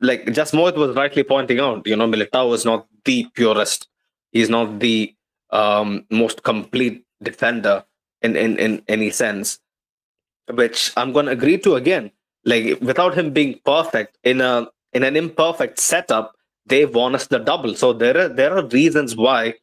like 0.00 0.32
just 0.32 0.54
Mohit 0.54 0.76
was 0.76 0.96
rightly 0.96 1.22
pointing 1.22 1.60
out, 1.60 1.86
you 1.86 1.96
know, 1.96 2.08
Militao 2.08 2.54
is 2.54 2.64
not 2.64 2.86
the 3.04 3.26
purest 3.34 3.88
He's 4.32 4.48
not 4.48 4.80
the 4.80 5.14
um, 5.50 6.06
most 6.10 6.42
complete 6.42 7.04
defender 7.22 7.84
in, 8.22 8.34
in, 8.34 8.58
in 8.58 8.82
any 8.88 9.10
sense, 9.10 9.60
which 10.50 10.90
I'm 10.96 11.12
going 11.12 11.26
to 11.26 11.32
agree 11.32 11.58
to 11.58 11.74
again. 11.76 12.10
Like 12.44 12.80
without 12.80 13.14
him 13.14 13.32
being 13.32 13.60
perfect 13.64 14.18
in 14.24 14.40
a 14.40 14.66
in 14.92 15.02
an 15.04 15.16
imperfect 15.16 15.78
setup, 15.78 16.34
they 16.66 16.84
won 16.86 17.14
us 17.14 17.26
the 17.26 17.38
double. 17.38 17.74
So 17.74 17.92
there 17.92 18.16
are 18.16 18.28
there 18.28 18.56
are 18.56 18.66
reasons 18.66 19.16
why 19.16 19.54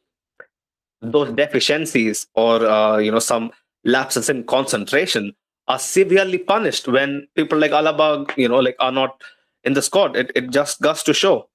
those 1.00 1.32
deficiencies 1.32 2.26
or 2.34 2.64
uh, 2.66 2.98
you 2.98 3.10
know 3.10 3.18
some 3.18 3.52
lapses 3.84 4.28
in 4.28 4.44
concentration 4.44 5.34
are 5.68 5.78
severely 5.78 6.38
punished 6.38 6.88
when 6.88 7.28
people 7.36 7.58
like 7.58 7.70
Alaba, 7.70 8.30
you 8.36 8.48
know, 8.48 8.58
like 8.58 8.76
are 8.80 8.92
not 8.92 9.22
in 9.64 9.74
the 9.74 9.82
squad. 9.82 10.16
It 10.16 10.30
it 10.34 10.50
just 10.50 10.80
goes 10.80 11.02
to 11.04 11.14
show. 11.14 11.48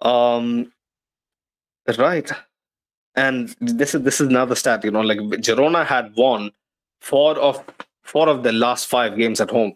Um, 0.00 0.72
right 1.98 2.30
and 3.16 3.54
this 3.60 3.94
is 3.94 4.02
this 4.02 4.20
is 4.20 4.28
another 4.28 4.54
stat 4.54 4.84
you 4.84 4.90
know 4.90 5.00
like 5.00 5.18
girona 5.18 5.84
had 5.86 6.12
won 6.16 6.50
four 7.00 7.36
of 7.38 7.62
four 8.02 8.28
of 8.28 8.42
the 8.42 8.52
last 8.52 8.86
five 8.86 9.16
games 9.16 9.40
at 9.40 9.50
home 9.50 9.74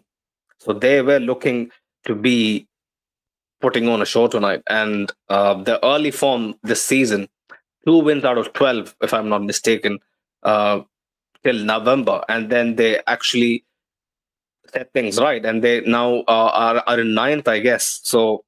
so 0.59 0.73
they 0.73 1.01
were 1.01 1.19
looking 1.19 1.71
to 2.05 2.15
be 2.15 2.67
putting 3.61 3.87
on 3.87 4.01
a 4.01 4.05
show 4.05 4.27
tonight. 4.27 4.61
And 4.67 5.11
uh, 5.29 5.55
the 5.61 5.83
early 5.85 6.11
form 6.11 6.55
this 6.63 6.83
season 6.83 7.27
two 7.85 7.97
wins 7.97 8.25
out 8.25 8.37
of 8.37 8.51
12 8.53 8.95
if 9.01 9.13
i'm 9.13 9.29
not 9.29 9.43
mistaken 9.43 9.99
uh, 10.43 10.81
till 11.43 11.63
november. 11.63 12.21
And 12.29 12.49
then 12.49 12.75
they 12.75 12.99
actually 13.07 13.65
set 14.71 14.91
things 14.93 15.19
right. 15.19 15.43
And 15.43 15.63
they 15.63 15.81
now 15.81 16.19
uh, 16.27 16.51
are, 16.53 16.83
are 16.85 16.99
in 16.99 17.13
ninth 17.13 17.47
i 17.47 17.59
guess. 17.59 18.01
So 18.03 18.43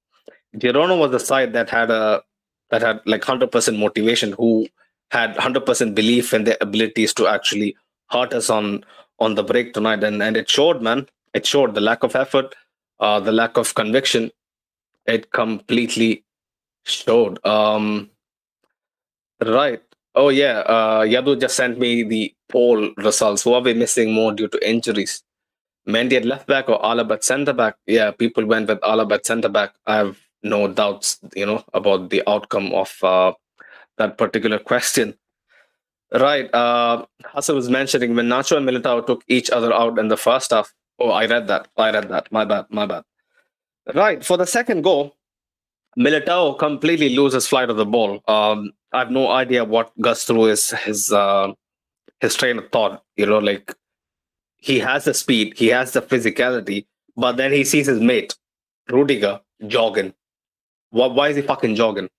girona 0.57 0.97
was 0.97 1.11
the 1.11 1.19
side 1.19 1.53
that 1.53 1.69
had 1.69 1.89
a 1.91 2.21
that 2.69 2.81
had 2.81 3.01
like 3.05 3.21
100% 3.21 3.77
motivation 3.77 4.31
who 4.33 4.67
had 5.11 5.35
100% 5.35 5.93
belief 5.93 6.33
in 6.33 6.45
their 6.45 6.57
abilities 6.61 7.13
to 7.15 7.27
actually 7.27 7.75
hurt 8.09 8.33
us 8.33 8.49
on 8.49 8.85
on 9.19 9.35
the 9.35 9.43
break 9.43 9.73
tonight. 9.73 10.03
And 10.03 10.21
and 10.23 10.37
it 10.37 10.49
showed 10.49 10.81
man. 10.81 11.07
It 11.33 11.45
showed 11.45 11.75
the 11.75 11.81
lack 11.81 12.03
of 12.03 12.15
effort 12.15 12.55
uh 12.99 13.19
the 13.19 13.31
lack 13.31 13.57
of 13.57 13.73
conviction 13.75 14.31
it 15.11 15.31
completely 15.31 16.23
showed 16.85 17.43
um 17.45 18.09
right 19.45 19.81
oh 20.15 20.29
yeah 20.29 20.59
uh 20.75 21.01
yadu 21.13 21.39
just 21.39 21.55
sent 21.55 21.77
me 21.79 21.91
the 22.03 22.33
poll 22.49 22.89
results 22.97 23.43
who 23.43 23.53
are 23.53 23.61
we 23.61 23.73
missing 23.73 24.13
more 24.13 24.31
due 24.33 24.47
to 24.47 24.69
injuries 24.75 25.23
Mendy 25.87 26.13
at 26.13 26.25
left 26.25 26.47
back 26.47 26.69
or 26.69 26.79
Alaba 26.81 27.13
at 27.13 27.23
centre 27.23 27.53
back? 27.53 27.75
Yeah, 27.87 28.11
people 28.11 28.45
went 28.45 28.67
with 28.69 28.79
Alaba 28.81 29.13
at 29.13 29.25
centre 29.25 29.49
back. 29.49 29.73
I 29.87 29.95
have 29.97 30.17
no 30.43 30.67
doubts, 30.67 31.19
you 31.35 31.45
know, 31.45 31.63
about 31.73 32.09
the 32.09 32.23
outcome 32.27 32.71
of 32.73 32.95
uh, 33.03 33.33
that 33.97 34.17
particular 34.17 34.59
question. 34.71 35.15
Right. 36.13 36.53
Uh, 36.53 37.05
Hassan 37.25 37.55
was 37.55 37.69
mentioning 37.69 38.15
when 38.15 38.27
Nacho 38.27 38.57
and 38.57 38.67
Militao 38.67 39.05
took 39.07 39.23
each 39.27 39.49
other 39.49 39.73
out 39.73 39.97
in 39.97 40.09
the 40.09 40.17
first 40.17 40.51
half. 40.51 40.73
Oh, 40.99 41.09
I 41.09 41.25
read 41.25 41.47
that. 41.47 41.67
I 41.77 41.91
read 41.91 42.09
that. 42.09 42.31
My 42.31 42.45
bad. 42.45 42.65
My 42.69 42.85
bad. 42.85 43.03
Right. 43.93 44.23
For 44.23 44.37
the 44.37 44.45
second 44.45 44.83
goal, 44.83 45.15
Militao 45.97 46.57
completely 46.57 47.09
loses 47.15 47.47
flight 47.47 47.69
of 47.69 47.77
the 47.77 47.85
ball. 47.85 48.23
Um, 48.27 48.71
I 48.93 48.99
have 48.99 49.11
no 49.11 49.29
idea 49.29 49.63
what 49.65 49.91
goes 49.99 50.23
through 50.23 50.45
his 50.45 50.71
his 50.71 51.11
uh, 51.11 51.53
his 52.19 52.35
train 52.35 52.57
of 52.57 52.69
thought. 52.71 53.03
You 53.15 53.25
know, 53.25 53.39
like 53.39 53.73
he 54.57 54.79
has 54.79 55.05
the 55.05 55.13
speed, 55.13 55.57
he 55.57 55.67
has 55.67 55.91
the 55.91 56.01
physicality, 56.01 56.85
but 57.15 57.37
then 57.37 57.51
he 57.51 57.63
sees 57.63 57.87
his 57.87 57.99
mate 57.99 58.35
Rudiger 58.89 59.41
jogging. 59.67 60.13
Why, 60.91 61.07
why 61.07 61.29
is 61.29 61.35
he 61.35 61.41
fucking 61.41 61.75
jogging? 61.75 62.09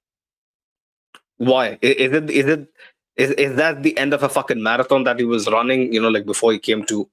Why 1.37 1.79
is 1.83 2.13
it 2.13 2.31
is 2.31 2.47
it 2.47 2.69
is, 3.17 3.31
is 3.33 3.57
that 3.57 3.83
the 3.83 3.97
end 3.99 4.15
of 4.15 4.23
a 4.23 4.29
fucking 4.29 4.63
marathon 4.63 5.05
that 5.05 5.19
he 5.19 5.25
was 5.25 5.49
running? 5.49 5.93
You 5.93 6.01
know, 6.01 6.09
like 6.09 6.27
before 6.27 6.53
he 6.53 6.59
came 6.59 6.85
to 6.87 7.09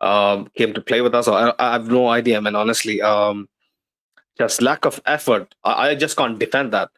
um, 0.00 0.48
came 0.54 0.74
to 0.74 0.80
play 0.80 1.00
with 1.00 1.14
us. 1.14 1.28
I, 1.28 1.52
I 1.58 1.72
have 1.72 1.88
no 1.88 2.08
idea, 2.08 2.40
man. 2.40 2.54
Honestly, 2.54 3.00
um, 3.02 3.48
just 4.38 4.62
lack 4.62 4.84
of 4.84 5.00
effort. 5.06 5.54
I, 5.64 5.88
I 5.88 5.94
just 5.94 6.16
can't 6.16 6.38
defend 6.38 6.72
that. 6.72 6.90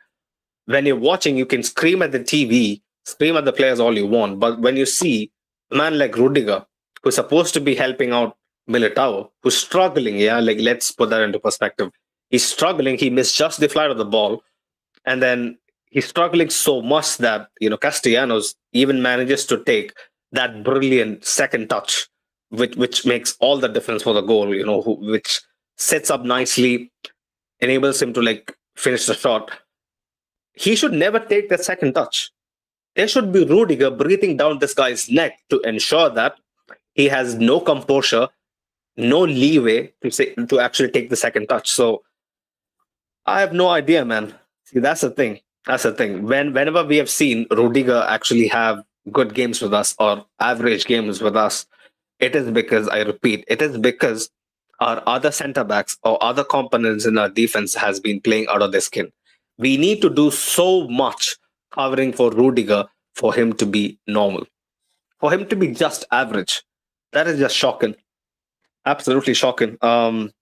When 0.66 0.86
you're 0.86 0.96
watching, 0.96 1.36
you 1.36 1.46
can 1.46 1.62
scream 1.62 2.02
at 2.02 2.12
the 2.12 2.20
TV, 2.20 2.80
scream 3.04 3.36
at 3.36 3.44
the 3.44 3.52
players 3.52 3.80
all 3.80 3.96
you 3.96 4.06
want, 4.06 4.38
but 4.38 4.60
when 4.60 4.76
you 4.76 4.86
see 4.86 5.30
a 5.70 5.76
man 5.76 5.98
like 5.98 6.16
Rudiger, 6.16 6.64
who's 7.02 7.14
supposed 7.14 7.54
to 7.54 7.60
be 7.60 7.74
helping 7.74 8.12
out 8.12 8.36
Militao, 8.68 9.30
who's 9.42 9.56
struggling, 9.56 10.18
yeah, 10.18 10.38
like 10.38 10.58
let's 10.60 10.92
put 10.92 11.10
that 11.10 11.22
into 11.22 11.40
perspective. 11.40 11.90
He's 12.28 12.46
struggling. 12.46 12.98
He 12.98 13.10
missed 13.10 13.36
just 13.36 13.58
the 13.58 13.68
flight 13.68 13.90
of 13.90 13.98
the 13.98 14.04
ball, 14.04 14.44
and 15.04 15.22
then 15.22 15.58
he's 15.86 16.06
struggling 16.06 16.50
so 16.50 16.80
much 16.80 17.18
that 17.18 17.48
you 17.60 17.68
know 17.68 17.76
Castellanos 17.76 18.54
even 18.72 19.02
manages 19.02 19.44
to 19.46 19.62
take 19.64 19.92
that 20.32 20.62
brilliant 20.62 21.24
second 21.24 21.68
touch, 21.68 22.08
which 22.50 22.76
which 22.76 23.04
makes 23.04 23.36
all 23.40 23.58
the 23.58 23.68
difference 23.68 24.04
for 24.04 24.14
the 24.14 24.20
goal. 24.20 24.54
You 24.54 24.64
know, 24.64 24.82
who, 24.82 24.94
which 24.94 25.40
sets 25.76 26.10
up 26.10 26.22
nicely, 26.22 26.92
enables 27.60 28.00
him 28.00 28.12
to 28.14 28.22
like 28.22 28.56
finish 28.76 29.06
the 29.06 29.14
shot. 29.14 29.50
He 30.54 30.76
should 30.76 30.92
never 30.92 31.18
take 31.18 31.48
that 31.48 31.64
second 31.64 31.94
touch. 31.94 32.30
There 32.96 33.08
should 33.08 33.32
be 33.32 33.44
Rudiger 33.44 33.90
breathing 33.90 34.36
down 34.36 34.58
this 34.58 34.74
guy's 34.74 35.10
neck 35.10 35.38
to 35.50 35.60
ensure 35.60 36.10
that 36.10 36.36
he 36.94 37.06
has 37.08 37.36
no 37.36 37.60
composure, 37.60 38.28
no 38.96 39.20
leeway 39.20 39.92
to 40.02 40.10
say 40.10 40.34
to 40.34 40.60
actually 40.60 40.90
take 40.90 41.08
the 41.08 41.16
second 41.16 41.46
touch. 41.48 41.70
So 41.70 42.02
I 43.26 43.40
have 43.40 43.52
no 43.52 43.68
idea, 43.68 44.04
man. 44.04 44.34
See, 44.64 44.80
that's 44.80 45.02
the 45.02 45.10
thing. 45.10 45.40
That's 45.66 45.84
the 45.84 45.92
thing. 45.92 46.26
When 46.26 46.52
whenever 46.52 46.84
we 46.84 46.96
have 46.96 47.10
seen 47.10 47.46
Rudiger 47.50 48.04
actually 48.08 48.48
have 48.48 48.82
good 49.12 49.34
games 49.34 49.62
with 49.62 49.72
us 49.72 49.94
or 49.98 50.24
average 50.40 50.86
games 50.86 51.20
with 51.20 51.36
us, 51.36 51.66
it 52.18 52.34
is 52.34 52.50
because 52.50 52.88
I 52.88 53.00
repeat, 53.00 53.44
it 53.48 53.62
is 53.62 53.78
because 53.78 54.30
our 54.80 55.02
other 55.06 55.30
centre 55.30 55.64
backs 55.64 55.96
or 56.02 56.22
other 56.22 56.44
components 56.44 57.06
in 57.06 57.18
our 57.18 57.28
defense 57.28 57.74
has 57.74 58.00
been 58.00 58.20
playing 58.20 58.46
out 58.48 58.62
of 58.62 58.72
their 58.72 58.80
skin. 58.80 59.12
We 59.58 59.76
need 59.76 60.00
to 60.02 60.10
do 60.10 60.30
so 60.30 60.88
much 60.88 61.36
covering 61.72 62.12
for 62.12 62.30
Rudiger 62.30 62.86
for 63.14 63.34
him 63.34 63.52
to 63.54 63.66
be 63.66 63.98
normal, 64.06 64.46
for 65.18 65.32
him 65.32 65.46
to 65.46 65.56
be 65.56 65.68
just 65.68 66.06
average. 66.10 66.62
That 67.12 67.28
is 67.28 67.38
just 67.38 67.56
shocking, 67.56 67.94
absolutely 68.86 69.34
shocking. 69.34 69.76
Um, 69.82 70.32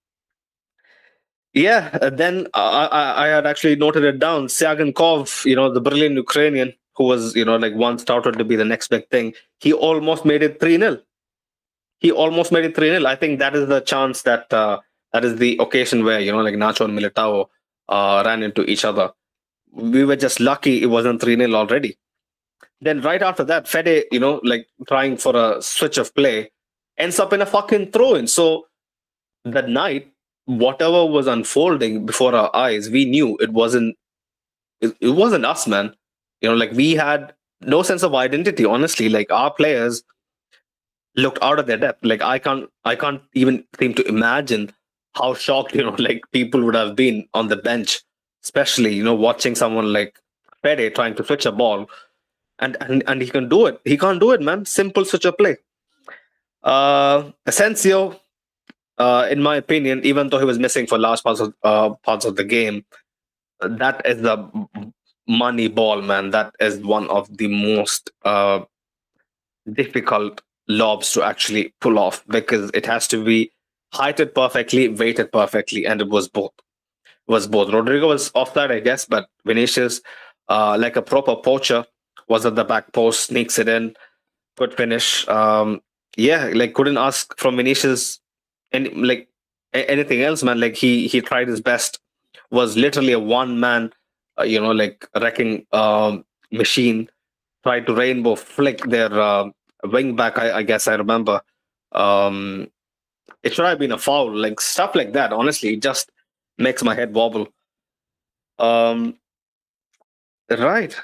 yeah, 1.52 2.10
then 2.12 2.46
I, 2.54 2.86
I, 2.86 3.24
I 3.24 3.28
had 3.28 3.46
actually 3.46 3.76
noted 3.76 4.04
it 4.04 4.18
down. 4.18 4.46
Kov, 4.46 5.44
you 5.44 5.56
know, 5.56 5.72
the 5.72 5.80
brilliant 5.80 6.14
Ukrainian 6.14 6.72
who 6.94 7.04
was, 7.04 7.34
you 7.34 7.44
know, 7.44 7.56
like 7.56 7.74
once 7.74 8.04
touted 8.04 8.38
to 8.38 8.44
be 8.44 8.56
the 8.56 8.64
next 8.64 8.88
big 8.88 9.08
thing, 9.08 9.34
he 9.60 9.72
almost 9.72 10.24
made 10.24 10.42
it 10.42 10.60
3 10.60 10.78
0. 10.78 10.98
He 11.98 12.12
almost 12.12 12.52
made 12.52 12.64
it 12.64 12.76
3 12.76 12.90
0. 12.90 13.06
I 13.06 13.16
think 13.16 13.38
that 13.40 13.54
is 13.56 13.68
the 13.68 13.80
chance 13.80 14.22
that, 14.22 14.52
uh, 14.52 14.78
that 15.12 15.24
is 15.24 15.36
the 15.36 15.56
occasion 15.60 16.04
where, 16.04 16.20
you 16.20 16.32
know, 16.32 16.42
like 16.42 16.54
Nacho 16.54 16.84
and 16.84 16.98
Militao 16.98 17.46
uh, 17.88 18.22
ran 18.24 18.42
into 18.42 18.62
each 18.64 18.84
other. 18.84 19.12
We 19.72 20.04
were 20.04 20.16
just 20.16 20.40
lucky 20.40 20.82
it 20.82 20.86
wasn't 20.86 21.20
3 21.20 21.36
0 21.36 21.54
already. 21.54 21.98
Then 22.80 23.00
right 23.00 23.22
after 23.22 23.44
that, 23.44 23.66
Fede, 23.66 24.04
you 24.12 24.20
know, 24.20 24.40
like 24.44 24.68
trying 24.86 25.16
for 25.16 25.34
a 25.34 25.60
switch 25.60 25.98
of 25.98 26.14
play, 26.14 26.50
ends 26.96 27.18
up 27.18 27.32
in 27.32 27.42
a 27.42 27.46
fucking 27.46 27.90
throw 27.90 28.14
in. 28.14 28.28
So 28.28 28.66
that 29.44 29.68
night, 29.68 30.12
whatever 30.44 31.04
was 31.04 31.26
unfolding 31.26 32.06
before 32.06 32.34
our 32.34 32.54
eyes, 32.54 32.88
we 32.88 33.04
knew 33.04 33.36
it 33.40 33.52
wasn't 33.52 33.96
it, 34.80 34.96
it 35.00 35.10
wasn't 35.10 35.44
us, 35.44 35.66
man. 35.66 35.94
You 36.40 36.50
know, 36.50 36.54
like 36.54 36.72
we 36.72 36.94
had 36.94 37.34
no 37.62 37.82
sense 37.82 38.02
of 38.02 38.14
identity, 38.14 38.64
honestly. 38.64 39.08
Like 39.08 39.30
our 39.30 39.52
players 39.52 40.02
looked 41.18 41.42
out 41.42 41.58
of 41.58 41.66
their 41.66 41.76
depth. 41.76 42.04
Like 42.04 42.22
I 42.22 42.38
can't 42.38 42.70
I 42.84 42.94
can't 42.96 43.20
even 43.34 43.64
seem 43.78 43.94
to 43.94 44.08
imagine 44.08 44.70
how 45.14 45.34
shocked, 45.34 45.74
you 45.74 45.82
know, 45.82 45.96
like 45.98 46.22
people 46.32 46.62
would 46.62 46.74
have 46.74 46.96
been 46.96 47.28
on 47.34 47.48
the 47.48 47.56
bench, 47.56 48.00
especially, 48.44 48.94
you 48.94 49.04
know, 49.04 49.14
watching 49.14 49.54
someone 49.54 49.92
like 49.92 50.18
Fede 50.62 50.94
trying 50.94 51.14
to 51.16 51.24
switch 51.24 51.46
a 51.46 51.52
ball. 51.52 51.90
And, 52.60 52.76
and 52.80 53.04
and 53.06 53.22
he 53.22 53.28
can 53.28 53.48
do 53.48 53.66
it. 53.66 53.80
He 53.84 53.96
can't 53.96 54.18
do 54.18 54.32
it, 54.32 54.40
man. 54.40 54.64
Simple 54.64 55.04
switch 55.04 55.24
a 55.24 55.32
play. 55.32 55.56
Uh 56.64 57.30
Asensio, 57.46 58.20
uh, 58.98 59.28
in 59.30 59.40
my 59.40 59.54
opinion, 59.56 60.00
even 60.04 60.28
though 60.28 60.40
he 60.40 60.44
was 60.44 60.58
missing 60.58 60.86
for 60.86 60.98
large 60.98 61.22
parts 61.22 61.40
of 61.40 61.54
uh, 61.62 61.90
parts 62.02 62.24
of 62.24 62.34
the 62.34 62.42
game, 62.42 62.84
that 63.60 64.02
is 64.04 64.22
the 64.22 64.36
money 65.28 65.68
ball, 65.68 66.02
man. 66.02 66.30
That 66.30 66.52
is 66.58 66.78
one 66.78 67.08
of 67.10 67.36
the 67.36 67.46
most 67.46 68.10
uh, 68.24 68.62
difficult 69.72 70.42
lobs 70.68 71.12
to 71.12 71.22
actually 71.22 71.74
pull 71.80 71.98
off 71.98 72.24
because 72.28 72.70
it 72.74 72.86
has 72.86 73.08
to 73.08 73.24
be 73.24 73.50
heighted 73.92 74.34
perfectly, 74.34 74.88
weighted 74.88 75.32
perfectly, 75.32 75.86
and 75.86 76.00
it 76.00 76.08
was 76.08 76.28
both. 76.28 76.52
It 77.06 77.32
was 77.32 77.46
both. 77.46 77.68
Rodrygo 77.68 78.08
was 78.08 78.30
offside, 78.34 78.70
I 78.70 78.80
guess, 78.80 79.04
but 79.04 79.28
Vinicius, 79.44 80.00
uh, 80.48 80.76
like 80.78 80.96
a 80.96 81.02
proper 81.02 81.36
poacher, 81.36 81.84
was 82.28 82.44
at 82.44 82.54
the 82.54 82.64
back 82.64 82.92
post, 82.92 83.26
sneaks 83.26 83.58
it 83.58 83.68
in, 83.68 83.94
good 84.56 84.74
finish. 84.74 85.26
Um, 85.28 85.80
yeah, 86.16 86.50
like 86.54 86.74
couldn't 86.74 86.98
ask 86.98 87.38
from 87.38 87.56
Vinicius 87.56 88.20
and 88.72 89.06
like 89.06 89.28
anything 89.72 90.22
else, 90.22 90.42
man. 90.42 90.60
Like 90.60 90.76
he 90.76 91.06
he 91.08 91.20
tried 91.20 91.48
his 91.48 91.60
best. 91.60 91.98
Was 92.50 92.76
literally 92.76 93.12
a 93.12 93.18
one 93.18 93.60
man, 93.60 93.92
uh, 94.38 94.42
you 94.44 94.60
know, 94.60 94.72
like 94.72 95.06
wrecking 95.14 95.66
um, 95.72 96.24
machine 96.50 97.08
tried 97.62 97.86
to 97.86 97.94
rainbow 97.94 98.34
flick 98.34 98.82
their 98.84 99.12
uh, 99.20 99.48
wing 99.84 100.16
back. 100.16 100.38
I, 100.38 100.58
I, 100.58 100.62
guess 100.62 100.88
I 100.88 100.94
remember. 100.94 101.40
Um, 101.92 102.70
it 103.42 103.54
should 103.54 103.64
have 103.64 103.78
been 103.78 103.92
a 103.92 103.98
foul, 103.98 104.34
like 104.34 104.60
stuff 104.60 104.94
like 104.94 105.12
that. 105.12 105.32
Honestly, 105.32 105.74
it 105.74 105.82
just 105.82 106.10
makes 106.58 106.82
my 106.82 106.94
head 106.94 107.14
wobble. 107.14 107.48
Um, 108.58 109.16
right. 110.50 110.94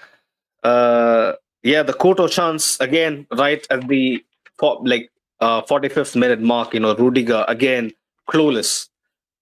Uh, 0.62 1.34
yeah, 1.62 1.82
the 1.82 1.92
Couto 1.92 2.30
chance 2.30 2.78
again, 2.80 3.26
right 3.32 3.66
at 3.70 3.86
the 3.88 4.24
like 4.60 5.10
uh, 5.40 5.62
45th 5.62 6.16
minute 6.16 6.40
mark. 6.40 6.74
You 6.74 6.80
know, 6.80 6.94
Rudiger 6.94 7.44
again 7.48 7.92
clueless, 8.28 8.88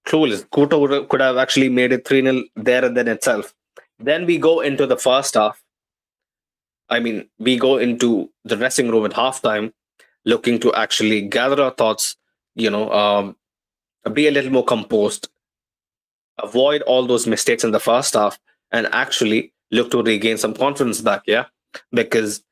clueless. 0.06 0.44
Couto 0.48 1.08
could 1.08 1.20
have 1.20 1.36
actually 1.36 1.68
made 1.68 1.92
it 1.92 2.06
3 2.06 2.22
0 2.22 2.42
there 2.56 2.84
and 2.84 2.96
then 2.96 3.08
itself. 3.08 3.54
Then 3.98 4.26
we 4.26 4.38
go 4.38 4.60
into 4.60 4.86
the 4.86 4.96
first 4.96 5.34
half. 5.34 5.62
I 6.92 7.00
mean, 7.00 7.28
we 7.38 7.58
go 7.58 7.78
into 7.78 8.30
the 8.44 8.54
dressing 8.54 8.90
room 8.90 9.06
at 9.06 9.12
halftime 9.12 9.72
looking 10.26 10.60
to 10.60 10.72
actually 10.74 11.22
gather 11.22 11.62
our 11.62 11.72
thoughts, 11.72 12.16
you 12.54 12.70
know, 12.70 12.92
um, 12.92 13.36
be 14.12 14.28
a 14.28 14.30
little 14.30 14.52
more 14.52 14.64
composed, 14.64 15.28
avoid 16.38 16.82
all 16.82 17.06
those 17.06 17.26
mistakes 17.26 17.64
in 17.64 17.70
the 17.70 17.80
first 17.80 18.14
half, 18.14 18.38
and 18.72 18.88
actually 18.92 19.52
look 19.70 19.90
to 19.90 20.02
regain 20.02 20.36
some 20.36 20.52
confidence 20.52 21.00
back. 21.00 21.22
Yeah. 21.26 21.46
Because 21.92 22.42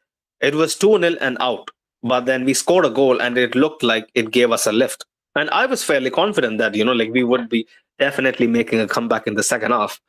it 0.41 0.55
was 0.55 0.75
2 0.77 0.99
0 1.01 1.17
and 1.21 1.37
out. 1.41 1.71
But 2.03 2.25
then 2.25 2.47
we 2.47 2.55
scored 2.55 2.87
a 2.87 2.91
goal 2.91 3.21
and 3.21 3.37
it 3.37 3.55
looked 3.55 3.83
like 3.83 4.09
it 4.15 4.31
gave 4.31 4.53
us 4.53 4.67
a 4.67 4.73
lift. 4.73 5.05
And 5.37 5.51
I 5.51 5.67
was 5.67 5.85
fairly 5.85 6.11
confident 6.11 6.57
that, 6.59 6.75
you 6.75 6.85
know, 6.85 6.93
like 6.93 7.13
we 7.13 7.25
would 7.25 7.51
be 7.51 7.69
definitely 7.99 8.47
making 8.47 8.81
a 8.81 8.89
comeback 8.89 9.27
in 9.27 9.35
the 9.35 9.43
second 9.43 9.73
half. 9.73 10.01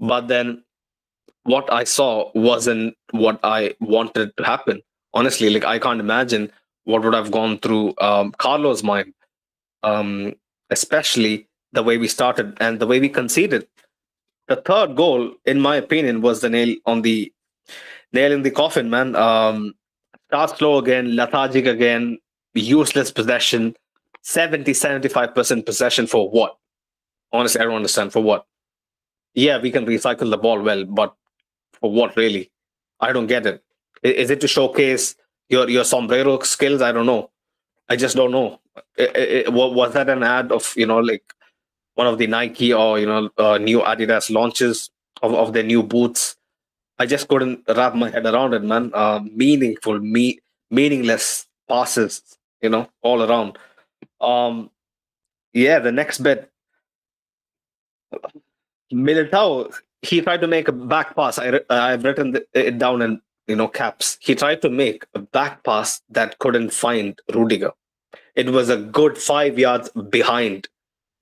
But 0.00 0.28
then 0.28 0.64
what 1.44 1.72
I 1.72 1.84
saw 1.84 2.30
wasn't 2.34 2.96
what 3.12 3.38
I 3.42 3.74
wanted 3.80 4.36
to 4.36 4.44
happen. 4.44 4.82
Honestly, 5.12 5.50
like 5.50 5.64
I 5.64 5.78
can't 5.78 6.00
imagine 6.00 6.50
what 6.84 7.02
would 7.02 7.14
have 7.14 7.30
gone 7.30 7.58
through 7.58 7.94
um, 8.00 8.32
Carlo's 8.32 8.82
mind, 8.82 9.12
um, 9.82 10.34
especially 10.70 11.46
the 11.72 11.82
way 11.82 11.98
we 11.98 12.08
started 12.08 12.56
and 12.60 12.80
the 12.80 12.86
way 12.86 13.00
we 13.00 13.08
conceded. 13.08 13.66
The 14.48 14.56
third 14.56 14.96
goal, 14.96 15.34
in 15.44 15.60
my 15.60 15.76
opinion, 15.76 16.20
was 16.20 16.40
the 16.40 16.50
nail 16.50 16.76
on 16.86 17.02
the 17.02 17.32
nail 18.12 18.32
in 18.32 18.42
the 18.42 18.50
coffin, 18.50 18.90
man. 18.90 19.14
Um, 19.16 19.74
start 20.28 20.58
slow 20.58 20.78
again, 20.78 21.16
lethargic 21.16 21.66
again, 21.66 22.18
useless 22.54 23.10
possession, 23.10 23.74
70, 24.22 24.72
75% 24.72 25.66
possession 25.66 26.06
for 26.06 26.30
what? 26.30 26.56
Honestly, 27.32 27.60
I 27.60 27.64
don't 27.64 27.74
understand. 27.74 28.12
For 28.12 28.22
what? 28.22 28.46
Yeah, 29.34 29.60
we 29.60 29.70
can 29.70 29.84
recycle 29.86 30.30
the 30.30 30.38
ball 30.38 30.60
well, 30.62 30.84
but 30.84 31.14
what 31.90 32.16
really? 32.16 32.50
I 33.00 33.12
don't 33.12 33.26
get 33.26 33.46
it. 33.46 33.62
Is 34.02 34.30
it 34.30 34.40
to 34.40 34.48
showcase 34.48 35.16
your 35.48 35.68
your 35.68 35.84
sombrero 35.84 36.38
skills? 36.40 36.82
I 36.82 36.92
don't 36.92 37.06
know. 37.06 37.30
I 37.88 37.96
just 37.96 38.16
don't 38.16 38.30
know. 38.30 38.60
It, 38.96 39.16
it, 39.16 39.52
was 39.52 39.92
that 39.94 40.08
an 40.08 40.22
ad 40.22 40.50
of 40.50 40.72
you 40.76 40.86
know 40.86 40.98
like 40.98 41.32
one 41.94 42.06
of 42.06 42.18
the 42.18 42.26
Nike 42.26 42.72
or 42.72 42.98
you 42.98 43.06
know 43.06 43.30
uh, 43.38 43.58
new 43.58 43.80
Adidas 43.80 44.30
launches 44.30 44.90
of, 45.22 45.34
of 45.34 45.52
their 45.52 45.62
new 45.62 45.82
boots? 45.82 46.36
I 46.98 47.06
just 47.06 47.28
couldn't 47.28 47.64
wrap 47.68 47.94
my 47.94 48.10
head 48.10 48.24
around 48.26 48.54
it, 48.54 48.62
man. 48.62 48.90
Uh, 48.94 49.20
meaningful, 49.32 49.98
me 49.98 50.40
meaningless 50.70 51.46
passes, 51.68 52.22
you 52.60 52.68
know, 52.68 52.88
all 53.02 53.22
around. 53.22 53.58
Um, 54.20 54.70
yeah, 55.52 55.78
the 55.78 55.92
next 55.92 56.18
bit, 56.18 56.50
Militao 58.92 59.74
he 60.04 60.20
tried 60.20 60.40
to 60.40 60.46
make 60.46 60.68
a 60.68 60.72
back 60.72 61.16
pass. 61.16 61.38
I, 61.38 61.60
I've 61.70 62.04
written 62.04 62.38
it 62.52 62.78
down 62.78 63.02
in 63.02 63.20
you 63.46 63.56
know 63.56 63.68
caps. 63.68 64.18
He 64.20 64.34
tried 64.34 64.62
to 64.62 64.70
make 64.70 65.04
a 65.14 65.18
back 65.18 65.64
pass 65.64 66.02
that 66.10 66.38
couldn't 66.38 66.70
find 66.72 67.18
Rudiger. 67.34 67.72
It 68.34 68.50
was 68.50 68.68
a 68.68 68.76
good 68.76 69.16
five 69.16 69.58
yards 69.58 69.90
behind 69.90 70.68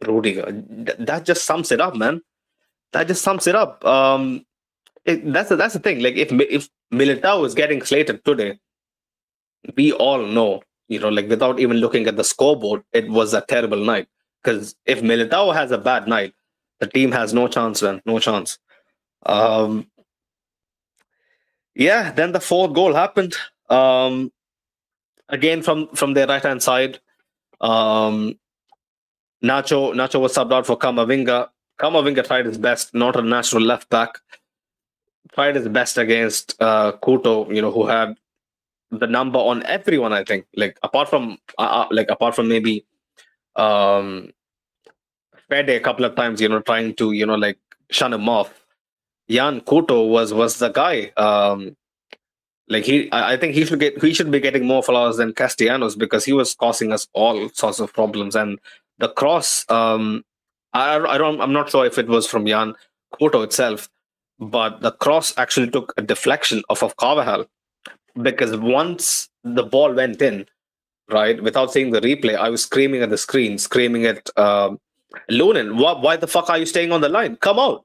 Rudiger. 0.06 0.46
That 0.98 1.24
just 1.24 1.44
sums 1.44 1.70
it 1.70 1.80
up, 1.80 1.94
man. 1.94 2.22
That 2.92 3.08
just 3.08 3.22
sums 3.22 3.46
it 3.46 3.54
up. 3.54 3.84
Um, 3.84 4.44
it, 5.04 5.32
that's 5.32 5.48
the, 5.48 5.56
that's 5.56 5.74
the 5.74 5.80
thing. 5.80 6.00
Like 6.00 6.16
if 6.16 6.32
if 6.32 6.68
Militao 6.92 7.46
is 7.46 7.54
getting 7.54 7.82
slated 7.82 8.24
today, 8.24 8.58
we 9.76 9.92
all 9.92 10.26
know, 10.26 10.62
you 10.88 10.98
know, 10.98 11.08
like 11.08 11.28
without 11.28 11.60
even 11.60 11.78
looking 11.78 12.06
at 12.06 12.16
the 12.16 12.24
scoreboard, 12.24 12.82
it 12.92 13.08
was 13.08 13.32
a 13.34 13.40
terrible 13.42 13.84
night. 13.84 14.08
Because 14.42 14.74
if 14.86 15.02
Militao 15.02 15.54
has 15.54 15.70
a 15.70 15.78
bad 15.78 16.08
night, 16.08 16.34
the 16.80 16.86
team 16.88 17.12
has 17.12 17.32
no 17.32 17.46
chance, 17.46 17.80
man. 17.80 18.02
No 18.04 18.18
chance. 18.18 18.58
Um, 19.24 19.86
yeah, 21.74 22.12
then 22.12 22.32
the 22.32 22.40
fourth 22.40 22.72
goal 22.74 22.94
happened. 22.94 23.34
Um, 23.70 24.32
again 25.32 25.62
from 25.62 25.88
from 25.88 26.14
their 26.14 26.26
right 26.28 26.42
hand 26.42 26.62
side. 26.62 27.00
Um, 27.60 28.38
Nacho 29.42 29.92
Nacho 29.94 30.20
was 30.20 30.34
subbed 30.34 30.52
out 30.52 30.66
for 30.66 30.78
Camavinga. 30.78 31.48
Camavinga 31.80 32.24
tried 32.24 32.46
his 32.46 32.58
best, 32.58 32.94
not 32.94 33.16
a 33.16 33.22
natural 33.22 33.62
left 33.62 33.88
back. 33.90 34.18
Tried 35.32 35.56
his 35.56 35.68
best 35.68 35.98
against 35.98 36.54
uh, 36.60 36.92
Couto, 37.02 37.52
you 37.52 37.62
know, 37.62 37.72
who 37.72 37.86
had 37.86 38.14
the 38.90 39.06
number 39.06 39.38
on 39.38 39.64
everyone. 39.64 40.12
I 40.12 40.22
think, 40.22 40.46
like 40.54 40.78
apart 40.82 41.08
from 41.08 41.38
uh, 41.58 41.62
uh 41.62 41.88
like 41.90 42.10
apart 42.10 42.36
from 42.36 42.48
maybe 42.48 42.84
um, 43.56 44.32
Fede 45.48 45.70
a 45.70 45.80
couple 45.80 46.04
of 46.04 46.14
times, 46.14 46.40
you 46.40 46.48
know, 46.48 46.60
trying 46.60 46.94
to 46.96 47.12
you 47.12 47.26
know 47.26 47.34
like 47.34 47.58
shun 47.90 48.12
him 48.12 48.28
off. 48.28 48.52
Yan 49.32 49.62
Couto 49.62 50.08
was 50.08 50.32
was 50.34 50.58
the 50.58 50.68
guy. 50.68 51.12
Um, 51.16 51.76
like 52.68 52.84
he, 52.84 53.08
I 53.12 53.36
think 53.36 53.54
he 53.54 53.64
should 53.64 53.80
get 53.80 54.02
he 54.02 54.14
should 54.14 54.30
be 54.30 54.40
getting 54.40 54.66
more 54.66 54.82
flowers 54.82 55.16
than 55.16 55.32
Castellanos 55.32 55.96
because 55.96 56.24
he 56.24 56.32
was 56.32 56.54
causing 56.54 56.92
us 56.92 57.08
all 57.12 57.48
sorts 57.50 57.80
of 57.80 57.92
problems. 57.92 58.36
And 58.36 58.58
the 58.98 59.08
cross, 59.08 59.68
um, 59.70 60.24
I, 60.72 60.96
I 60.96 61.18
don't, 61.18 61.40
I'm 61.40 61.52
not 61.52 61.70
sure 61.70 61.84
if 61.84 61.98
it 61.98 62.08
was 62.08 62.26
from 62.26 62.46
Yan 62.46 62.74
Couto 63.20 63.42
itself, 63.42 63.88
but 64.38 64.80
the 64.80 64.92
cross 64.92 65.36
actually 65.36 65.70
took 65.70 65.92
a 65.96 66.02
deflection 66.02 66.62
off 66.70 66.82
of 66.82 66.96
Carvajal 66.96 67.46
because 68.20 68.56
once 68.56 69.28
the 69.44 69.64
ball 69.64 69.92
went 69.92 70.22
in, 70.22 70.46
right, 71.10 71.42
without 71.42 71.72
seeing 71.72 71.90
the 71.90 72.00
replay, 72.00 72.36
I 72.36 72.48
was 72.48 72.62
screaming 72.62 73.02
at 73.02 73.10
the 73.10 73.18
screen, 73.18 73.58
screaming 73.58 74.06
at 74.06 74.30
um, 74.38 74.78
Lunin, 75.30 75.76
why, 75.76 75.92
why 75.92 76.16
the 76.16 76.26
fuck 76.26 76.48
are 76.48 76.58
you 76.58 76.66
staying 76.66 76.92
on 76.92 77.00
the 77.00 77.08
line? 77.08 77.36
Come 77.36 77.58
out 77.58 77.84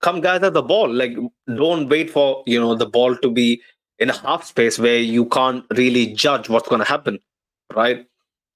come 0.00 0.20
gather 0.20 0.50
the 0.50 0.62
ball. 0.62 0.92
Like, 0.92 1.16
don't 1.46 1.88
wait 1.88 2.10
for 2.10 2.42
you 2.46 2.60
know 2.60 2.74
the 2.74 2.86
ball 2.86 3.16
to 3.16 3.30
be 3.30 3.62
in 3.98 4.10
a 4.10 4.16
half 4.16 4.44
space 4.44 4.78
where 4.78 4.98
you 4.98 5.24
can't 5.26 5.64
really 5.70 6.06
judge 6.14 6.48
what's 6.48 6.68
going 6.68 6.80
to 6.80 6.88
happen, 6.88 7.18
right? 7.74 8.06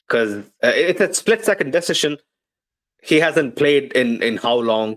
Because 0.06 0.38
uh, 0.62 0.72
it's 0.74 1.00
a 1.00 1.12
split 1.14 1.44
second 1.44 1.72
decision. 1.72 2.18
He 3.02 3.18
hasn't 3.18 3.56
played 3.56 3.92
in 3.92 4.22
in 4.22 4.36
how 4.36 4.56
long? 4.56 4.96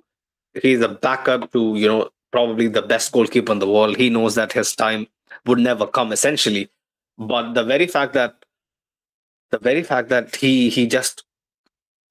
He's 0.62 0.82
a 0.82 0.90
backup 0.90 1.52
to 1.54 1.76
you 1.76 1.88
know 1.88 2.10
probably 2.32 2.68
the 2.68 2.82
best 2.82 3.12
goalkeeper 3.12 3.52
in 3.52 3.60
the 3.60 3.70
world. 3.70 3.98
He 3.98 4.10
knows 4.10 4.36
that 4.36 4.52
his 4.52 4.76
time 4.76 5.08
would 5.46 5.60
never 5.60 5.88
come 5.88 6.12
essentially, 6.12 6.70
but 7.18 7.54
the 7.54 7.64
very 7.64 7.88
fact 7.88 8.14
that 8.14 8.36
the 9.52 9.60
very 9.60 9.84
fact 9.84 10.10
that 10.10 10.36
he 10.36 10.70
he 10.70 10.88
just 10.88 11.24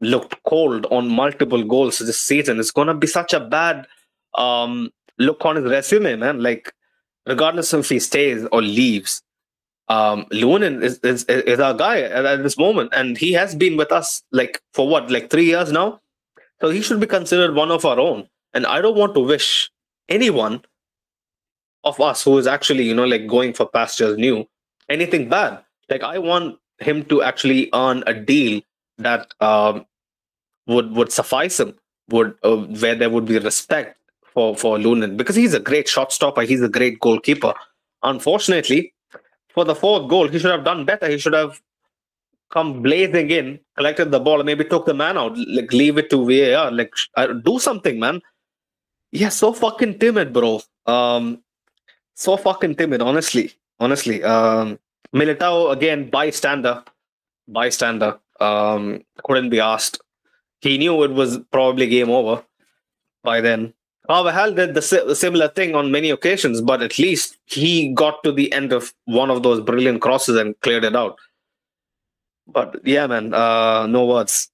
looked 0.01 0.43
cold 0.45 0.87
on 0.91 1.09
multiple 1.09 1.62
goals 1.62 1.99
this 1.99 2.20
season 2.20 2.59
is 2.59 2.70
going 2.70 2.89
to 2.89 2.95
be 2.95 3.07
such 3.07 3.32
a 3.32 3.41
bad 3.41 3.87
um, 4.35 4.91
look 5.18 5.45
on 5.45 5.57
his 5.57 5.64
resume, 5.64 6.16
man. 6.16 6.43
Like, 6.43 6.72
regardless 7.26 7.72
if 7.72 7.89
he 7.89 7.99
stays 7.99 8.47
or 8.53 8.62
leaves, 8.62 9.22
um, 9.89 10.26
Lunin 10.32 10.82
is, 10.82 10.99
is 11.01 11.24
is 11.24 11.61
our 11.61 11.74
guy 11.74 12.01
at, 12.01 12.24
at, 12.24 12.43
this 12.43 12.57
moment, 12.57 12.93
and 12.95 13.18
he 13.18 13.32
has 13.32 13.55
been 13.55 13.76
with 13.76 13.93
us 13.93 14.22
like 14.32 14.62
for 14.72 14.89
what, 14.89 15.11
like 15.11 15.30
three 15.30 15.45
years 15.47 15.70
now. 15.72 16.01
So 16.61 16.70
he 16.70 16.80
should 16.80 17.01
be 17.01 17.07
considered 17.07 17.55
one 17.55 17.70
of 17.70 17.85
our 17.85 18.01
own. 18.01 18.28
And 18.55 18.66
I 18.66 18.80
don't 18.80 18.97
want 18.97 19.14
to 19.14 19.20
wish 19.20 19.70
anyone 20.09 20.62
of 21.82 22.01
us 22.01 22.22
who 22.22 22.39
is 22.39 22.47
actually, 22.47 22.85
you 22.85 22.95
know, 22.95 23.05
like 23.05 23.26
going 23.26 23.53
for 23.53 23.66
pastures 23.66 24.16
new 24.16 24.49
anything 24.89 25.28
bad. 25.28 25.62
Like 25.89 26.03
I 26.03 26.18
want 26.18 26.59
him 26.78 27.05
to 27.07 27.22
actually 27.22 27.68
earn 27.74 28.03
a 28.07 28.14
deal 28.14 28.61
that 28.99 29.32
um, 29.41 29.87
would 30.66 30.93
would 30.93 31.12
suffice 31.12 31.61
him, 31.61 31.74
would 32.09 32.35
uh, 32.43 32.57
where 32.57 32.95
there 32.95 33.11
would 33.11 33.26
be 33.26 33.39
respect 33.39 33.99
for 34.35 34.57
for 34.57 34.76
Lunin 34.76 35.16
because 35.16 35.37
he's 35.37 35.55
a 35.55 35.61
great 35.61 35.89
shot 35.89 36.12
stopper. 36.12 36.43
He's 36.43 36.62
a 36.62 36.68
great 36.68 37.01
goalkeeper. 37.01 37.55
Unfortunately, 38.03 38.93
for 39.55 39.64
the 39.64 39.74
fourth 39.74 40.09
goal, 40.09 40.28
he 40.28 40.39
should 40.39 40.51
have 40.51 40.64
done 40.64 40.85
better. 40.85 41.09
He 41.09 41.18
should 41.18 41.32
have 41.32 41.61
come 42.51 42.82
blazing 42.82 43.30
in, 43.30 43.59
collected 43.76 44.11
the 44.11 44.20
ball, 44.20 44.43
maybe 44.43 44.64
took 44.64 44.87
the 44.87 44.95
man 44.95 45.16
out. 45.16 45.37
Like 45.39 45.72
leave 45.72 45.99
it 45.99 46.11
to 46.11 46.24
VAR. 46.26 46.70
Like 46.70 46.93
uh, 47.16 47.28
do 47.28 47.59
something, 47.59 47.99
man. 47.99 48.20
Yeah, 49.12 49.28
so 49.28 49.53
fucking 49.53 49.99
timid, 50.01 50.32
bro. 50.32 50.61
Um, 50.87 51.43
so 52.14 52.37
fucking 52.37 52.74
timid. 52.74 53.01
Honestly, 53.01 53.53
honestly. 53.78 54.22
Um, 54.22 54.78
Militao 55.14 55.72
again 55.72 56.11
bystander, 56.11 56.82
bystander. 57.47 58.18
Um, 58.41 59.05
couldn't 59.22 59.51
be 59.51 59.61
asked. 59.61 60.01
He 60.61 60.76
knew 60.78 61.05
it 61.05 61.12
was 61.12 61.39
probably 61.53 61.87
game 61.87 62.11
over 62.11 62.43
by 63.22 63.41
then 63.41 63.72
Carvajal 64.07 64.53
did 64.53 64.75
the 64.75 65.15
similar 65.15 65.49
thing 65.49 65.75
on 65.75 65.91
many 65.91 66.11
occasions, 66.11 66.61
but 66.61 66.83
at 66.83 66.99
least 66.99 67.39
he 67.47 67.93
got 67.95 68.23
to 68.23 68.33
the 68.33 68.53
end 68.53 68.73
of 68.73 68.93
one 69.07 69.31
of 69.31 69.43
those 69.43 69.61
brilliant 69.63 70.03
crosses 70.03 70.37
and 70.37 70.59
cleared 70.61 70.85
it 70.85 70.95
out. 70.95 71.19
But 72.47 72.81
yeah, 72.85 73.07
man, 73.07 73.33
uh, 73.33 73.87
no 73.87 74.05
words. 74.05 74.51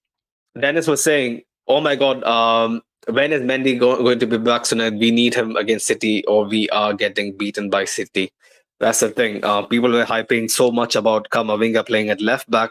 Dennis 0.58 0.86
was 0.86 1.02
saying, 1.02 1.42
"Oh 1.66 1.80
my 1.80 1.96
God, 1.96 2.22
um, 2.22 2.82
when 3.08 3.32
is 3.32 3.42
Mendy 3.42 3.76
go- 3.78 4.00
going 4.02 4.20
to 4.20 4.26
be 4.26 4.38
back 4.38 4.62
tonight? 4.62 4.94
We 4.94 5.10
need 5.10 5.34
him 5.34 5.56
against 5.56 5.86
City, 5.86 6.24
or 6.26 6.44
we 6.44 6.68
are 6.70 6.94
getting 6.94 7.36
beaten 7.36 7.70
by 7.70 7.84
City." 7.86 8.30
That's 8.78 9.00
the 9.00 9.10
thing. 9.10 9.44
Uh, 9.44 9.62
people 9.62 9.90
were 9.90 10.04
hyping 10.04 10.48
so 10.48 10.70
much 10.70 10.94
about 10.94 11.28
Camavinga 11.30 11.84
playing 11.84 12.10
at 12.10 12.20
left 12.20 12.48
back, 12.50 12.70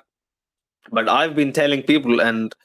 but 0.92 1.10
I've 1.10 1.36
been 1.36 1.52
telling 1.52 1.84
people, 1.84 2.22
and 2.22 2.56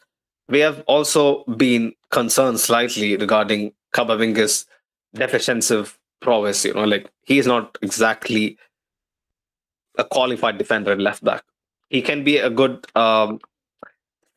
we 0.48 0.60
have 0.60 0.82
also 0.86 1.44
been 1.44 1.94
concerned 2.10 2.60
slightly 2.60 3.16
regarding 3.16 3.72
Camavinga's 3.94 4.66
defensive 5.14 5.98
prowess. 6.20 6.64
You 6.64 6.74
know, 6.74 6.84
like 6.84 7.10
he's 7.22 7.46
not 7.46 7.78
exactly 7.82 8.58
a 9.96 10.04
qualified 10.04 10.58
defender 10.58 10.92
at 10.92 10.98
left 10.98 11.22
back. 11.24 11.42
He 11.88 12.02
can 12.02 12.24
be 12.24 12.38
a 12.38 12.50
good 12.50 12.86
um, 12.96 13.38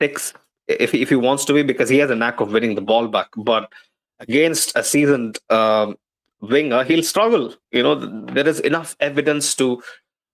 six 0.01 0.33
if 0.67 0.93
if 0.93 1.09
he 1.09 1.15
wants 1.15 1.45
to 1.45 1.53
be 1.53 1.63
because 1.63 1.89
he 1.89 1.97
has 1.97 2.11
a 2.11 2.15
knack 2.15 2.39
of 2.39 2.51
winning 2.51 2.75
the 2.75 2.81
ball 2.81 3.07
back. 3.07 3.29
But 3.35 3.71
against 4.19 4.75
a 4.75 4.83
seasoned 4.83 5.39
um, 5.49 5.97
winger, 6.41 6.83
he'll 6.83 7.03
struggle. 7.03 7.53
You 7.71 7.83
know, 7.83 7.95
there 7.95 8.47
is 8.47 8.59
enough 8.59 8.95
evidence 8.99 9.55
to 9.55 9.81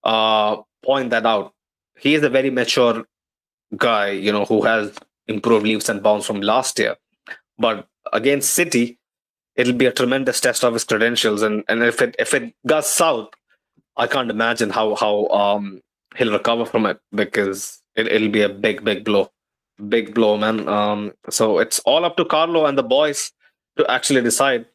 uh, 0.03 0.57
point 0.83 1.11
that 1.11 1.25
out. 1.25 1.53
He 1.97 2.15
is 2.15 2.23
a 2.23 2.29
very 2.29 2.49
mature 2.49 3.05
guy. 3.77 4.09
You 4.09 4.31
know, 4.31 4.45
who 4.45 4.63
has 4.63 4.93
improved 5.27 5.65
leaps 5.65 5.87
and 5.87 6.03
bounds 6.03 6.25
from 6.25 6.41
last 6.41 6.79
year. 6.79 6.97
But 7.57 7.87
against 8.11 8.53
City, 8.53 8.97
it'll 9.55 9.73
be 9.73 9.85
a 9.85 9.91
tremendous 9.91 10.39
test 10.39 10.63
of 10.63 10.73
his 10.73 10.83
credentials. 10.83 11.41
And 11.41 11.63
and 11.67 11.83
if 11.83 12.01
it 12.01 12.15
if 12.19 12.33
it 12.33 12.53
goes 12.65 12.87
south, 12.87 13.29
I 13.97 14.07
can't 14.07 14.31
imagine 14.31 14.69
how 14.69 14.95
how 14.95 15.27
um 15.27 15.81
he'll 16.15 16.31
recover 16.31 16.65
from 16.65 16.85
it 16.85 16.99
because 17.11 17.81
it, 17.95 18.07
it'll 18.07 18.29
be 18.29 18.41
a 18.41 18.49
big 18.49 18.83
big 18.83 19.03
blow, 19.03 19.31
big 19.89 20.13
blow, 20.13 20.37
man. 20.37 20.67
Um, 20.67 21.13
so 21.29 21.59
it's 21.59 21.79
all 21.79 22.05
up 22.05 22.17
to 22.17 22.25
Carlo 22.25 22.65
and 22.65 22.77
the 22.77 22.83
boys 22.83 23.31
to 23.77 23.89
actually 23.89 24.21
decide. 24.21 24.65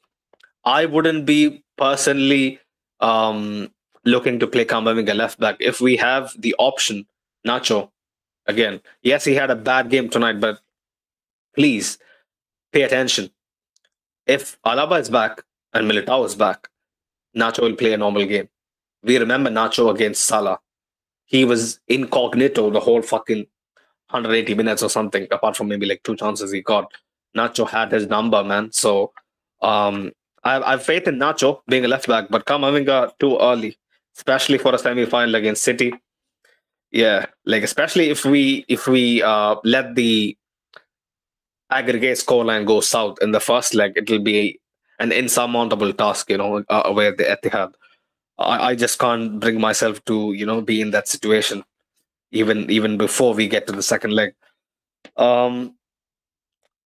I 0.65 0.87
wouldn't 0.87 1.25
be 1.27 1.65
personally 1.77 2.61
um 3.01 3.71
looking 4.05 4.39
to 4.41 4.47
play 4.47 4.65
Camavinga 4.65 5.15
left 5.15 5.39
back 5.39 5.57
if 5.61 5.81
we 5.81 5.97
have 5.97 6.35
the 6.39 6.55
option. 6.59 7.07
Nacho, 7.47 7.91
again, 8.47 8.81
yes, 9.03 9.25
he 9.25 9.35
had 9.35 9.51
a 9.51 9.57
bad 9.57 9.91
game 9.91 10.09
tonight, 10.09 10.41
but 10.41 10.61
please 11.55 11.99
pay 12.73 12.83
attention 12.83 13.31
if 14.29 14.61
Alaba 14.63 15.01
is 15.01 15.11
back 15.11 15.43
and 15.73 15.91
Militao 15.91 16.25
is 16.27 16.35
back, 16.35 16.69
Nacho 17.37 17.63
will 17.63 17.75
play 17.75 17.95
a 17.95 17.97
normal 17.97 18.27
game. 18.27 18.49
We 19.03 19.17
remember 19.19 19.51
Nacho 19.51 19.93
against 19.93 20.25
Salah. 20.25 20.61
He 21.25 21.45
was 21.45 21.81
incognito 21.89 22.71
the 22.71 22.81
whole 22.81 23.03
fucking 23.03 23.47
180 24.11 24.55
minutes 24.55 24.83
or 24.83 24.91
something, 24.91 25.27
apart 25.31 25.57
from 25.57 25.69
maybe 25.69 25.87
like 25.87 26.03
two 26.03 26.17
chances 26.17 26.53
he 26.53 26.63
got. 26.63 26.93
Nacho 27.37 27.69
had 27.69 27.93
his 27.93 28.07
number, 28.07 28.43
man. 28.45 28.73
So 28.73 29.13
um, 29.61 30.13
I, 30.45 30.61
I 30.61 30.71
have 30.73 30.83
faith 30.83 31.07
in 31.07 31.17
Nacho 31.17 31.61
being 31.67 31.85
a 31.85 31.89
left 31.89 32.07
back, 32.07 32.29
but 32.31 32.47
Camavinga 32.47 33.13
too 33.19 33.39
early, 33.39 33.77
especially 34.17 34.59
for 34.59 34.75
a 34.75 34.79
semi 34.79 35.05
final 35.05 35.35
against 35.35 35.63
City. 35.63 35.93
Yeah, 36.91 37.27
like 37.45 37.63
especially 37.63 38.09
if 38.09 38.25
we 38.25 38.65
if 38.69 38.87
we 38.87 39.23
uh, 39.23 39.57
let 39.65 39.95
the 39.95 40.38
aggregate 41.71 42.19
scoreline 42.19 42.67
goes 42.67 42.89
south 42.89 43.19
in 43.21 43.33
the 43.33 43.41
first 43.41 43.75
leg, 43.75 43.93
it'll 43.97 44.19
be 44.19 44.61
an 44.99 45.13
insurmountable 45.13 45.93
task, 45.93 46.31
you 46.31 46.39
know, 46.39 46.65
uh, 46.69 47.01
at 47.01 47.17
the 47.17 47.25
Etihad. 47.25 47.75
I, 48.39 48.71
I 48.71 48.75
just 48.75 48.99
can't 48.99 49.41
bring 49.41 49.61
myself 49.61 50.05
to, 50.07 50.33
you 50.33 50.47
know, 50.47 50.61
be 50.61 50.81
in 50.81 50.91
that 50.93 51.09
situation, 51.09 51.65
even 52.31 52.71
even 52.71 52.97
before 52.97 53.35
we 53.35 53.49
get 53.49 53.67
to 53.67 53.73
the 53.73 53.83
second 53.83 54.13
leg. 54.13 54.35
Um, 55.17 55.75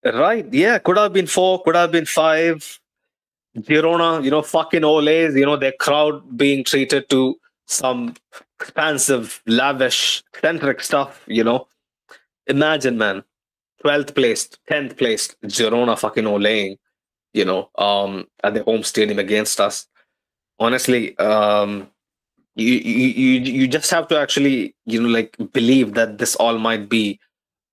right, 0.03 0.45
yeah, 0.53 0.77
could 0.79 0.97
have 0.97 1.13
been 1.13 1.27
four, 1.27 1.61
could 1.63 1.75
have 1.75 1.91
been 1.91 2.05
five. 2.05 2.79
Girona, 3.57 4.23
you 4.23 4.31
know, 4.31 4.41
fucking 4.41 4.85
Ole's, 4.85 5.35
you 5.35 5.45
know, 5.45 5.57
their 5.57 5.73
crowd 5.73 6.37
being 6.37 6.63
treated 6.63 7.09
to 7.09 7.37
some 7.65 8.15
expansive, 8.59 9.41
lavish, 9.45 10.23
centric 10.41 10.81
stuff, 10.81 11.23
you 11.27 11.43
know. 11.43 11.67
Imagine, 12.47 12.97
man, 12.97 13.23
12th 13.83 14.15
placed, 14.15 14.59
10th 14.69 14.97
placed 14.97 15.39
Girona 15.43 15.97
fucking 15.97 16.25
olaying, 16.25 16.77
you 17.33 17.45
know, 17.45 17.69
um, 17.77 18.27
at 18.43 18.53
the 18.53 18.63
home 18.63 18.83
stadium 18.83 19.19
against 19.19 19.59
us. 19.59 19.87
Honestly, 20.59 21.17
um, 21.17 21.89
you, 22.55 22.73
you 22.75 23.39
you 23.39 23.67
just 23.67 23.89
have 23.91 24.07
to 24.09 24.19
actually 24.19 24.75
you 24.85 25.01
know 25.01 25.09
like 25.09 25.37
believe 25.53 25.93
that 25.93 26.17
this 26.17 26.35
all 26.35 26.57
might 26.57 26.89
be 26.89 27.19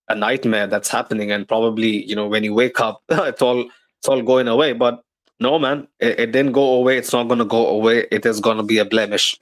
a 0.09 0.15
nightmare 0.15 0.67
that's 0.67 0.89
happening 0.89 1.33
and 1.33 1.49
probably 1.49 2.05
you 2.07 2.15
know 2.15 2.27
when 2.27 2.45
you 2.45 2.55
wake 2.55 2.81
up 2.81 3.03
it's 3.09 3.43
all 3.43 3.61
it's 3.99 4.09
all 4.09 4.23
going 4.23 4.49
away. 4.49 4.73
But 4.73 5.03
no 5.41 5.59
man 5.59 5.89
it, 6.01 6.21
it 6.21 6.33
didn't 6.33 6.53
go 6.53 6.75
away. 6.75 6.97
It's 6.99 7.13
not 7.13 7.29
to 7.29 7.45
go 7.45 7.67
away. 7.67 8.07
It 8.11 8.25
is 8.25 8.41
to 8.41 8.63
be 8.63 8.79
a 8.79 8.85
blemish. 8.85 9.37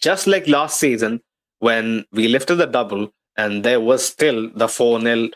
Just 0.00 0.26
like 0.26 0.46
last 0.46 0.78
season 0.78 1.20
when 1.58 2.04
we 2.12 2.28
lifted 2.28 2.56
the 2.56 2.66
double 2.66 3.12
and 3.36 3.64
there 3.64 3.80
was 3.80 4.06
still 4.06 4.50
the 4.54 4.68
4 4.68 5.00
0 5.00 5.28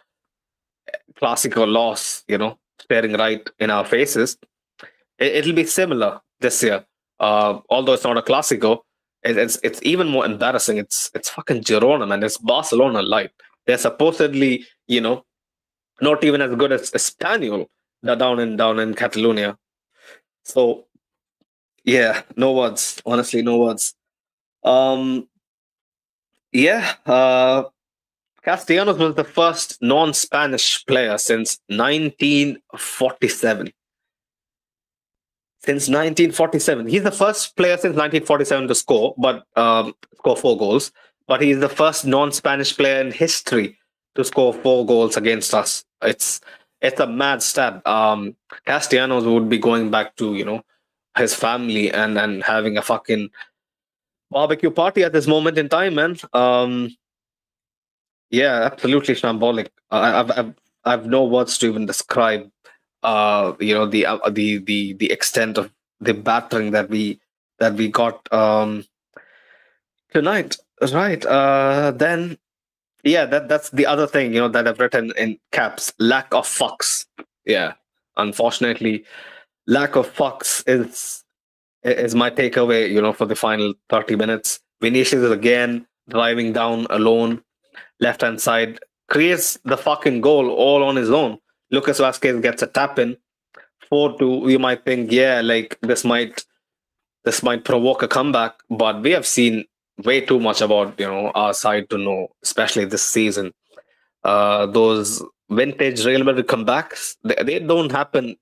classical 1.21 1.67
loss, 1.67 2.25
you 2.27 2.39
know, 2.39 2.59
staring 2.81 3.13
right 3.13 3.49
in 3.59 3.71
our 3.71 3.85
faces. 3.85 4.37
It, 5.19 5.45
will 5.47 5.53
be 5.53 5.67
similar 5.67 6.21
this 6.41 6.63
year. 6.63 6.85
Uh, 7.21 7.61
although 7.69 7.93
it's 7.93 8.05
not 8.05 8.17
a 8.17 8.23
classical, 8.23 8.87
it, 9.23 9.37
it's 9.37 9.59
it's 9.63 9.81
even 9.83 10.09
more 10.09 10.25
embarrassing. 10.25 10.79
It's 10.79 11.11
it's 11.15 11.29
fucking 11.29 11.63
Girona, 11.63 12.09
man. 12.09 12.23
It's 12.23 12.39
Barcelona 12.39 13.03
light. 13.03 13.31
They're 13.67 13.77
supposedly, 13.79 14.67
you 14.89 15.03
know, 15.03 15.25
not 16.01 16.25
even 16.25 16.41
as 16.41 16.55
good 16.57 16.73
as 16.73 16.91
Espanyol. 16.93 17.67
They're 18.03 18.17
down 18.17 18.41
in 18.41 18.57
down 18.57 18.81
in 18.81 18.95
Catalonia. 18.95 19.59
So, 20.45 20.87
yeah, 21.85 22.23
no 22.37 22.53
words. 22.55 23.03
Honestly, 23.05 23.43
no 23.43 23.59
words. 23.59 23.95
Um, 24.65 25.29
yeah. 26.53 26.95
Uh, 27.05 27.65
Castellanos 28.45 28.99
was 28.99 29.15
the 29.15 29.25
first 29.25 29.81
non 29.83 30.15
Spanish 30.15 30.85
player 30.87 31.19
since 31.19 31.59
1947. 31.69 33.73
Since 35.63 35.89
1947. 35.89 36.87
He's 36.87 37.03
the 37.03 37.11
first 37.11 37.57
player 37.57 37.77
since 37.77 37.97
1947 37.97 38.69
to 38.69 38.75
score, 38.75 39.15
but 39.19 39.45
um, 39.57 39.95
score 40.17 40.37
four 40.37 40.57
goals. 40.57 40.93
But 41.27 41.43
he's 41.43 41.61
the 41.61 41.69
first 41.69 42.07
non 42.07 42.33
Spanish 42.33 42.77
player 42.77 43.01
in 43.01 43.13
history 43.13 43.79
to 44.15 44.25
score 44.25 44.55
four 44.55 44.87
goals 44.87 45.17
against 45.17 45.55
us. 45.55 45.85
It's 46.03 46.41
it's 46.81 47.01
a 47.01 47.07
mad 47.07 47.43
stat. 47.43 47.87
Um, 47.87 48.37
Castellanos 48.65 49.25
would 49.25 49.49
be 49.49 49.59
going 49.59 49.91
back 49.91 50.17
to, 50.17 50.35
you 50.35 50.45
know, 50.45 50.63
his 51.17 51.35
family 51.35 51.93
and, 51.93 52.19
and 52.19 52.43
having 52.43 52.79
a 52.79 52.83
fucking 52.83 53.31
barbecue 54.31 54.71
party 54.71 55.05
at 55.05 55.13
this 55.13 55.27
moment 55.27 55.59
in 55.59 55.69
time, 55.69 55.97
man. 55.97 56.17
Um, 56.33 56.97
yeah, 58.31 58.63
absolutely 58.63 59.15
shambolic. 59.15 59.69
I've, 59.91 60.31
I've, 60.31 60.55
I've 60.85 61.07
no 61.07 61.25
words 61.25 61.59
to 61.59 61.69
even 61.69 61.87
describe, 61.87 62.51
uh, 63.03 63.53
you 63.59 63.75
know, 63.75 63.87
the, 63.87 64.07
uh, 64.07 64.31
the, 64.31 64.59
the, 64.59 64.95
the 64.95 65.11
extent 65.11 65.59
of 65.59 65.73
the 66.01 66.15
battering 66.15 66.71
that 66.71 66.89
we, 66.89 67.21
that 67.59 67.75
we 67.75 67.89
got, 67.89 68.33
um, 68.33 68.85
tonight. 70.13 70.57
Right. 70.93 71.25
Uh, 71.27 71.91
then, 71.91 72.39
yeah, 73.03 73.27
that, 73.27 73.49
that's 73.49 73.71
the 73.71 73.87
other 73.87 74.07
thing, 74.07 74.33
you 74.33 74.41
know, 74.41 74.49
that 74.49 74.67
I've 74.67 74.81
written 74.81 75.13
in 75.19 75.39
caps, 75.53 75.93
lack 75.99 76.33
of 76.33 76.47
fucks. 76.47 77.07
Yeah. 77.45 77.75
Unfortunately, 78.17 79.05
lack 79.67 79.97
of 79.97 80.13
fucks 80.13 80.63
is, 80.67 81.25
is 81.83 82.15
my 82.15 82.31
takeaway, 82.31 82.91
you 82.91 83.03
know, 83.03 83.13
for 83.13 83.27
the 83.27 83.37
final 83.37 83.75
30 83.89 84.17
minutes. 84.17 84.61
Vinicius 84.81 85.23
is 85.23 85.31
again 85.31 85.87
driving 86.09 86.53
down 86.53 86.87
alone 86.91 87.43
left 88.01 88.23
hand 88.23 88.41
side, 88.41 88.79
creates 89.09 89.59
the 89.65 89.77
fucking 89.77 90.21
goal 90.21 90.51
all 90.51 90.83
on 90.83 90.97
his 90.97 91.11
own. 91.11 91.39
Lucas 91.71 92.01
Vázquez 92.01 92.43
gets 92.43 92.63
a 92.63 92.67
tap 92.67 92.99
in. 92.99 93.17
4 93.89 94.19
2. 94.19 94.49
You 94.49 94.59
might 94.59 94.85
think, 94.85 95.11
yeah, 95.11 95.41
like 95.41 95.79
this 95.83 96.05
might 96.05 96.45
this 97.25 97.43
might 97.43 97.65
provoke 97.65 98.03
a 98.03 98.09
comeback, 98.09 98.55
but 98.71 99.03
we 99.03 99.11
have 99.11 99.27
seen 99.27 99.65
way 100.05 100.21
too 100.21 100.41
much 100.41 100.61
about 100.61 100.99
you 100.99 101.07
know 101.07 101.31
our 101.35 101.53
side 101.53 101.91
to 101.91 101.99
know, 101.99 102.29
especially 102.43 102.85
this 102.85 103.03
season. 103.03 103.53
Uh, 104.25 104.67
those 104.67 105.23
vintage 105.51 106.05
Real 106.05 106.25
Madrid 106.25 106.47
comebacks, 106.47 107.17
they, 107.25 107.37
they 107.43 107.59
don't 107.59 107.91
happen 107.91 108.37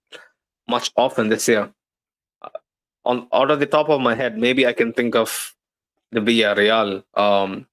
much 0.68 0.90
often 0.96 1.28
this 1.28 1.48
year. 1.48 1.72
On 3.04 3.26
out 3.32 3.50
of 3.50 3.60
the 3.60 3.66
top 3.66 3.88
of 3.88 4.00
my 4.00 4.14
head, 4.14 4.36
maybe 4.36 4.66
I 4.66 4.72
can 4.72 4.92
think 4.92 5.14
of 5.14 5.54
the 6.12 6.20
Villarreal 6.20 7.02
um, 7.14 7.66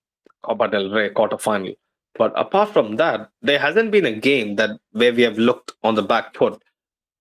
Copa 0.45 0.67
del 0.67 0.89
Rey 0.91 1.09
quarterfinal. 1.09 1.75
But 2.17 2.31
apart 2.35 2.69
from 2.71 2.95
that, 2.95 3.29
there 3.41 3.59
hasn't 3.59 3.91
been 3.91 4.05
a 4.05 4.13
game 4.13 4.55
that 4.55 4.79
where 4.91 5.13
we 5.13 5.23
have 5.23 5.37
looked 5.37 5.73
on 5.83 5.95
the 5.95 6.01
back 6.01 6.33
foot 6.35 6.61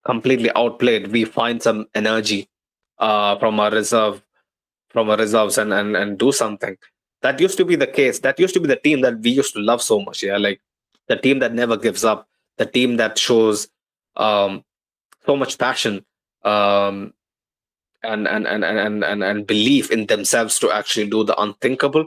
completely 0.05 0.51
outplayed, 0.55 1.09
we 1.09 1.25
find 1.25 1.63
some 1.63 1.87
energy 1.95 2.49
uh, 2.99 3.37
from 3.39 3.59
our 3.59 3.71
reserve, 3.71 4.23
from 4.91 5.11
our 5.11 5.17
reserves, 5.17 5.59
and, 5.59 5.73
and 5.73 5.97
and 5.97 6.19
do 6.19 6.31
something. 6.31 6.77
That 7.23 7.41
used 7.41 7.57
to 7.57 7.65
be 7.65 7.77
the 7.77 7.87
case. 7.87 8.21
That 8.21 8.39
used 8.39 8.55
to 8.55 8.61
be 8.61 8.69
the 8.69 8.77
team 8.77 9.01
that 9.01 9.19
we 9.21 9.31
used 9.31 9.55
to 9.55 9.61
love 9.61 9.83
so 9.83 10.01
much. 10.01 10.23
Yeah, 10.23 10.37
like 10.37 10.61
the 11.09 11.17
team 11.17 11.39
that 11.41 11.55
never 11.55 11.77
gives 11.77 12.05
up, 12.05 12.29
the 12.59 12.67
team 12.67 12.97
that 12.99 13.19
shows 13.19 13.69
um, 14.17 14.65
so 15.27 15.37
much 15.37 15.59
passion 15.59 16.05
um, 16.45 17.15
and, 18.03 18.29
and, 18.29 18.47
and, 18.47 18.65
and, 18.65 19.03
and, 19.05 19.25
and 19.25 19.47
belief 19.47 19.91
in 19.91 20.07
themselves 20.07 20.59
to 20.61 20.71
actually 20.71 21.09
do 21.09 21.25
the 21.25 21.41
unthinkable. 21.41 22.07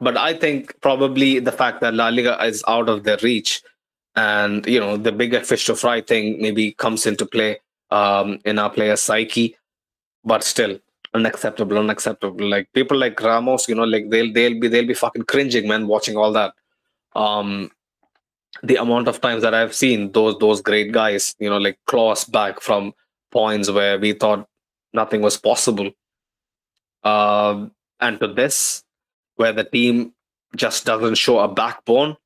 But 0.00 0.16
I 0.16 0.34
think 0.34 0.80
probably 0.80 1.38
the 1.38 1.52
fact 1.52 1.80
that 1.80 1.94
La 1.94 2.08
Liga 2.08 2.42
is 2.44 2.64
out 2.68 2.88
of 2.88 3.04
their 3.04 3.18
reach 3.22 3.62
and, 4.14 4.66
you 4.66 4.80
know, 4.80 4.96
the 4.96 5.12
bigger 5.12 5.40
fish 5.40 5.66
to 5.66 5.76
fry 5.76 6.00
thing 6.00 6.40
maybe 6.40 6.72
comes 6.72 7.06
into 7.06 7.26
play 7.26 7.60
um, 7.90 8.38
in 8.44 8.58
our 8.58 8.70
player's 8.70 9.00
psyche. 9.00 9.56
But 10.24 10.42
still, 10.42 10.80
unacceptable, 11.14 11.78
unacceptable. 11.78 12.48
Like 12.48 12.72
people 12.72 12.96
like 12.96 13.20
Ramos, 13.20 13.68
you 13.68 13.74
know, 13.74 13.84
like 13.84 14.10
they'll 14.10 14.32
they'll 14.32 14.58
be 14.58 14.68
they'll 14.68 14.86
be 14.86 14.94
fucking 14.94 15.24
cringing, 15.24 15.68
man, 15.68 15.86
watching 15.86 16.16
all 16.16 16.32
that. 16.32 16.52
Um, 17.14 17.70
the 18.62 18.76
amount 18.76 19.08
of 19.08 19.20
times 19.20 19.42
that 19.42 19.54
I've 19.54 19.74
seen 19.74 20.12
those 20.12 20.38
those 20.38 20.60
great 20.60 20.92
guys, 20.92 21.34
you 21.38 21.48
know, 21.48 21.58
like 21.58 21.78
claws 21.86 22.24
back 22.24 22.60
from 22.60 22.92
points 23.30 23.70
where 23.70 23.98
we 23.98 24.12
thought 24.12 24.48
nothing 24.92 25.22
was 25.22 25.36
possible, 25.36 25.90
um, 27.04 27.72
and 28.00 28.18
to 28.20 28.28
this, 28.28 28.82
where 29.36 29.52
the 29.52 29.64
team 29.64 30.12
just 30.54 30.84
doesn't 30.84 31.16
show 31.16 31.38
a 31.38 31.48
backbone. 31.48 32.16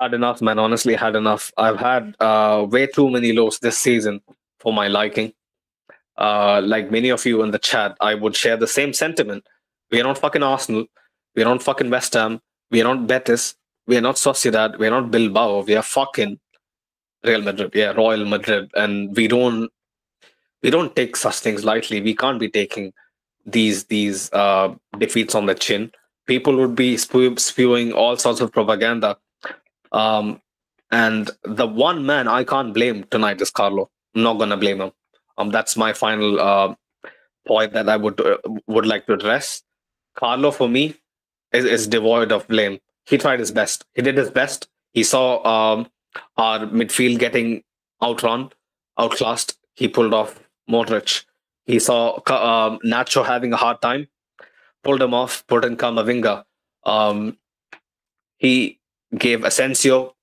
Had 0.00 0.14
enough, 0.14 0.40
man. 0.40 0.58
Honestly, 0.58 0.94
had 0.94 1.16
enough. 1.16 1.52
I've 1.56 1.78
had 1.78 2.16
uh, 2.20 2.66
way 2.68 2.86
too 2.86 3.10
many 3.10 3.32
lows 3.32 3.58
this 3.58 3.78
season 3.78 4.20
for 4.58 4.72
my 4.72 4.88
liking. 4.88 5.32
Uh, 6.16 6.60
like 6.62 6.90
many 6.90 7.10
of 7.10 7.24
you 7.24 7.42
in 7.42 7.50
the 7.50 7.58
chat, 7.58 7.96
I 8.00 8.14
would 8.14 8.36
share 8.36 8.56
the 8.56 8.66
same 8.66 8.92
sentiment. 8.92 9.44
We 9.90 10.00
are 10.00 10.04
not 10.04 10.18
fucking 10.18 10.42
Arsenal. 10.42 10.86
We 11.34 11.42
are 11.42 11.46
not 11.46 11.62
fucking 11.62 11.90
West 11.90 12.14
Ham. 12.14 12.40
We 12.70 12.80
are 12.80 12.84
not 12.84 13.06
Betis 13.06 13.54
we 13.90 13.96
are 13.96 14.00
not 14.00 14.14
Sociedad, 14.14 14.78
we 14.78 14.86
are 14.86 14.90
not 14.90 15.10
Bilbao, 15.10 15.62
we 15.62 15.74
are 15.74 15.82
fucking 15.82 16.38
Real 17.24 17.42
Madrid, 17.42 17.72
yeah, 17.74 17.90
Royal 17.90 18.24
Madrid, 18.24 18.70
and 18.74 19.14
we 19.16 19.26
don't 19.26 19.68
we 20.62 20.70
don't 20.70 20.94
take 20.94 21.16
such 21.16 21.40
things 21.40 21.64
lightly. 21.64 22.00
We 22.00 22.14
can't 22.14 22.38
be 22.38 22.48
taking 22.48 22.92
these 23.46 23.84
these 23.84 24.32
uh, 24.32 24.74
defeats 24.98 25.34
on 25.34 25.46
the 25.46 25.54
chin. 25.54 25.92
People 26.26 26.56
would 26.56 26.74
be 26.74 26.96
spew- 26.96 27.36
spewing 27.36 27.92
all 27.92 28.16
sorts 28.16 28.40
of 28.40 28.52
propaganda, 28.52 29.18
um, 29.92 30.40
and 30.90 31.30
the 31.44 31.66
one 31.66 32.06
man 32.06 32.28
I 32.28 32.44
can't 32.44 32.74
blame 32.74 33.04
tonight 33.10 33.40
is 33.40 33.50
Carlo. 33.50 33.90
I'm 34.14 34.22
not 34.22 34.38
gonna 34.38 34.56
blame 34.56 34.80
him. 34.80 34.92
Um, 35.38 35.50
that's 35.50 35.76
my 35.76 35.92
final 35.92 36.40
uh, 36.40 36.74
point 37.46 37.72
that 37.72 37.88
I 37.88 37.96
would 37.96 38.20
uh, 38.20 38.38
would 38.66 38.86
like 38.86 39.06
to 39.06 39.14
address. 39.14 39.62
Carlo 40.16 40.50
for 40.50 40.68
me 40.68 40.96
is, 41.52 41.64
is 41.64 41.86
devoid 41.86 42.32
of 42.32 42.46
blame 42.48 42.78
he 43.10 43.18
tried 43.18 43.40
his 43.40 43.50
best. 43.50 43.84
He 43.94 44.02
did 44.02 44.16
his 44.16 44.30
best. 44.30 44.68
He 44.92 45.02
saw 45.02 45.44
um, 45.44 45.88
our 46.36 46.60
midfield 46.60 47.18
getting 47.18 47.62
outrun, 48.02 48.50
outclassed. 48.98 49.58
He 49.74 49.88
pulled 49.88 50.14
off 50.14 50.40
Modric. 50.70 51.24
He 51.70 51.78
saw 51.78 52.16
uh, 52.26 52.78
Nacho 52.84 53.24
having 53.24 53.52
a 53.52 53.56
hard 53.56 53.80
time, 53.80 54.08
pulled 54.82 55.02
him 55.02 55.14
off, 55.14 55.46
put 55.46 55.64
in 55.64 55.76
Camavinga. 55.76 56.44
Um, 56.84 57.38
he 58.38 58.80
gave 59.16 59.44
Asensio 59.44 60.16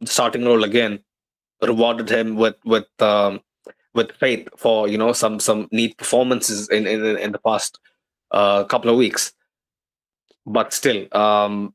the 0.00 0.06
starting 0.06 0.44
role 0.44 0.64
again, 0.64 1.00
rewarded 1.62 2.08
him 2.08 2.36
with 2.36 2.56
with 2.64 2.86
um, 3.00 3.40
with 3.94 4.12
faith 4.12 4.48
for 4.56 4.88
you 4.88 4.98
know 4.98 5.12
some 5.12 5.40
some 5.40 5.68
neat 5.72 5.96
performances 5.96 6.68
in 6.68 6.86
in, 6.86 7.04
in 7.18 7.32
the 7.32 7.38
past 7.38 7.78
uh, 8.30 8.64
couple 8.64 8.90
of 8.90 8.96
weeks. 8.96 9.32
But 10.46 10.72
still, 10.72 11.06
um, 11.14 11.74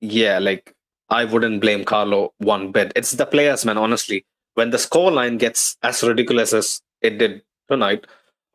yeah, 0.00 0.38
like 0.38 0.74
I 1.10 1.24
wouldn't 1.24 1.60
blame 1.60 1.84
Carlo 1.84 2.32
one 2.38 2.70
bit. 2.70 2.92
It's 2.94 3.12
the 3.12 3.26
players, 3.26 3.64
man. 3.64 3.78
Honestly, 3.78 4.24
when 4.54 4.70
the 4.70 4.76
scoreline 4.76 5.38
gets 5.38 5.76
as 5.82 6.02
ridiculous 6.02 6.52
as 6.52 6.80
it 7.00 7.18
did 7.18 7.42
tonight, 7.68 8.06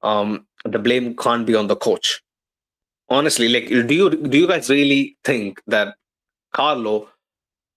um, 0.01 0.45
the 0.65 0.79
blame 0.79 1.15
can't 1.15 1.45
be 1.45 1.55
on 1.55 1.67
the 1.67 1.75
coach. 1.75 2.21
Honestly, 3.09 3.49
like, 3.49 3.67
do 3.67 3.93
you 3.93 4.09
do 4.09 4.37
you 4.37 4.47
guys 4.47 4.69
really 4.69 5.17
think 5.23 5.61
that 5.67 5.95
Carlo 6.53 7.09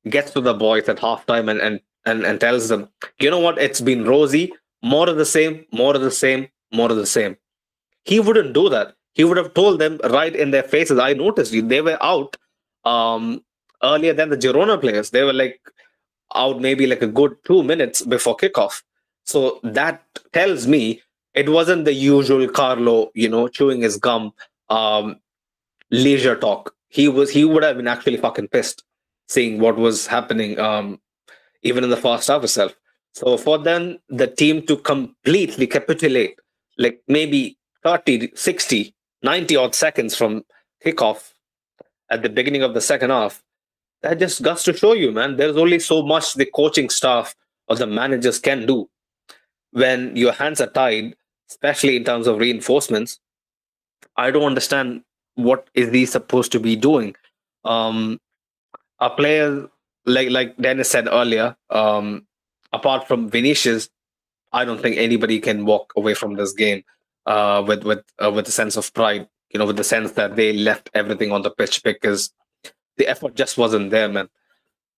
gets 0.09 0.31
to 0.33 0.41
the 0.41 0.55
boys 0.55 0.89
at 0.89 0.99
halftime 0.99 1.51
and 1.51 1.61
and 1.61 1.81
and, 2.05 2.25
and 2.25 2.41
tells 2.41 2.69
them, 2.69 2.89
you 3.21 3.31
know 3.31 3.39
what, 3.39 3.59
it's 3.59 3.81
been 3.81 4.05
rosy, 4.05 4.53
more 4.83 5.09
of 5.09 5.17
the 5.17 5.25
same, 5.25 5.65
more 5.73 5.95
of 5.95 6.03
the 6.03 6.11
same, 6.11 6.49
more 6.73 6.91
of 6.91 6.97
the 6.97 7.07
same. 7.07 7.37
He 8.05 8.19
wouldn't 8.19 8.53
do 8.55 8.69
that. 8.69 8.95
He 9.15 9.25
would 9.25 9.37
have 9.37 9.55
told 9.55 9.79
them 9.79 10.01
right 10.11 10.35
in 10.35 10.51
their 10.51 10.63
faces. 10.65 10.99
I 10.99 11.13
noticed 11.13 11.53
you; 11.53 11.63
they 11.63 11.81
were 11.81 11.99
out 12.03 12.37
um, 12.85 13.45
earlier 13.83 14.13
than 14.13 14.31
the 14.31 14.37
Girona 14.37 14.81
players. 14.81 15.11
They 15.11 15.23
were 15.23 15.33
like 15.33 15.61
out 16.35 16.61
maybe 16.61 16.87
like 16.87 17.03
a 17.03 17.07
good 17.07 17.37
two 17.45 17.63
minutes 17.63 18.03
before 18.03 18.37
kickoff. 18.37 18.83
So 19.25 19.61
that 19.63 20.03
tells 20.33 20.67
me 20.67 21.03
it 21.35 21.49
wasn't 21.49 21.85
the 21.85 21.93
usual 21.93 22.49
Carlo, 22.49 23.11
you 23.15 23.29
know, 23.29 23.49
chewing 23.49 23.81
his 23.81 23.97
gum, 23.97 24.33
um, 24.69 25.17
leisure 25.91 26.37
talk. 26.37 26.75
He 26.89 27.09
was 27.09 27.31
he 27.31 27.45
would 27.45 27.63
have 27.63 27.77
been 27.77 27.89
actually 27.89 28.19
fucking 28.19 28.49
pissed 28.49 28.85
seeing 29.29 29.59
what 29.59 29.77
was 29.77 30.07
happening, 30.07 30.59
um, 30.59 31.01
even 31.63 31.85
in 31.85 31.91
the 31.91 31.97
first 31.97 32.29
half 32.29 32.45
itself. 32.45 32.75
So 33.15 33.37
for 33.37 33.59
then 33.59 33.99
the 34.09 34.27
team 34.27 34.67
to 34.67 34.77
completely 34.77 35.67
capitulate, 35.67 36.39
like 36.79 37.01
maybe 37.09 37.59
30, 37.83 38.33
60, 38.35 38.95
90 39.23 39.57
odd 39.57 39.75
seconds 39.75 40.17
from 40.17 40.45
kickoff 40.85 41.33
at 42.11 42.23
the 42.23 42.29
beginning 42.29 42.63
of 42.63 42.75
the 42.75 42.81
second 42.81 43.11
half, 43.11 43.43
that 44.03 44.19
just 44.19 44.43
goes 44.43 44.63
to 44.65 44.77
show 44.77 44.93
you, 44.93 45.13
man, 45.13 45.37
there's 45.37 45.57
only 45.57 45.79
so 45.79 46.03
much 46.03 46.35
the 46.35 46.47
coaching 46.47 46.91
staff 46.91 47.35
or 47.69 47.77
the 47.77 47.87
managers 47.87 48.39
can 48.39 48.67
do 48.67 48.89
when 49.71 50.15
your 50.17 50.33
hands 50.33 50.61
are 50.61 50.67
tied, 50.67 51.15
especially 51.53 51.97
in 51.97 52.05
terms 52.05 52.27
of 52.27 52.39
reinforcements. 52.39 53.21
I 54.17 54.31
don't 54.31 54.45
understand 54.45 55.03
what 55.35 55.69
is 55.75 55.93
he 55.93 56.07
supposed 56.07 56.53
to 56.53 56.61
be 56.61 56.77
doing. 56.77 57.15
Um, 57.65 58.21
a 58.99 59.11
player 59.11 59.69
like 60.07 60.31
like 60.31 60.57
Dennis 60.57 60.91
said 60.91 61.09
earlier, 61.09 61.57
um, 61.71 62.27
apart 62.73 63.07
from 63.09 63.29
Vinicius, 63.29 63.89
I 64.53 64.65
don't 64.65 64.81
think 64.81 64.97
anybody 64.97 65.41
can 65.41 65.65
walk 65.65 65.93
away 65.97 66.15
from 66.15 66.35
this 66.35 66.53
game 66.53 66.83
uh, 67.27 67.63
with 67.67 67.85
with 67.85 68.03
uh, 68.23 68.31
with 68.31 68.49
a 68.49 68.53
sense 68.53 68.77
of 68.77 68.93
pride. 68.95 69.29
You 69.51 69.59
know, 69.59 69.67
with 69.67 69.77
the 69.77 69.85
sense 69.85 70.13
that 70.13 70.37
they 70.37 70.55
left 70.55 70.89
everything 70.95 71.31
on 71.31 71.43
the 71.43 71.51
pitch 71.51 71.83
because 71.83 72.33
the 72.97 73.07
effort 73.07 73.35
just 73.35 73.59
wasn't 73.59 73.91
there, 73.91 74.09
man. 74.09 74.29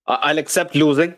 I'll 0.07 0.37
accept 0.37 0.75
losing. 0.75 1.15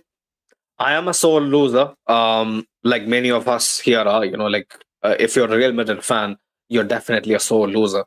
I 0.80 0.94
am 0.94 1.08
a 1.08 1.14
sore 1.14 1.42
loser, 1.42 1.94
um, 2.08 2.66
like 2.84 3.06
many 3.06 3.30
of 3.30 3.48
us 3.48 3.80
here 3.80 4.00
are. 4.00 4.26
You 4.26 4.38
know, 4.38 4.48
like 4.48 4.74
uh, 5.04 5.16
if 5.20 5.36
you're 5.36 5.52
a 5.52 5.58
Real 5.58 5.74
Madrid 5.74 6.04
fan, 6.04 6.38
you're 6.70 6.84
definitely 6.84 7.34
a 7.34 7.40
sore 7.40 7.68
loser. 7.68 8.06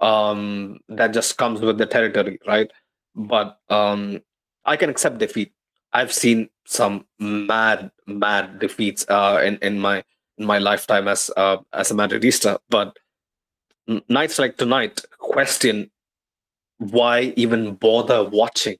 Um, 0.00 0.78
that 0.88 1.12
just 1.14 1.38
comes 1.38 1.60
with 1.60 1.78
the 1.78 1.86
territory, 1.86 2.38
right? 2.46 2.70
But 3.14 3.58
um, 3.70 4.20
I 4.64 4.76
can 4.76 4.90
accept 4.90 5.18
defeat. 5.18 5.52
I've 5.92 6.12
seen 6.12 6.48
some 6.66 7.06
mad, 7.20 7.90
mad 8.06 8.58
defeats 8.58 9.06
uh, 9.08 9.40
in 9.44 9.58
in 9.62 9.78
my 9.78 10.02
in 10.38 10.46
my 10.46 10.58
lifetime 10.58 11.08
as 11.08 11.30
uh, 11.36 11.58
as 11.72 11.90
a 11.90 11.94
Madridista. 11.94 12.58
But 12.68 12.96
nights 14.08 14.38
like 14.38 14.56
tonight 14.56 15.02
question 15.18 15.90
why 16.78 17.32
even 17.36 17.74
bother 17.74 18.24
watching? 18.24 18.76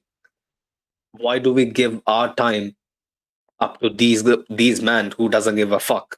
Why 1.11 1.39
do 1.39 1.53
we 1.53 1.65
give 1.65 2.01
our 2.07 2.33
time 2.35 2.75
up 3.59 3.79
to 3.79 3.89
these 3.89 4.23
these 4.49 4.81
men 4.81 5.11
who 5.17 5.29
doesn't 5.29 5.55
give 5.55 5.71
a 5.71 5.79
fuck? 5.79 6.17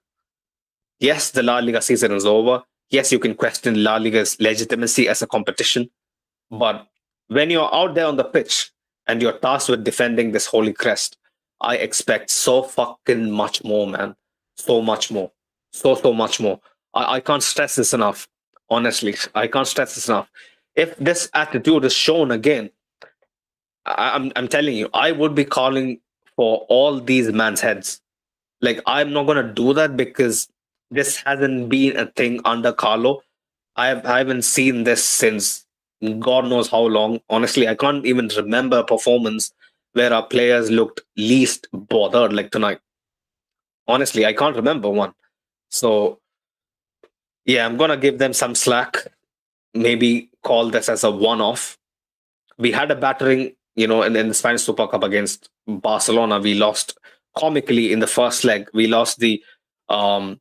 Yes, 0.99 1.31
the 1.31 1.43
La 1.43 1.59
Liga 1.59 1.81
season 1.81 2.11
is 2.11 2.25
over. 2.25 2.63
Yes, 2.89 3.11
you 3.11 3.19
can 3.19 3.35
question 3.35 3.83
La 3.83 3.97
Liga's 3.97 4.39
legitimacy 4.39 5.07
as 5.07 5.21
a 5.21 5.27
competition, 5.27 5.89
but 6.49 6.87
when 7.27 7.49
you're 7.49 7.73
out 7.73 7.93
there 7.95 8.07
on 8.07 8.15
the 8.15 8.23
pitch 8.23 8.71
and 9.07 9.21
you're 9.21 9.37
tasked 9.37 9.69
with 9.69 9.83
defending 9.83 10.31
this 10.31 10.45
holy 10.45 10.73
crest, 10.73 11.17
I 11.59 11.75
expect 11.77 12.29
so 12.29 12.63
fucking 12.63 13.29
much 13.29 13.63
more, 13.63 13.87
man. 13.87 14.15
So 14.55 14.81
much 14.81 15.11
more. 15.11 15.31
So 15.73 15.95
so 15.95 16.13
much 16.13 16.39
more. 16.39 16.59
I, 16.93 17.15
I 17.15 17.19
can't 17.19 17.43
stress 17.43 17.75
this 17.75 17.93
enough. 17.93 18.27
Honestly, 18.69 19.15
I 19.35 19.47
can't 19.47 19.67
stress 19.67 19.95
this 19.95 20.07
enough 20.07 20.29
if 20.77 20.95
this 20.97 21.29
attitude 21.33 21.83
is 21.83 21.93
shown 21.93 22.31
again, 22.31 22.69
I, 23.85 24.11
I'm 24.15 24.31
I'm 24.37 24.47
telling 24.47 24.77
you, 24.77 24.89
I 24.93 25.11
would 25.11 25.35
be 25.35 25.43
calling 25.43 25.99
for 26.37 26.65
all 26.69 27.01
these 27.01 27.29
man's 27.33 27.59
heads. 27.59 27.99
Like 28.61 28.81
I'm 28.85 29.11
not 29.11 29.25
gonna 29.25 29.51
do 29.51 29.73
that 29.73 29.97
because 29.97 30.47
this 30.91 31.17
hasn't 31.17 31.69
been 31.69 31.97
a 31.97 32.07
thing 32.07 32.41
under 32.45 32.71
Carlo. 32.71 33.21
I, 33.75 33.87
have, 33.87 34.05
I 34.05 34.19
haven't 34.19 34.43
seen 34.43 34.83
this 34.83 35.03
since 35.03 35.65
God 36.19 36.45
knows 36.45 36.69
how 36.69 36.81
long. 36.81 37.19
Honestly, 37.29 37.67
I 37.67 37.75
can't 37.75 38.05
even 38.05 38.29
remember 38.35 38.79
a 38.79 38.83
performance 38.83 39.53
where 39.93 40.13
our 40.13 40.25
players 40.25 40.69
looked 40.69 41.01
least 41.15 41.67
bothered 41.73 42.33
like 42.33 42.51
tonight. 42.51 42.79
Honestly, 43.87 44.25
I 44.25 44.33
can't 44.33 44.55
remember 44.55 44.89
one. 44.89 45.13
So, 45.69 46.19
yeah, 47.45 47.65
I'm 47.65 47.77
gonna 47.77 47.97
give 47.97 48.17
them 48.17 48.33
some 48.33 48.55
slack. 48.55 48.97
Maybe 49.73 50.29
call 50.43 50.69
this 50.69 50.89
as 50.89 51.03
a 51.03 51.11
one-off. 51.11 51.77
We 52.57 52.71
had 52.71 52.91
a 52.91 52.95
battering, 52.95 53.55
you 53.75 53.87
know, 53.87 54.03
in, 54.03 54.15
in 54.15 54.27
the 54.27 54.33
Spanish 54.33 54.63
Super 54.63 54.87
Cup 54.87 55.03
against 55.03 55.49
Barcelona. 55.67 56.39
We 56.39 56.53
lost 56.55 56.97
comically 57.37 57.91
in 57.91 57.99
the 57.99 58.07
first 58.07 58.43
leg. 58.43 58.69
We 58.73 58.87
lost 58.87 59.19
the 59.19 59.41
um 59.89 60.39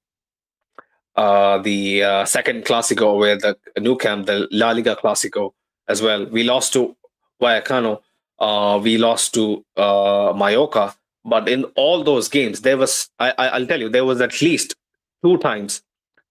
uh 1.17 1.59
the 1.59 2.03
uh, 2.03 2.25
second 2.25 2.65
Clasico 2.65 3.19
where 3.19 3.37
the 3.37 3.57
Nou 3.79 3.97
Camp, 3.97 4.27
the 4.27 4.49
La 4.51 4.71
Liga 4.71 4.97
Clasico 4.97 5.53
as 5.89 6.03
well. 6.03 6.27
We 6.27 6.45
lost 6.45 6.73
to 6.75 6.97
Vallecano. 7.41 8.01
Uh, 8.39 8.79
we 8.83 8.99
lost 8.99 9.35
to 9.35 9.65
uh, 9.77 10.33
Mallorca. 10.37 10.95
But 11.25 11.49
in 11.49 11.65
all 11.75 12.05
those 12.05 12.29
games, 12.29 12.61
there 12.61 12.77
was 12.77 13.11
I, 13.19 13.33
I'll 13.37 13.67
tell 13.67 13.81
you 13.81 13.89
there 13.89 14.05
was 14.05 14.21
at 14.21 14.41
least 14.41 14.77
two 15.25 15.39
times, 15.39 15.83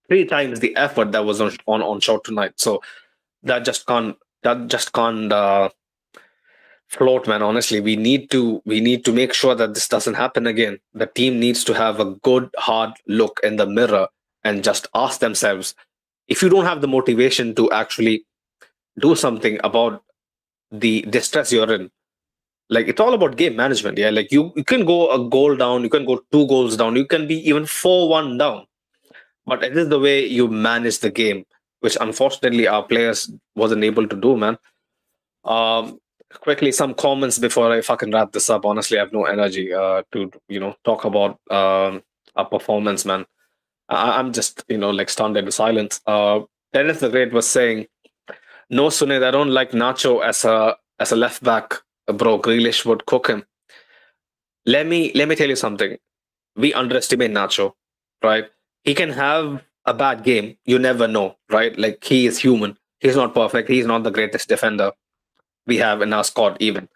three 0.08 0.26
times 0.26 0.60
the 0.60 0.76
effort 0.78 1.12
that 1.12 1.26
was 1.26 1.42
on 1.42 1.52
on, 1.66 1.82
on 1.82 2.00
show 2.00 2.20
tonight. 2.20 2.54
So 2.58 2.82
that 3.44 3.66
just 3.66 3.86
can't 3.86 4.16
that 4.44 4.68
just 4.68 4.94
can't 4.94 5.34
uh, 5.34 5.70
float, 6.88 7.28
man. 7.28 7.42
Honestly, 7.42 7.82
we 7.82 7.98
need 7.98 8.32
to 8.32 8.62
we 8.66 8.80
need 8.80 9.04
to 9.04 9.12
make 9.12 9.34
sure 9.34 9.56
that 9.56 9.74
this 9.74 9.90
doesn't 9.90 10.14
happen 10.14 10.48
again. 10.48 10.80
The 10.94 11.08
team 11.08 11.40
needs 11.40 11.66
to 11.66 11.74
have 11.74 12.00
a 12.00 12.06
good 12.06 12.50
hard 12.58 12.92
look 13.08 13.42
in 13.44 13.58
the 13.58 13.66
mirror 13.66 14.08
and 14.46 14.64
just 14.64 14.88
ask 14.96 15.20
themselves 15.20 15.76
if 16.28 16.42
you 16.42 16.50
don't 16.50 16.66
have 16.66 16.82
the 16.82 16.88
motivation 16.88 17.54
to 17.56 17.70
actually 17.72 18.26
do 19.00 19.16
something 19.16 19.60
about 19.64 20.02
the 20.72 21.02
distress 21.18 21.52
you're 21.52 21.72
in 21.74 21.90
like 22.70 22.88
it's 22.88 23.00
all 23.00 23.14
about 23.14 23.38
game 23.38 23.56
management 23.56 23.98
yeah? 23.98 24.10
Like 24.10 24.32
you 24.32 24.52
you 24.56 24.64
can 24.64 24.86
go 24.86 25.12
a 25.12 25.30
goal 25.30 25.56
down 25.56 25.84
you 25.84 25.90
can 25.90 26.06
go 26.06 26.22
two 26.32 26.48
goals 26.48 26.78
down 26.78 26.96
you 26.96 27.06
can 27.06 27.28
be 27.28 27.48
even 27.48 27.64
4-1 27.64 28.40
down. 28.40 28.66
But 29.46 29.64
it 29.64 29.78
is 29.78 29.90
the 29.90 30.00
way 30.00 30.26
you 30.26 30.48
manage 30.48 31.00
the 31.00 31.12
game 31.12 31.46
which 31.82 31.98
unfortunately 32.02 32.68
our 32.68 32.84
players 32.84 33.32
wasn't 33.56 33.84
able 33.84 34.08
to 34.08 34.16
do 34.16 34.36
man. 34.38 34.58
Um 35.44 36.00
quickly 36.42 36.72
some 36.72 36.94
comments 36.94 37.38
before 37.38 37.72
i 37.72 37.82
fucking 37.82 38.12
wrap 38.12 38.32
this 38.32 38.50
up. 38.50 38.66
Honestly 38.66 38.98
i 38.98 39.02
have 39.02 39.14
no 39.14 39.26
energy 39.26 39.72
uh 39.74 40.02
to 40.12 40.32
you 40.48 40.60
know 40.60 40.76
talk 40.84 41.06
about 41.06 41.40
um 41.52 42.02
our 42.36 42.46
performance 42.46 43.06
man 43.06 43.26
I- 43.90 44.20
i'm 44.20 44.34
just 44.34 44.64
you 44.68 44.78
know 44.78 44.90
like 44.92 45.10
stunned 45.10 45.38
into 45.38 45.52
silence 45.52 46.02
uh 46.08 46.40
dennis 46.74 47.00
the 47.00 47.10
great 47.10 47.34
was 47.34 47.48
saying 47.48 47.88
no 48.70 48.88
sunil 48.88 49.24
i 49.24 49.32
don't 49.32 49.52
like 49.52 49.72
nacho 49.72 50.24
as 50.24 50.46
a 50.46 50.78
as 51.00 51.12
a 51.12 51.16
left 51.16 51.44
back 51.44 51.82
bro, 52.08 52.40
Grealish 52.40 52.86
would 52.86 53.06
cook 53.06 53.28
him. 53.28 53.46
Let 54.66 54.88
me 54.88 55.12
let 55.14 55.28
me 55.28 55.36
tell 55.36 55.50
you 55.50 55.56
something. 55.56 55.98
We 56.56 56.74
underestimate 56.74 57.32
Nacho, 57.32 57.74
right? 58.24 58.46
He 58.84 58.94
can 58.94 59.10
have 59.12 59.64
a 59.86 59.94
bad 59.94 60.24
game. 60.24 60.58
You 60.66 60.80
never 60.80 61.08
know, 61.08 61.38
right? 61.50 61.78
Like 61.78 62.04
he 62.04 62.26
is 62.26 62.40
human. 62.40 62.78
He's 63.00 63.16
not 63.16 63.34
perfect. 63.34 63.70
He's 63.70 63.86
not 63.86 64.04
the 64.04 64.12
greatest 64.12 64.50
defender 64.50 64.92
we 65.68 65.78
have 65.78 66.02
in 66.02 66.14
our 66.14 66.24
squad, 66.24 66.58
even. 66.60 66.90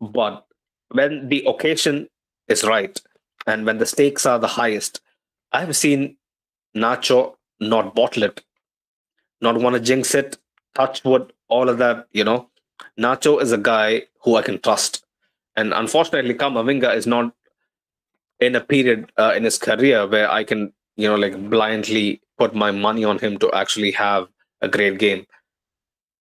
But 0.00 0.46
when 0.90 1.28
the 1.28 1.44
occasion 1.46 2.08
is 2.48 2.64
right 2.64 3.00
and 3.46 3.66
when 3.66 3.78
the 3.78 3.86
stakes 3.86 4.26
are 4.26 4.38
the 4.38 4.48
highest, 4.48 5.00
I've 5.52 5.76
seen 5.76 6.16
Nacho 6.76 7.34
not 7.60 7.94
bottle 7.94 8.24
it, 8.24 8.42
not 9.40 9.60
want 9.60 9.74
to 9.74 9.80
jinx 9.80 10.14
it, 10.14 10.38
touch 10.74 11.04
wood, 11.04 11.32
all 11.48 11.68
of 11.68 11.78
that, 11.78 12.06
you 12.12 12.24
know. 12.24 12.48
Nacho 12.98 13.40
is 13.40 13.52
a 13.52 13.58
guy 13.58 14.02
who 14.22 14.36
I 14.36 14.42
can 14.42 14.60
trust. 14.60 15.04
And 15.56 15.72
unfortunately, 15.72 16.34
Camavinga 16.34 16.94
is 16.94 17.06
not 17.06 17.32
in 18.40 18.56
a 18.56 18.60
period 18.60 19.10
uh, 19.16 19.32
in 19.36 19.44
his 19.44 19.58
career 19.58 20.06
where 20.06 20.30
I 20.30 20.44
can, 20.44 20.72
you 20.96 21.08
know, 21.08 21.14
like 21.16 21.48
blindly 21.48 22.20
put 22.38 22.54
my 22.54 22.70
money 22.70 23.04
on 23.04 23.18
him 23.18 23.38
to 23.38 23.50
actually 23.52 23.92
have 23.92 24.28
a 24.60 24.68
great 24.68 24.98
game. 24.98 25.26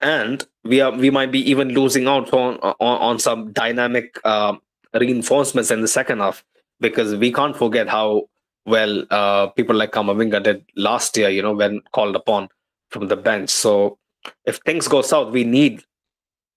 And 0.02 0.46
we 0.64 0.82
are 0.82 0.92
we 0.92 1.10
might 1.10 1.32
be 1.32 1.50
even 1.50 1.70
losing 1.70 2.08
out 2.08 2.32
on 2.34 2.58
on, 2.58 2.76
on 2.80 3.20
some 3.20 3.52
dynamic 3.54 4.20
uh, 4.24 4.56
reinforcements 4.94 5.72
in 5.72 5.82
the 5.82 5.88
second 5.88 6.20
half 6.20 6.44
because 6.80 7.16
we 7.16 7.32
can't 7.32 7.56
forget 7.56 7.88
how 7.88 8.28
well 8.66 9.06
uh, 9.10 9.48
people 9.48 9.76
like 9.76 9.92
Camavinga 9.92 10.42
did 10.44 10.66
last 10.76 11.16
year. 11.18 11.30
You 11.30 11.42
know, 11.42 11.54
when 11.54 11.82
called 11.92 12.16
upon 12.16 12.50
from 12.90 13.08
the 13.08 13.18
bench. 13.18 13.50
So 13.50 13.98
if 14.46 14.58
things 14.58 14.88
go 14.88 15.02
south, 15.02 15.34
we 15.34 15.44
need 15.44 15.84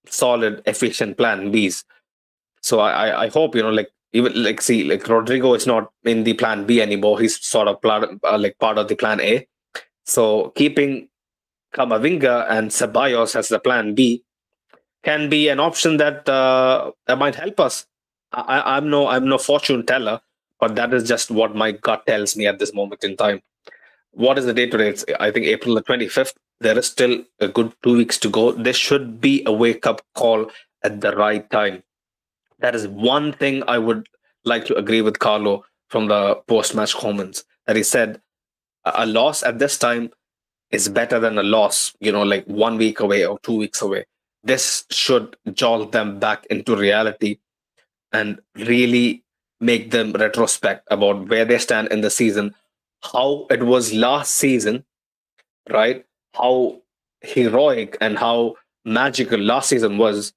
solid, 0.07 0.61
efficient 0.65 1.17
plan 1.17 1.51
Bs. 1.51 1.83
So 2.61 2.79
I, 2.79 3.25
I 3.25 3.29
hope 3.29 3.55
you 3.55 3.63
know, 3.63 3.69
like 3.69 3.89
even 4.13 4.41
like 4.41 4.61
see, 4.61 4.83
like 4.83 5.03
Rodrygo 5.03 5.55
is 5.55 5.67
not 5.67 5.91
in 6.03 6.23
the 6.23 6.33
plan 6.33 6.65
B 6.65 6.81
anymore. 6.81 7.19
He's 7.19 7.43
sort 7.43 7.67
of 7.67 7.81
plan, 7.81 8.19
uh, 8.23 8.37
like 8.37 8.57
part 8.59 8.77
of 8.77 8.87
the 8.87 8.95
plan 8.95 9.19
A. 9.21 9.47
So 10.05 10.53
keeping 10.55 11.09
Camavinga 11.75 12.47
and 12.49 12.71
Ceballos 12.71 13.35
as 13.35 13.49
the 13.49 13.59
plan 13.59 13.93
B 13.93 14.23
can 15.03 15.29
be 15.29 15.49
an 15.49 15.59
option 15.59 15.97
that 15.97 16.27
uh, 16.27 16.91
that 17.07 17.17
might 17.17 17.35
help 17.35 17.59
us. 17.59 17.85
I, 18.31 18.77
I'm 18.77 18.89
no 18.89 19.07
I'm 19.07 19.27
no 19.27 19.37
fortune 19.37 19.85
teller, 19.85 20.21
but 20.59 20.75
that 20.75 20.93
is 20.93 21.07
just 21.07 21.31
what 21.31 21.55
my 21.55 21.71
gut 21.71 22.05
tells 22.05 22.35
me 22.35 22.47
at 22.47 22.59
this 22.59 22.73
moment 22.73 23.03
in 23.03 23.15
time. 23.15 23.41
What 24.11 24.37
is 24.37 24.45
the 24.45 24.53
date 24.53 24.71
today? 24.71 24.89
It's 24.89 25.05
I 25.19 25.31
think 25.31 25.45
April 25.45 25.75
the 25.75 25.83
25th 25.83 26.33
there 26.59 26.77
is 26.77 26.87
still 26.87 27.23
a 27.39 27.47
good 27.47 27.73
two 27.83 27.97
weeks 27.97 28.17
to 28.19 28.29
go. 28.29 28.51
This 28.51 28.77
should 28.77 29.21
be 29.21 29.43
a 29.45 29.51
wake 29.51 29.85
up 29.85 30.01
call 30.15 30.49
at 30.83 31.01
the 31.01 31.15
right 31.15 31.47
time. 31.51 31.83
That 32.59 32.75
is 32.75 32.87
one 32.87 33.33
thing 33.33 33.63
I 33.67 33.77
would 33.77 34.07
like 34.43 34.65
to 34.65 34.75
agree 34.75 35.01
with 35.01 35.19
Carlo 35.19 35.65
from 35.89 36.07
the 36.07 36.35
post 36.47 36.73
match 36.73 36.95
comments 36.95 37.43
that 37.67 37.75
he 37.75 37.83
said 37.83 38.21
a 38.85 39.05
loss 39.05 39.43
at 39.43 39.59
this 39.59 39.77
time 39.77 40.09
is 40.71 40.89
better 40.89 41.19
than 41.19 41.37
a 41.37 41.43
loss, 41.43 41.93
you 41.99 42.11
know, 42.11 42.23
like 42.23 42.45
one 42.45 42.77
week 42.77 42.99
away 42.99 43.25
or 43.25 43.39
two 43.39 43.55
weeks 43.55 43.81
away. 43.81 44.05
This 44.43 44.85
should 44.89 45.35
jolt 45.53 45.91
them 45.91 46.19
back 46.19 46.45
into 46.47 46.75
reality 46.75 47.39
and 48.11 48.39
really 48.55 49.23
make 49.59 49.91
them 49.91 50.11
retrospect 50.13 50.87
about 50.91 51.29
where 51.29 51.45
they 51.45 51.57
stand 51.57 51.87
in 51.89 52.01
the 52.01 52.09
season, 52.09 52.53
how 53.01 53.47
it 53.49 53.63
was 53.63 53.93
last 53.93 54.33
season, 54.35 54.85
right? 55.69 56.03
how 56.37 56.81
heroic 57.21 57.97
and 57.99 58.17
how 58.17 58.55
magical 58.85 59.39
last 59.39 59.69
season 59.69 59.97
was. 59.97 60.33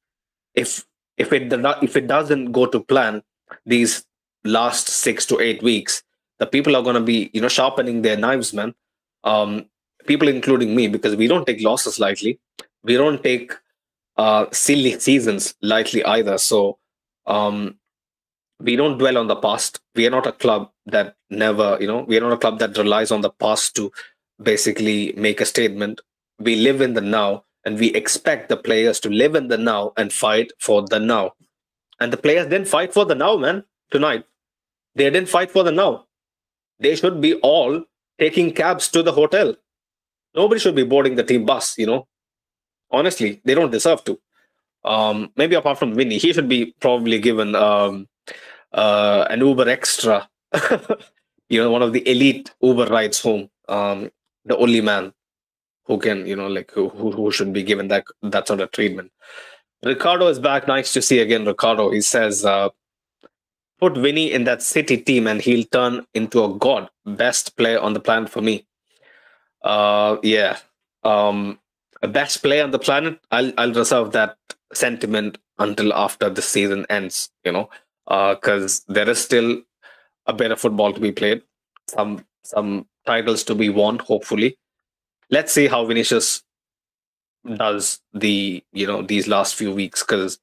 If 0.54 0.86
if 1.16 1.32
it 1.32 1.52
if 1.82 1.96
it 1.96 2.06
doesn't 2.06 2.52
go 2.52 2.66
to 2.66 2.80
plan 2.80 3.22
these 3.66 4.04
last 4.44 4.88
six 4.88 5.26
to 5.26 5.38
eight 5.38 5.62
weeks 5.62 6.02
the 6.38 6.46
people 6.46 6.74
are 6.74 6.82
going 6.82 6.94
to 6.94 7.02
be 7.02 7.30
you 7.34 7.40
know 7.40 7.48
sharpening 7.48 8.02
their 8.02 8.16
knives 8.16 8.52
man. 8.52 8.74
Um 9.24 9.66
people 10.06 10.28
including 10.28 10.74
me 10.74 10.88
because 10.88 11.14
we 11.14 11.26
don't 11.26 11.46
take 11.46 11.62
losses 11.62 12.00
lightly. 12.00 12.40
We 12.82 12.94
don't 12.94 13.22
take 13.22 13.52
uh 14.16 14.46
silly 14.52 14.98
seasons 14.98 15.54
lightly 15.62 16.04
either. 16.04 16.38
So 16.38 16.78
um 17.26 17.78
we 18.60 18.76
don't 18.76 18.98
dwell 18.98 19.18
on 19.18 19.26
the 19.26 19.36
past 19.36 19.80
we 19.94 20.06
are 20.06 20.10
not 20.10 20.26
a 20.26 20.32
club 20.32 20.70
that 20.86 21.14
never 21.30 21.76
you 21.80 21.86
know 21.86 22.00
we 22.08 22.16
are 22.16 22.20
not 22.20 22.32
a 22.32 22.38
club 22.38 22.58
that 22.58 22.76
relies 22.76 23.10
on 23.10 23.20
the 23.20 23.30
past 23.30 23.74
to 23.76 23.90
basically 24.42 25.12
make 25.16 25.40
a 25.40 25.46
statement. 25.46 26.00
We 26.38 26.56
live 26.56 26.80
in 26.80 26.94
the 26.94 27.00
now 27.00 27.44
and 27.64 27.78
we 27.78 27.88
expect 27.88 28.48
the 28.48 28.56
players 28.56 29.00
to 29.00 29.10
live 29.10 29.34
in 29.34 29.48
the 29.48 29.58
now 29.58 29.92
and 29.96 30.12
fight 30.12 30.52
for 30.58 30.82
the 30.82 30.98
now. 30.98 31.32
And 32.00 32.12
the 32.12 32.16
players 32.16 32.46
didn't 32.46 32.68
fight 32.68 32.94
for 32.94 33.04
the 33.04 33.14
now, 33.14 33.36
man, 33.36 33.64
tonight. 33.90 34.24
They 34.94 35.04
didn't 35.10 35.28
fight 35.28 35.50
for 35.50 35.62
the 35.62 35.72
now. 35.72 36.06
They 36.78 36.96
should 36.96 37.20
be 37.20 37.34
all 37.34 37.84
taking 38.18 38.52
cabs 38.52 38.88
to 38.88 39.02
the 39.02 39.12
hotel. 39.12 39.54
Nobody 40.34 40.60
should 40.60 40.74
be 40.74 40.84
boarding 40.84 41.16
the 41.16 41.24
team 41.24 41.44
bus, 41.44 41.76
you 41.76 41.86
know. 41.86 42.06
Honestly, 42.90 43.40
they 43.44 43.54
don't 43.54 43.70
deserve 43.70 44.02
to. 44.04 44.18
Um, 44.82 45.30
maybe 45.36 45.56
apart 45.56 45.78
from 45.78 45.94
Vinny, 45.94 46.16
he 46.16 46.32
should 46.32 46.48
be 46.48 46.74
probably 46.80 47.18
given 47.18 47.54
um, 47.54 48.08
uh, 48.72 49.26
an 49.30 49.40
Uber 49.40 49.68
extra, 49.68 50.28
you 51.48 51.62
know, 51.62 51.70
one 51.70 51.82
of 51.82 51.92
the 51.92 52.08
elite 52.08 52.52
Uber 52.60 52.86
rides 52.86 53.20
home. 53.20 53.50
Um, 53.68 54.10
the 54.44 54.56
only 54.56 54.80
man 54.80 55.12
who 55.84 55.98
can, 55.98 56.26
you 56.26 56.36
know, 56.36 56.48
like 56.48 56.70
who, 56.72 56.88
who 56.88 57.30
should 57.30 57.52
be 57.52 57.62
given 57.62 57.88
that 57.88 58.04
that 58.22 58.48
sort 58.48 58.60
of 58.60 58.70
treatment. 58.72 59.12
Ricardo 59.84 60.28
is 60.28 60.38
back. 60.38 60.68
Nice 60.68 60.92
to 60.92 61.02
see 61.02 61.20
again, 61.20 61.46
Ricardo. 61.46 61.90
He 61.90 62.00
says, 62.00 62.44
uh, 62.44 62.68
put 63.78 63.96
Vinny 63.96 64.30
in 64.30 64.44
that 64.44 64.62
City 64.62 64.98
team 64.98 65.26
and 65.26 65.40
he'll 65.40 65.64
turn 65.64 66.06
into 66.14 66.44
a 66.44 66.54
god. 66.54 66.88
Best 67.06 67.56
player 67.56 67.80
on 67.80 67.94
the 67.94 68.00
planet 68.00 68.28
for 68.28 68.42
me. 68.42 68.66
Uh, 69.62 70.18
yeah. 70.22 70.58
Um, 71.02 71.58
a 72.02 72.08
best 72.08 72.42
player 72.42 72.62
on 72.62 72.70
the 72.70 72.78
planet. 72.78 73.18
I'll 73.30 73.52
I'll 73.58 73.72
reserve 73.72 74.12
that 74.12 74.36
sentiment 74.72 75.38
until 75.58 75.92
after 75.92 76.30
the 76.30 76.42
season 76.42 76.86
ends. 76.88 77.30
You 77.44 77.52
know, 77.52 77.70
because 78.06 78.80
uh, 78.88 78.92
there 78.92 79.08
is 79.08 79.18
still 79.18 79.62
a 80.26 80.32
bit 80.32 80.50
of 80.50 80.60
football 80.60 80.92
to 80.92 81.00
be 81.00 81.12
played. 81.12 81.42
Some 81.88 82.24
some 82.42 82.86
titles 83.06 83.44
to 83.44 83.54
be 83.54 83.68
won, 83.68 83.98
hopefully. 83.98 84.58
Let's 85.30 85.52
see 85.52 85.66
how 85.66 85.84
Vinicius 85.84 86.42
does 87.56 88.00
the 88.12 88.62
you 88.72 88.86
know 88.86 89.02
these 89.02 89.28
last 89.28 89.54
few 89.54 89.72
weeks 89.72 90.02
because 90.02 90.38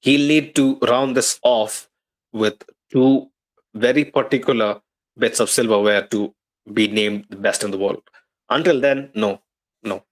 he'll 0.00 0.28
need 0.28 0.54
to 0.56 0.78
round 0.80 1.16
this 1.16 1.38
off 1.42 1.88
with 2.32 2.62
two 2.92 3.28
very 3.74 4.04
particular 4.04 4.80
bits 5.18 5.40
of 5.40 5.50
silverware 5.50 6.06
to 6.08 6.34
be 6.72 6.88
named 6.88 7.24
the 7.30 7.36
best 7.36 7.62
in 7.62 7.70
the 7.70 7.78
world. 7.78 8.02
Until 8.48 8.80
then, 8.80 9.10
no, 9.14 9.40
no. 9.82 10.04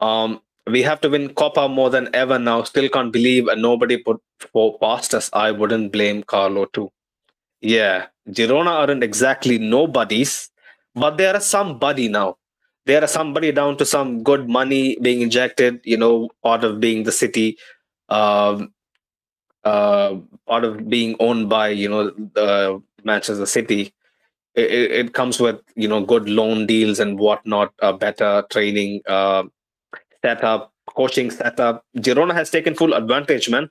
Um, 0.00 0.40
we 0.66 0.82
have 0.82 1.00
to 1.02 1.08
win 1.10 1.34
Copa 1.34 1.68
more 1.68 1.90
than 1.90 2.08
ever 2.14 2.38
now. 2.38 2.62
Still 2.62 2.88
can't 2.88 3.12
believe 3.12 3.48
and 3.48 3.60
nobody 3.60 3.98
put 3.98 4.20
four 4.52 4.78
past 4.78 5.14
us. 5.14 5.30
I 5.32 5.50
wouldn't 5.50 5.92
blame 5.92 6.22
Carlo 6.22 6.66
too. 6.66 6.90
Yeah, 7.60 8.06
Girona 8.28 8.70
aren't 8.70 9.02
exactly 9.02 9.58
nobodies, 9.58 10.50
but 10.94 11.16
there 11.16 11.34
are 11.34 11.40
somebody 11.40 12.08
now. 12.08 12.36
There 12.86 13.02
are 13.02 13.08
somebody 13.08 13.52
down 13.52 13.78
to 13.78 13.86
some 13.86 14.22
good 14.22 14.48
money 14.48 14.96
being 15.00 15.22
injected. 15.22 15.80
You 15.84 15.96
know, 15.96 16.30
part 16.42 16.64
of 16.64 16.80
being 16.80 17.04
the 17.04 17.12
city, 17.12 17.56
um, 18.08 18.72
uh, 19.64 20.16
part 20.46 20.64
of 20.64 20.88
being 20.88 21.16
owned 21.20 21.48
by 21.48 21.68
you 21.68 21.88
know 21.88 22.10
the 22.10 22.82
Manchester 23.02 23.46
City. 23.46 23.94
It, 24.54 24.70
it, 24.70 25.14
comes 25.14 25.40
with 25.40 25.60
you 25.74 25.88
know 25.88 26.04
good 26.04 26.28
loan 26.28 26.66
deals 26.66 27.00
and 27.00 27.18
whatnot, 27.18 27.72
uh, 27.80 27.92
better 27.92 28.44
training. 28.50 29.00
Uh, 29.06 29.44
setup, 30.24 30.72
coaching 30.96 31.30
setup. 31.30 31.84
Girona 31.98 32.34
has 32.34 32.50
taken 32.50 32.74
full 32.74 32.94
advantage, 32.94 33.48
man. 33.50 33.68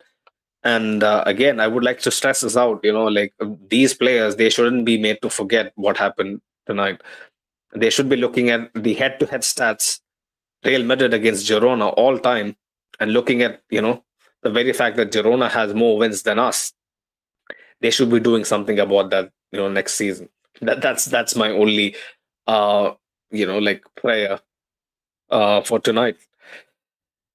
And 0.63 1.03
uh, 1.03 1.23
again, 1.25 1.59
I 1.59 1.67
would 1.67 1.83
like 1.83 1.99
to 2.01 2.11
stress 2.11 2.41
this 2.41 2.55
out. 2.55 2.79
You 2.83 2.93
know, 2.93 3.05
like 3.05 3.33
these 3.69 3.93
players, 3.93 4.35
they 4.35 4.49
shouldn't 4.49 4.85
be 4.85 4.97
made 4.97 5.21
to 5.23 5.29
forget 5.29 5.73
what 5.75 5.97
happened 5.97 6.41
tonight. 6.67 7.01
They 7.75 7.89
should 7.89 8.07
be 8.07 8.15
looking 8.15 8.49
at 8.49 8.71
the 8.75 8.93
head-to-head 8.93 9.41
stats, 9.41 9.99
Real 10.63 10.83
Madrid 10.83 11.13
against 11.13 11.47
Girona 11.49 11.91
all 11.97 12.19
time, 12.19 12.55
and 12.99 13.11
looking 13.11 13.41
at 13.41 13.61
you 13.69 13.81
know 13.81 14.03
the 14.43 14.51
very 14.51 14.73
fact 14.73 14.95
that 14.97 15.11
Girona 15.11 15.49
has 15.49 15.73
more 15.73 15.97
wins 15.97 16.21
than 16.21 16.39
us. 16.39 16.71
They 17.81 17.89
should 17.89 18.11
be 18.11 18.19
doing 18.19 18.45
something 18.45 18.79
about 18.79 19.09
that. 19.09 19.31
You 19.51 19.59
know, 19.59 19.69
next 19.69 19.95
season. 19.95 20.29
That 20.61 20.81
that's 20.81 21.05
that's 21.05 21.35
my 21.35 21.49
only, 21.49 21.95
uh, 22.47 22.91
you 23.31 23.45
know, 23.45 23.57
like 23.57 23.83
prayer, 23.95 24.39
uh, 25.29 25.61
for 25.61 25.79
tonight 25.79 26.17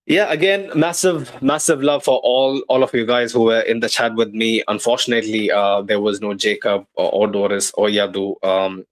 yeah 0.09 0.33
again 0.33 0.71
massive 0.75 1.31
massive 1.43 1.83
love 1.83 2.03
for 2.03 2.19
all 2.25 2.61
all 2.69 2.83
of 2.83 2.95
you 2.95 3.05
guys 3.05 3.31
who 3.31 3.43
were 3.45 3.61
in 3.61 3.81
the 3.81 3.89
chat 3.89 4.15
with 4.15 4.31
me. 4.33 4.63
Unfortunately 4.67 5.51
uh 5.51 5.83
there 5.83 6.01
was 6.01 6.21
no 6.21 6.33
jacob 6.35 6.87
or, 6.95 7.13
or 7.13 7.27
doris 7.29 7.71
or 7.75 7.89
yadu. 7.89 8.43
Um 8.43 8.85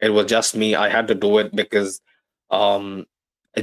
it 0.00 0.10
was 0.10 0.26
just 0.26 0.54
me. 0.56 0.74
I 0.76 0.88
had 0.88 1.08
to 1.08 1.14
do 1.14 1.38
it 1.38 1.54
because 1.54 2.00
um 2.50 3.04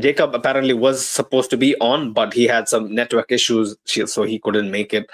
jacob 0.01 0.35
apparently 0.35 0.73
was 0.73 1.05
supposed 1.07 1.49
to 1.49 1.57
be 1.57 1.75
on 1.79 2.11
but 2.11 2.33
he 2.33 2.45
had 2.45 2.67
some 2.67 2.93
network 2.93 3.31
issues 3.31 3.77
so 3.85 4.23
he 4.23 4.37
couldn't 4.39 4.69
make 4.69 4.93
it. 4.93 5.09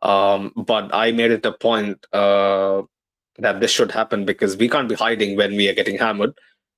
Um 0.00 0.50
but 0.56 0.94
i 0.94 1.12
made 1.12 1.30
it 1.30 1.44
a 1.44 1.52
point 1.52 2.06
uh 2.14 2.82
that 3.38 3.60
this 3.60 3.70
should 3.70 3.92
happen 3.92 4.24
because 4.24 4.56
we 4.56 4.68
can't 4.70 4.88
be 4.88 4.94
hiding 4.94 5.36
when 5.36 5.56
we 5.56 5.68
are 5.68 5.74
getting 5.74 5.98
hammered. 5.98 6.32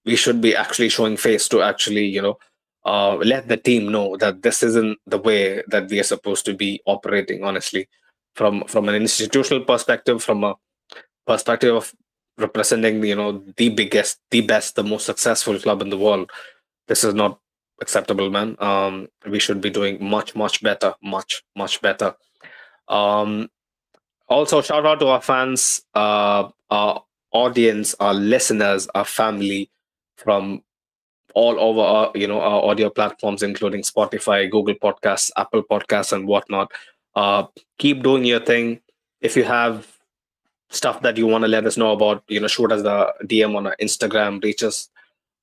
We 0.06 0.16
should 0.16 0.40
be 0.40 0.56
actually 0.56 0.88
showing 0.88 1.16
face 1.16 1.48
to 1.50 1.62
actually 1.62 2.06
you 2.06 2.22
know 2.22 2.38
uh, 2.86 3.16
let 3.16 3.48
the 3.48 3.56
team 3.56 3.90
know 3.90 4.16
that 4.16 4.42
this 4.42 4.62
isn't 4.62 4.96
the 5.06 5.18
way 5.18 5.62
that 5.66 5.90
we 5.90 5.98
are 5.98 6.04
supposed 6.04 6.46
to 6.46 6.54
be 6.54 6.80
operating 6.86 7.44
honestly. 7.44 7.88
From 8.36 8.64
from 8.68 8.88
an 8.88 8.94
institutional 8.94 9.64
perspective 9.64 10.22
from 10.22 10.44
a 10.44 10.54
perspective 11.26 11.74
of 11.74 11.92
representing 12.38 13.02
you 13.02 13.16
know 13.16 13.42
the 13.56 13.70
biggest 13.70 14.20
the 14.30 14.42
best 14.42 14.76
the 14.76 14.84
most 14.84 15.06
successful 15.06 15.58
club 15.58 15.80
in 15.80 15.88
the 15.88 15.96
world 15.96 16.30
this 16.86 17.02
is 17.02 17.14
not 17.14 17.40
acceptable 17.80 18.30
man. 18.30 18.56
Um 18.60 19.08
we 19.26 19.40
should 19.40 19.60
be 19.60 19.70
doing 19.70 20.04
much 20.04 20.36
much 20.36 20.62
better 20.62 20.94
much 21.02 21.42
much 21.56 21.80
better. 21.82 22.14
Um 22.88 23.48
also 24.28 24.60
shout 24.62 24.86
out 24.86 25.00
to 25.00 25.08
our 25.08 25.22
fans 25.22 25.82
uh 25.94 26.48
our 26.70 27.02
audience 27.32 27.94
our 28.00 28.14
listeners 28.14 28.86
our 28.94 29.04
family 29.04 29.70
from 30.16 30.62
all 31.36 31.60
over 31.60 31.80
our, 31.80 32.10
you 32.14 32.26
know 32.26 32.40
our 32.40 32.64
audio 32.64 32.88
platforms 32.88 33.42
including 33.42 33.82
spotify 33.82 34.50
google 34.50 34.74
podcasts 34.74 35.30
apple 35.36 35.62
podcasts 35.62 36.12
and 36.12 36.26
whatnot. 36.26 36.72
Uh, 37.14 37.46
keep 37.78 38.02
doing 38.02 38.24
your 38.24 38.40
thing. 38.40 38.78
If 39.22 39.36
you 39.36 39.44
have 39.44 39.86
stuff 40.68 41.00
that 41.02 41.16
you 41.16 41.26
want 41.26 41.42
to 41.44 41.48
let 41.48 41.66
us 41.66 41.76
know 41.76 41.92
about 41.92 42.24
you 42.28 42.40
know 42.40 42.48
shoot 42.48 42.72
us 42.72 42.82
the 42.82 43.14
dm 43.24 43.56
on 43.56 43.66
our 43.66 43.76
instagram 43.80 44.42
reach 44.42 44.62
us 44.62 44.88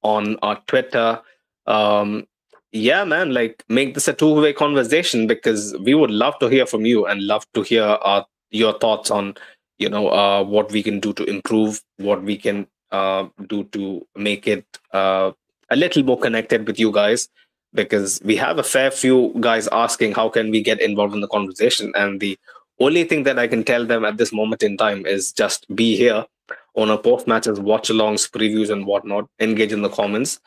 on 0.02 0.38
our 0.42 0.60
twitter. 0.68 1.22
Um 1.68 2.28
yeah 2.72 3.04
man 3.04 3.32
like 3.32 3.64
make 3.70 3.94
this 3.94 4.08
a 4.08 4.14
two-way 4.14 4.52
conversation 4.52 5.28
because 5.28 5.76
we 5.82 5.94
would 5.94 6.12
love 6.12 6.38
to 6.40 6.48
hear 6.48 6.66
from 6.66 6.86
you 6.86 7.06
and 7.06 7.22
love 7.22 7.46
to 7.54 7.62
hear 7.62 7.98
uh, 8.02 8.24
your 8.50 8.74
thoughts 8.80 9.12
on 9.12 9.36
you 9.78 9.90
know 9.90 10.10
uh, 10.10 10.44
what 10.44 10.72
we 10.72 10.82
can 10.82 11.00
do 11.00 11.14
to 11.14 11.24
improve 11.26 11.82
what 11.98 12.24
we 12.24 12.36
can 12.36 12.66
uh, 12.92 13.28
do 13.48 13.64
to 13.66 14.06
make 14.16 14.48
it 14.48 14.66
uh, 14.92 15.32
a 15.74 15.76
little 15.76 16.04
more 16.04 16.20
connected 16.20 16.68
with 16.68 16.80
you 16.80 16.92
guys 16.92 17.28
because 17.74 18.22
we 18.24 18.36
have 18.36 18.60
a 18.60 18.64
fair 18.64 18.92
few 18.92 19.34
guys 19.40 19.68
asking 19.72 20.14
how 20.14 20.30
can 20.30 20.52
we 20.52 20.62
get 20.62 20.80
involved 20.80 21.16
in 21.16 21.22
the 21.22 21.28
conversation. 21.28 21.92
And 21.96 22.20
the 22.20 22.38
only 22.80 23.04
thing 23.04 23.24
that 23.24 23.38
i 23.38 23.48
can 23.48 23.64
tell 23.64 23.86
them 23.86 24.04
at 24.04 24.18
this 24.18 24.34
moment 24.34 24.64
in 24.64 24.78
time 24.78 25.06
is 25.06 25.32
just 25.32 25.66
be 25.76 25.96
here 25.96 26.26
on 26.76 26.90
our 26.90 26.98
post 26.98 27.28
matches 27.28 27.60
watch 27.60 27.90
alongs 27.90 28.30
previews 28.36 28.72
and 28.72 28.86
whatnot 28.86 29.28
engage 29.40 29.72
in 29.72 29.82
the 29.82 29.90
comments. 29.90 30.40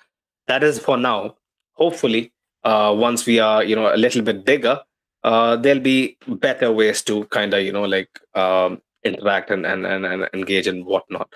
That 0.48 0.62
is 0.62 0.78
for 0.78 0.96
now. 0.96 1.36
Hopefully 1.74 2.32
uh, 2.64 2.94
once 2.96 3.26
we 3.26 3.38
are 3.38 3.62
you 3.62 3.76
know 3.76 3.94
a 3.94 3.96
little 4.04 4.22
bit 4.22 4.44
bigger 4.44 4.80
uh, 5.24 5.56
there'll 5.56 5.80
be 5.80 6.16
better 6.26 6.70
ways 6.72 7.02
to 7.02 7.24
kind 7.26 7.54
of 7.54 7.62
you 7.62 7.72
know 7.72 7.84
like 7.84 8.20
um, 8.34 8.80
interact 9.04 9.50
and, 9.50 9.64
and, 9.66 9.86
and, 9.86 10.04
and 10.04 10.28
engage 10.34 10.66
and 10.66 10.84
whatnot. 10.84 11.32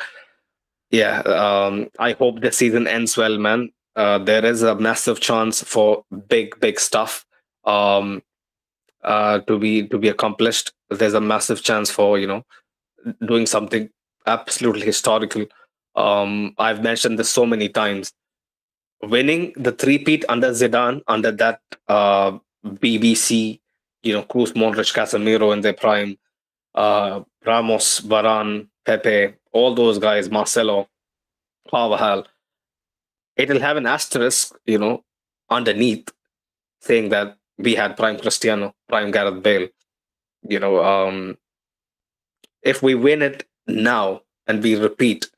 Yeah 0.91 1.20
um, 1.20 1.88
i 2.01 2.12
hope 2.12 2.41
the 2.41 2.51
season 2.51 2.88
ends 2.88 3.16
well 3.16 3.38
man 3.38 3.70
uh, 3.97 4.18
there 4.18 4.45
is 4.45 4.62
a 4.62 4.74
massive 4.74 5.20
chance 5.20 5.62
for 5.62 6.05
big, 6.28 6.59
big 6.61 6.78
stuff 6.78 7.24
um, 7.64 8.22
uh, 9.03 9.41
to 9.41 9.59
be 9.59 9.86
to 9.88 9.99
be 9.99 10.09
accomplished. 10.09 10.72
There's 10.88 11.14
a 11.14 11.20
massive 11.20 11.62
chance 11.62 11.91
for 11.91 12.18
you 12.18 12.26
know 12.26 12.45
doing 13.26 13.47
something 13.47 13.91
absolutely 14.26 14.86
historical. 14.86 15.47
Um, 15.97 16.55
I've 16.59 16.82
mentioned 16.82 17.18
this 17.18 17.30
so 17.30 17.47
many 17.47 17.68
times. 17.68 18.12
Winning 19.03 19.55
the 19.57 19.72
three-peat 19.72 20.26
under 20.28 20.51
Zidane, 20.51 21.01
under 21.09 21.32
that 21.32 21.61
uh, 21.88 22.38
BBC, 22.66 23.59
you 24.03 24.12
know, 24.12 24.22
kroos 24.22 24.53
Modric, 24.53 24.93
Casemiro 24.95 25.55
in 25.55 25.62
their 25.62 25.72
prime, 25.72 26.18
uh, 26.74 27.22
Ramos, 27.47 28.01
Varane, 28.03 28.68
Pepe, 28.84 29.34
all 29.53 29.74
those 29.74 29.99
guys, 29.99 30.30
Marcelo, 30.30 30.86
Carvajal 31.70 32.26
it'll 33.41 33.61
have 33.61 33.76
an 33.76 33.86
asterisk, 33.86 34.55
you 34.66 34.78
know, 34.78 35.05
underneath 35.49 36.09
saying 36.80 37.09
that 37.11 37.36
we 37.59 37.74
had 37.74 37.97
prime 37.97 38.18
Cristiano, 38.18 38.74
prime 38.88 39.11
Gareth 39.11 39.43
Bale. 39.43 39.68
You 40.49 40.61
know, 40.61 40.82
um, 40.84 41.38
if 42.62 42.82
we 42.82 42.95
win 42.95 43.22
it 43.22 43.47
now 43.66 44.22
and 44.47 44.62
we 44.62 44.76
repeat 44.76 45.30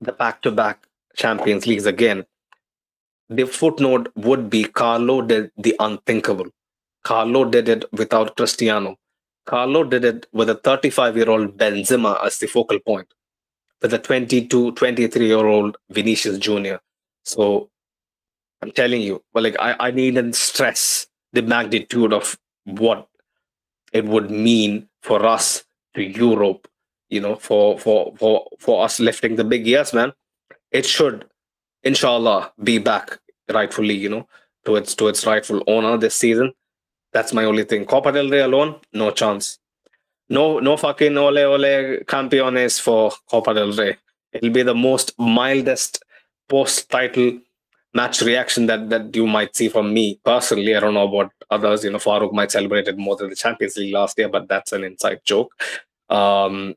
the 0.00 0.12
back-to-back 0.12 0.86
Champions 1.16 1.66
Leagues 1.66 1.86
again, 1.86 2.24
the 3.28 3.46
footnote 3.46 4.10
would 4.16 4.50
be 4.50 4.64
Carlo 4.64 5.22
did 5.22 5.50
the 5.56 5.74
unthinkable. 5.80 6.46
Carlo 7.04 7.44
did 7.44 7.68
it 7.68 7.84
without 7.92 8.36
Cristiano. 8.36 8.96
Carlo 9.46 9.84
did 9.84 10.04
it 10.04 10.26
with 10.32 10.48
a 10.48 10.54
35 10.54 11.16
year 11.16 11.30
old 11.30 11.56
Benzema 11.56 12.24
as 12.24 12.38
the 12.38 12.46
focal 12.46 12.78
point, 12.80 13.08
with 13.82 13.92
a 13.92 13.98
22, 13.98 14.72
23 14.72 15.26
year 15.26 15.46
old 15.46 15.76
Vinicius 15.90 16.38
Jr. 16.38 16.76
So 17.24 17.70
I'm 18.62 18.70
telling 18.70 19.02
you, 19.02 19.22
but 19.32 19.42
like 19.42 19.56
I, 19.58 19.76
I 19.78 19.90
need 19.90 20.14
to 20.14 20.32
stress 20.32 21.06
the 21.32 21.42
magnitude 21.42 22.12
of 22.12 22.38
what 22.64 23.08
it 23.92 24.04
would 24.04 24.30
mean 24.30 24.88
for 25.02 25.24
us 25.26 25.64
to 25.94 26.02
Europe, 26.02 26.68
you 27.08 27.20
know, 27.20 27.36
for 27.36 27.78
for 27.78 28.14
for 28.16 28.46
for 28.58 28.84
us 28.84 29.00
lifting 29.00 29.36
the 29.36 29.44
big 29.44 29.66
ears, 29.66 29.92
man. 29.92 30.12
It 30.70 30.86
should, 30.86 31.26
inshallah, 31.82 32.52
be 32.62 32.78
back 32.78 33.18
rightfully, 33.52 33.94
you 33.94 34.08
know, 34.08 34.28
to 34.64 34.76
its 34.76 34.94
to 34.96 35.08
its 35.08 35.26
rightful 35.26 35.62
owner 35.66 35.96
this 35.96 36.14
season. 36.16 36.52
That's 37.12 37.32
my 37.32 37.44
only 37.44 37.64
thing. 37.64 37.84
Copa 37.84 38.12
del 38.12 38.28
Rey 38.28 38.40
alone, 38.40 38.76
no 38.92 39.10
chance. 39.10 39.58
No, 40.28 40.58
no 40.58 40.76
fucking 40.76 41.16
ole 41.16 41.38
ole 41.38 42.02
campeones 42.06 42.80
for 42.80 43.12
Copa 43.30 43.54
del 43.54 43.72
Rey. 43.72 43.96
It'll 44.32 44.50
be 44.50 44.62
the 44.62 44.74
most 44.74 45.12
mildest 45.18 46.02
post 46.48 46.90
title 46.90 47.40
match 47.94 48.22
reaction 48.22 48.66
that 48.66 48.90
that 48.90 49.14
you 49.16 49.26
might 49.26 49.54
see 49.56 49.68
from 49.68 49.92
me 49.94 50.20
personally. 50.24 50.74
I 50.76 50.80
don't 50.80 50.94
know 50.94 51.08
about 51.08 51.32
others. 51.50 51.84
You 51.84 51.90
know, 51.92 51.98
Farouk 51.98 52.32
might 52.32 52.50
celebrate 52.50 52.88
it 52.88 52.98
more 52.98 53.16
than 53.16 53.30
the 53.30 53.36
Champions 53.36 53.76
League 53.76 53.94
last 53.94 54.18
year, 54.18 54.28
but 54.28 54.48
that's 54.48 54.72
an 54.72 54.84
inside 54.84 55.20
joke. 55.24 55.54
Um, 56.10 56.74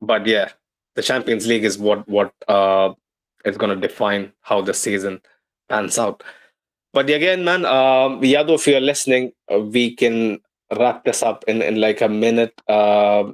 but 0.00 0.26
yeah, 0.26 0.50
the 0.94 1.02
Champions 1.02 1.46
League 1.46 1.64
is 1.64 1.78
what 1.78 2.08
what 2.08 2.32
uh, 2.48 2.92
is 3.44 3.56
going 3.58 3.74
to 3.78 3.88
define 3.88 4.32
how 4.42 4.60
the 4.60 4.74
season 4.74 5.20
pans 5.68 5.98
out. 5.98 6.22
But 6.92 7.10
again, 7.10 7.44
man, 7.44 7.64
um, 7.66 8.20
Yadu, 8.22 8.54
if 8.56 8.66
you're 8.66 8.80
listening, 8.80 9.32
uh, 9.52 9.60
we 9.60 9.94
can 9.94 10.40
wrap 10.76 11.04
this 11.04 11.22
up 11.22 11.44
in, 11.48 11.62
in 11.62 11.80
like 11.80 12.00
a 12.00 12.08
minute. 12.08 12.54
Uh, 12.68 13.32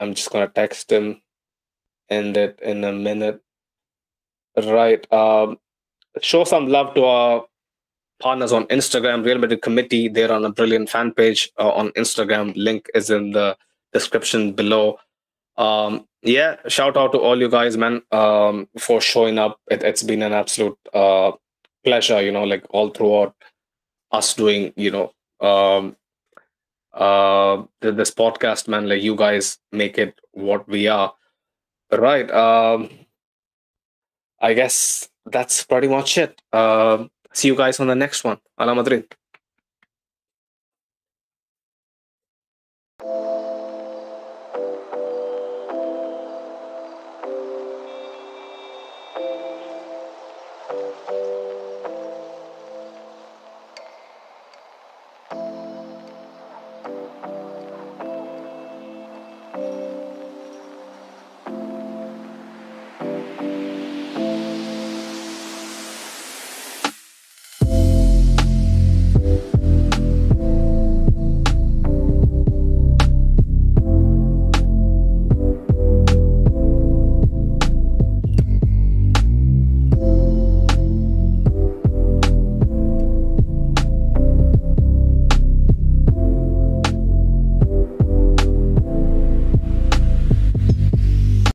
I'm 0.00 0.14
just 0.14 0.30
gonna 0.30 0.48
text 0.48 0.90
him. 0.92 1.20
end 2.10 2.36
it 2.36 2.60
in 2.62 2.84
a 2.84 2.92
minute. 2.92 3.40
Right. 4.56 5.12
Um, 5.12 5.58
show 6.20 6.44
some 6.44 6.68
love 6.68 6.94
to 6.94 7.04
our 7.04 7.44
partners 8.20 8.52
on 8.52 8.66
Instagram, 8.66 9.24
Real 9.24 9.38
Madrid 9.38 9.62
Committee. 9.62 10.08
They're 10.08 10.32
on 10.32 10.44
a 10.44 10.52
brilliant 10.52 10.88
fan 10.88 11.12
page 11.12 11.50
uh, 11.58 11.70
on 11.70 11.90
Instagram. 11.90 12.52
Link 12.56 12.88
is 12.94 13.10
in 13.10 13.32
the 13.32 13.56
description 13.92 14.52
below. 14.52 14.98
Um, 15.56 16.06
yeah, 16.22 16.56
shout 16.68 16.96
out 16.96 17.12
to 17.12 17.18
all 17.18 17.38
you 17.38 17.48
guys, 17.48 17.76
man, 17.76 18.02
um, 18.10 18.68
for 18.78 19.00
showing 19.00 19.38
up. 19.38 19.60
It, 19.70 19.82
has 19.82 20.02
been 20.02 20.22
an 20.22 20.32
absolute 20.32 20.78
uh, 20.92 21.32
pleasure, 21.84 22.22
you 22.22 22.32
know, 22.32 22.44
like 22.44 22.64
all 22.70 22.90
throughout 22.90 23.34
us 24.10 24.34
doing, 24.34 24.72
you 24.76 24.90
know, 24.90 25.12
um, 25.46 25.96
uh, 26.92 27.62
this 27.80 28.10
podcast, 28.10 28.68
man. 28.68 28.88
Like 28.88 29.02
you 29.02 29.16
guys 29.16 29.58
make 29.70 29.98
it 29.98 30.18
what 30.32 30.68
we 30.68 30.88
are. 30.88 31.12
Right. 31.92 32.30
Um, 32.30 32.88
I 34.40 34.54
guess 34.54 35.08
that's 35.26 35.64
pretty 35.64 35.88
much 35.88 36.18
it. 36.18 36.40
Uh, 36.52 37.06
see 37.32 37.48
you 37.48 37.56
guys 37.56 37.80
on 37.80 37.86
the 37.86 37.94
next 37.94 38.24
one. 38.24 38.38
Hala 38.58 38.74
Madrid. 38.74 39.06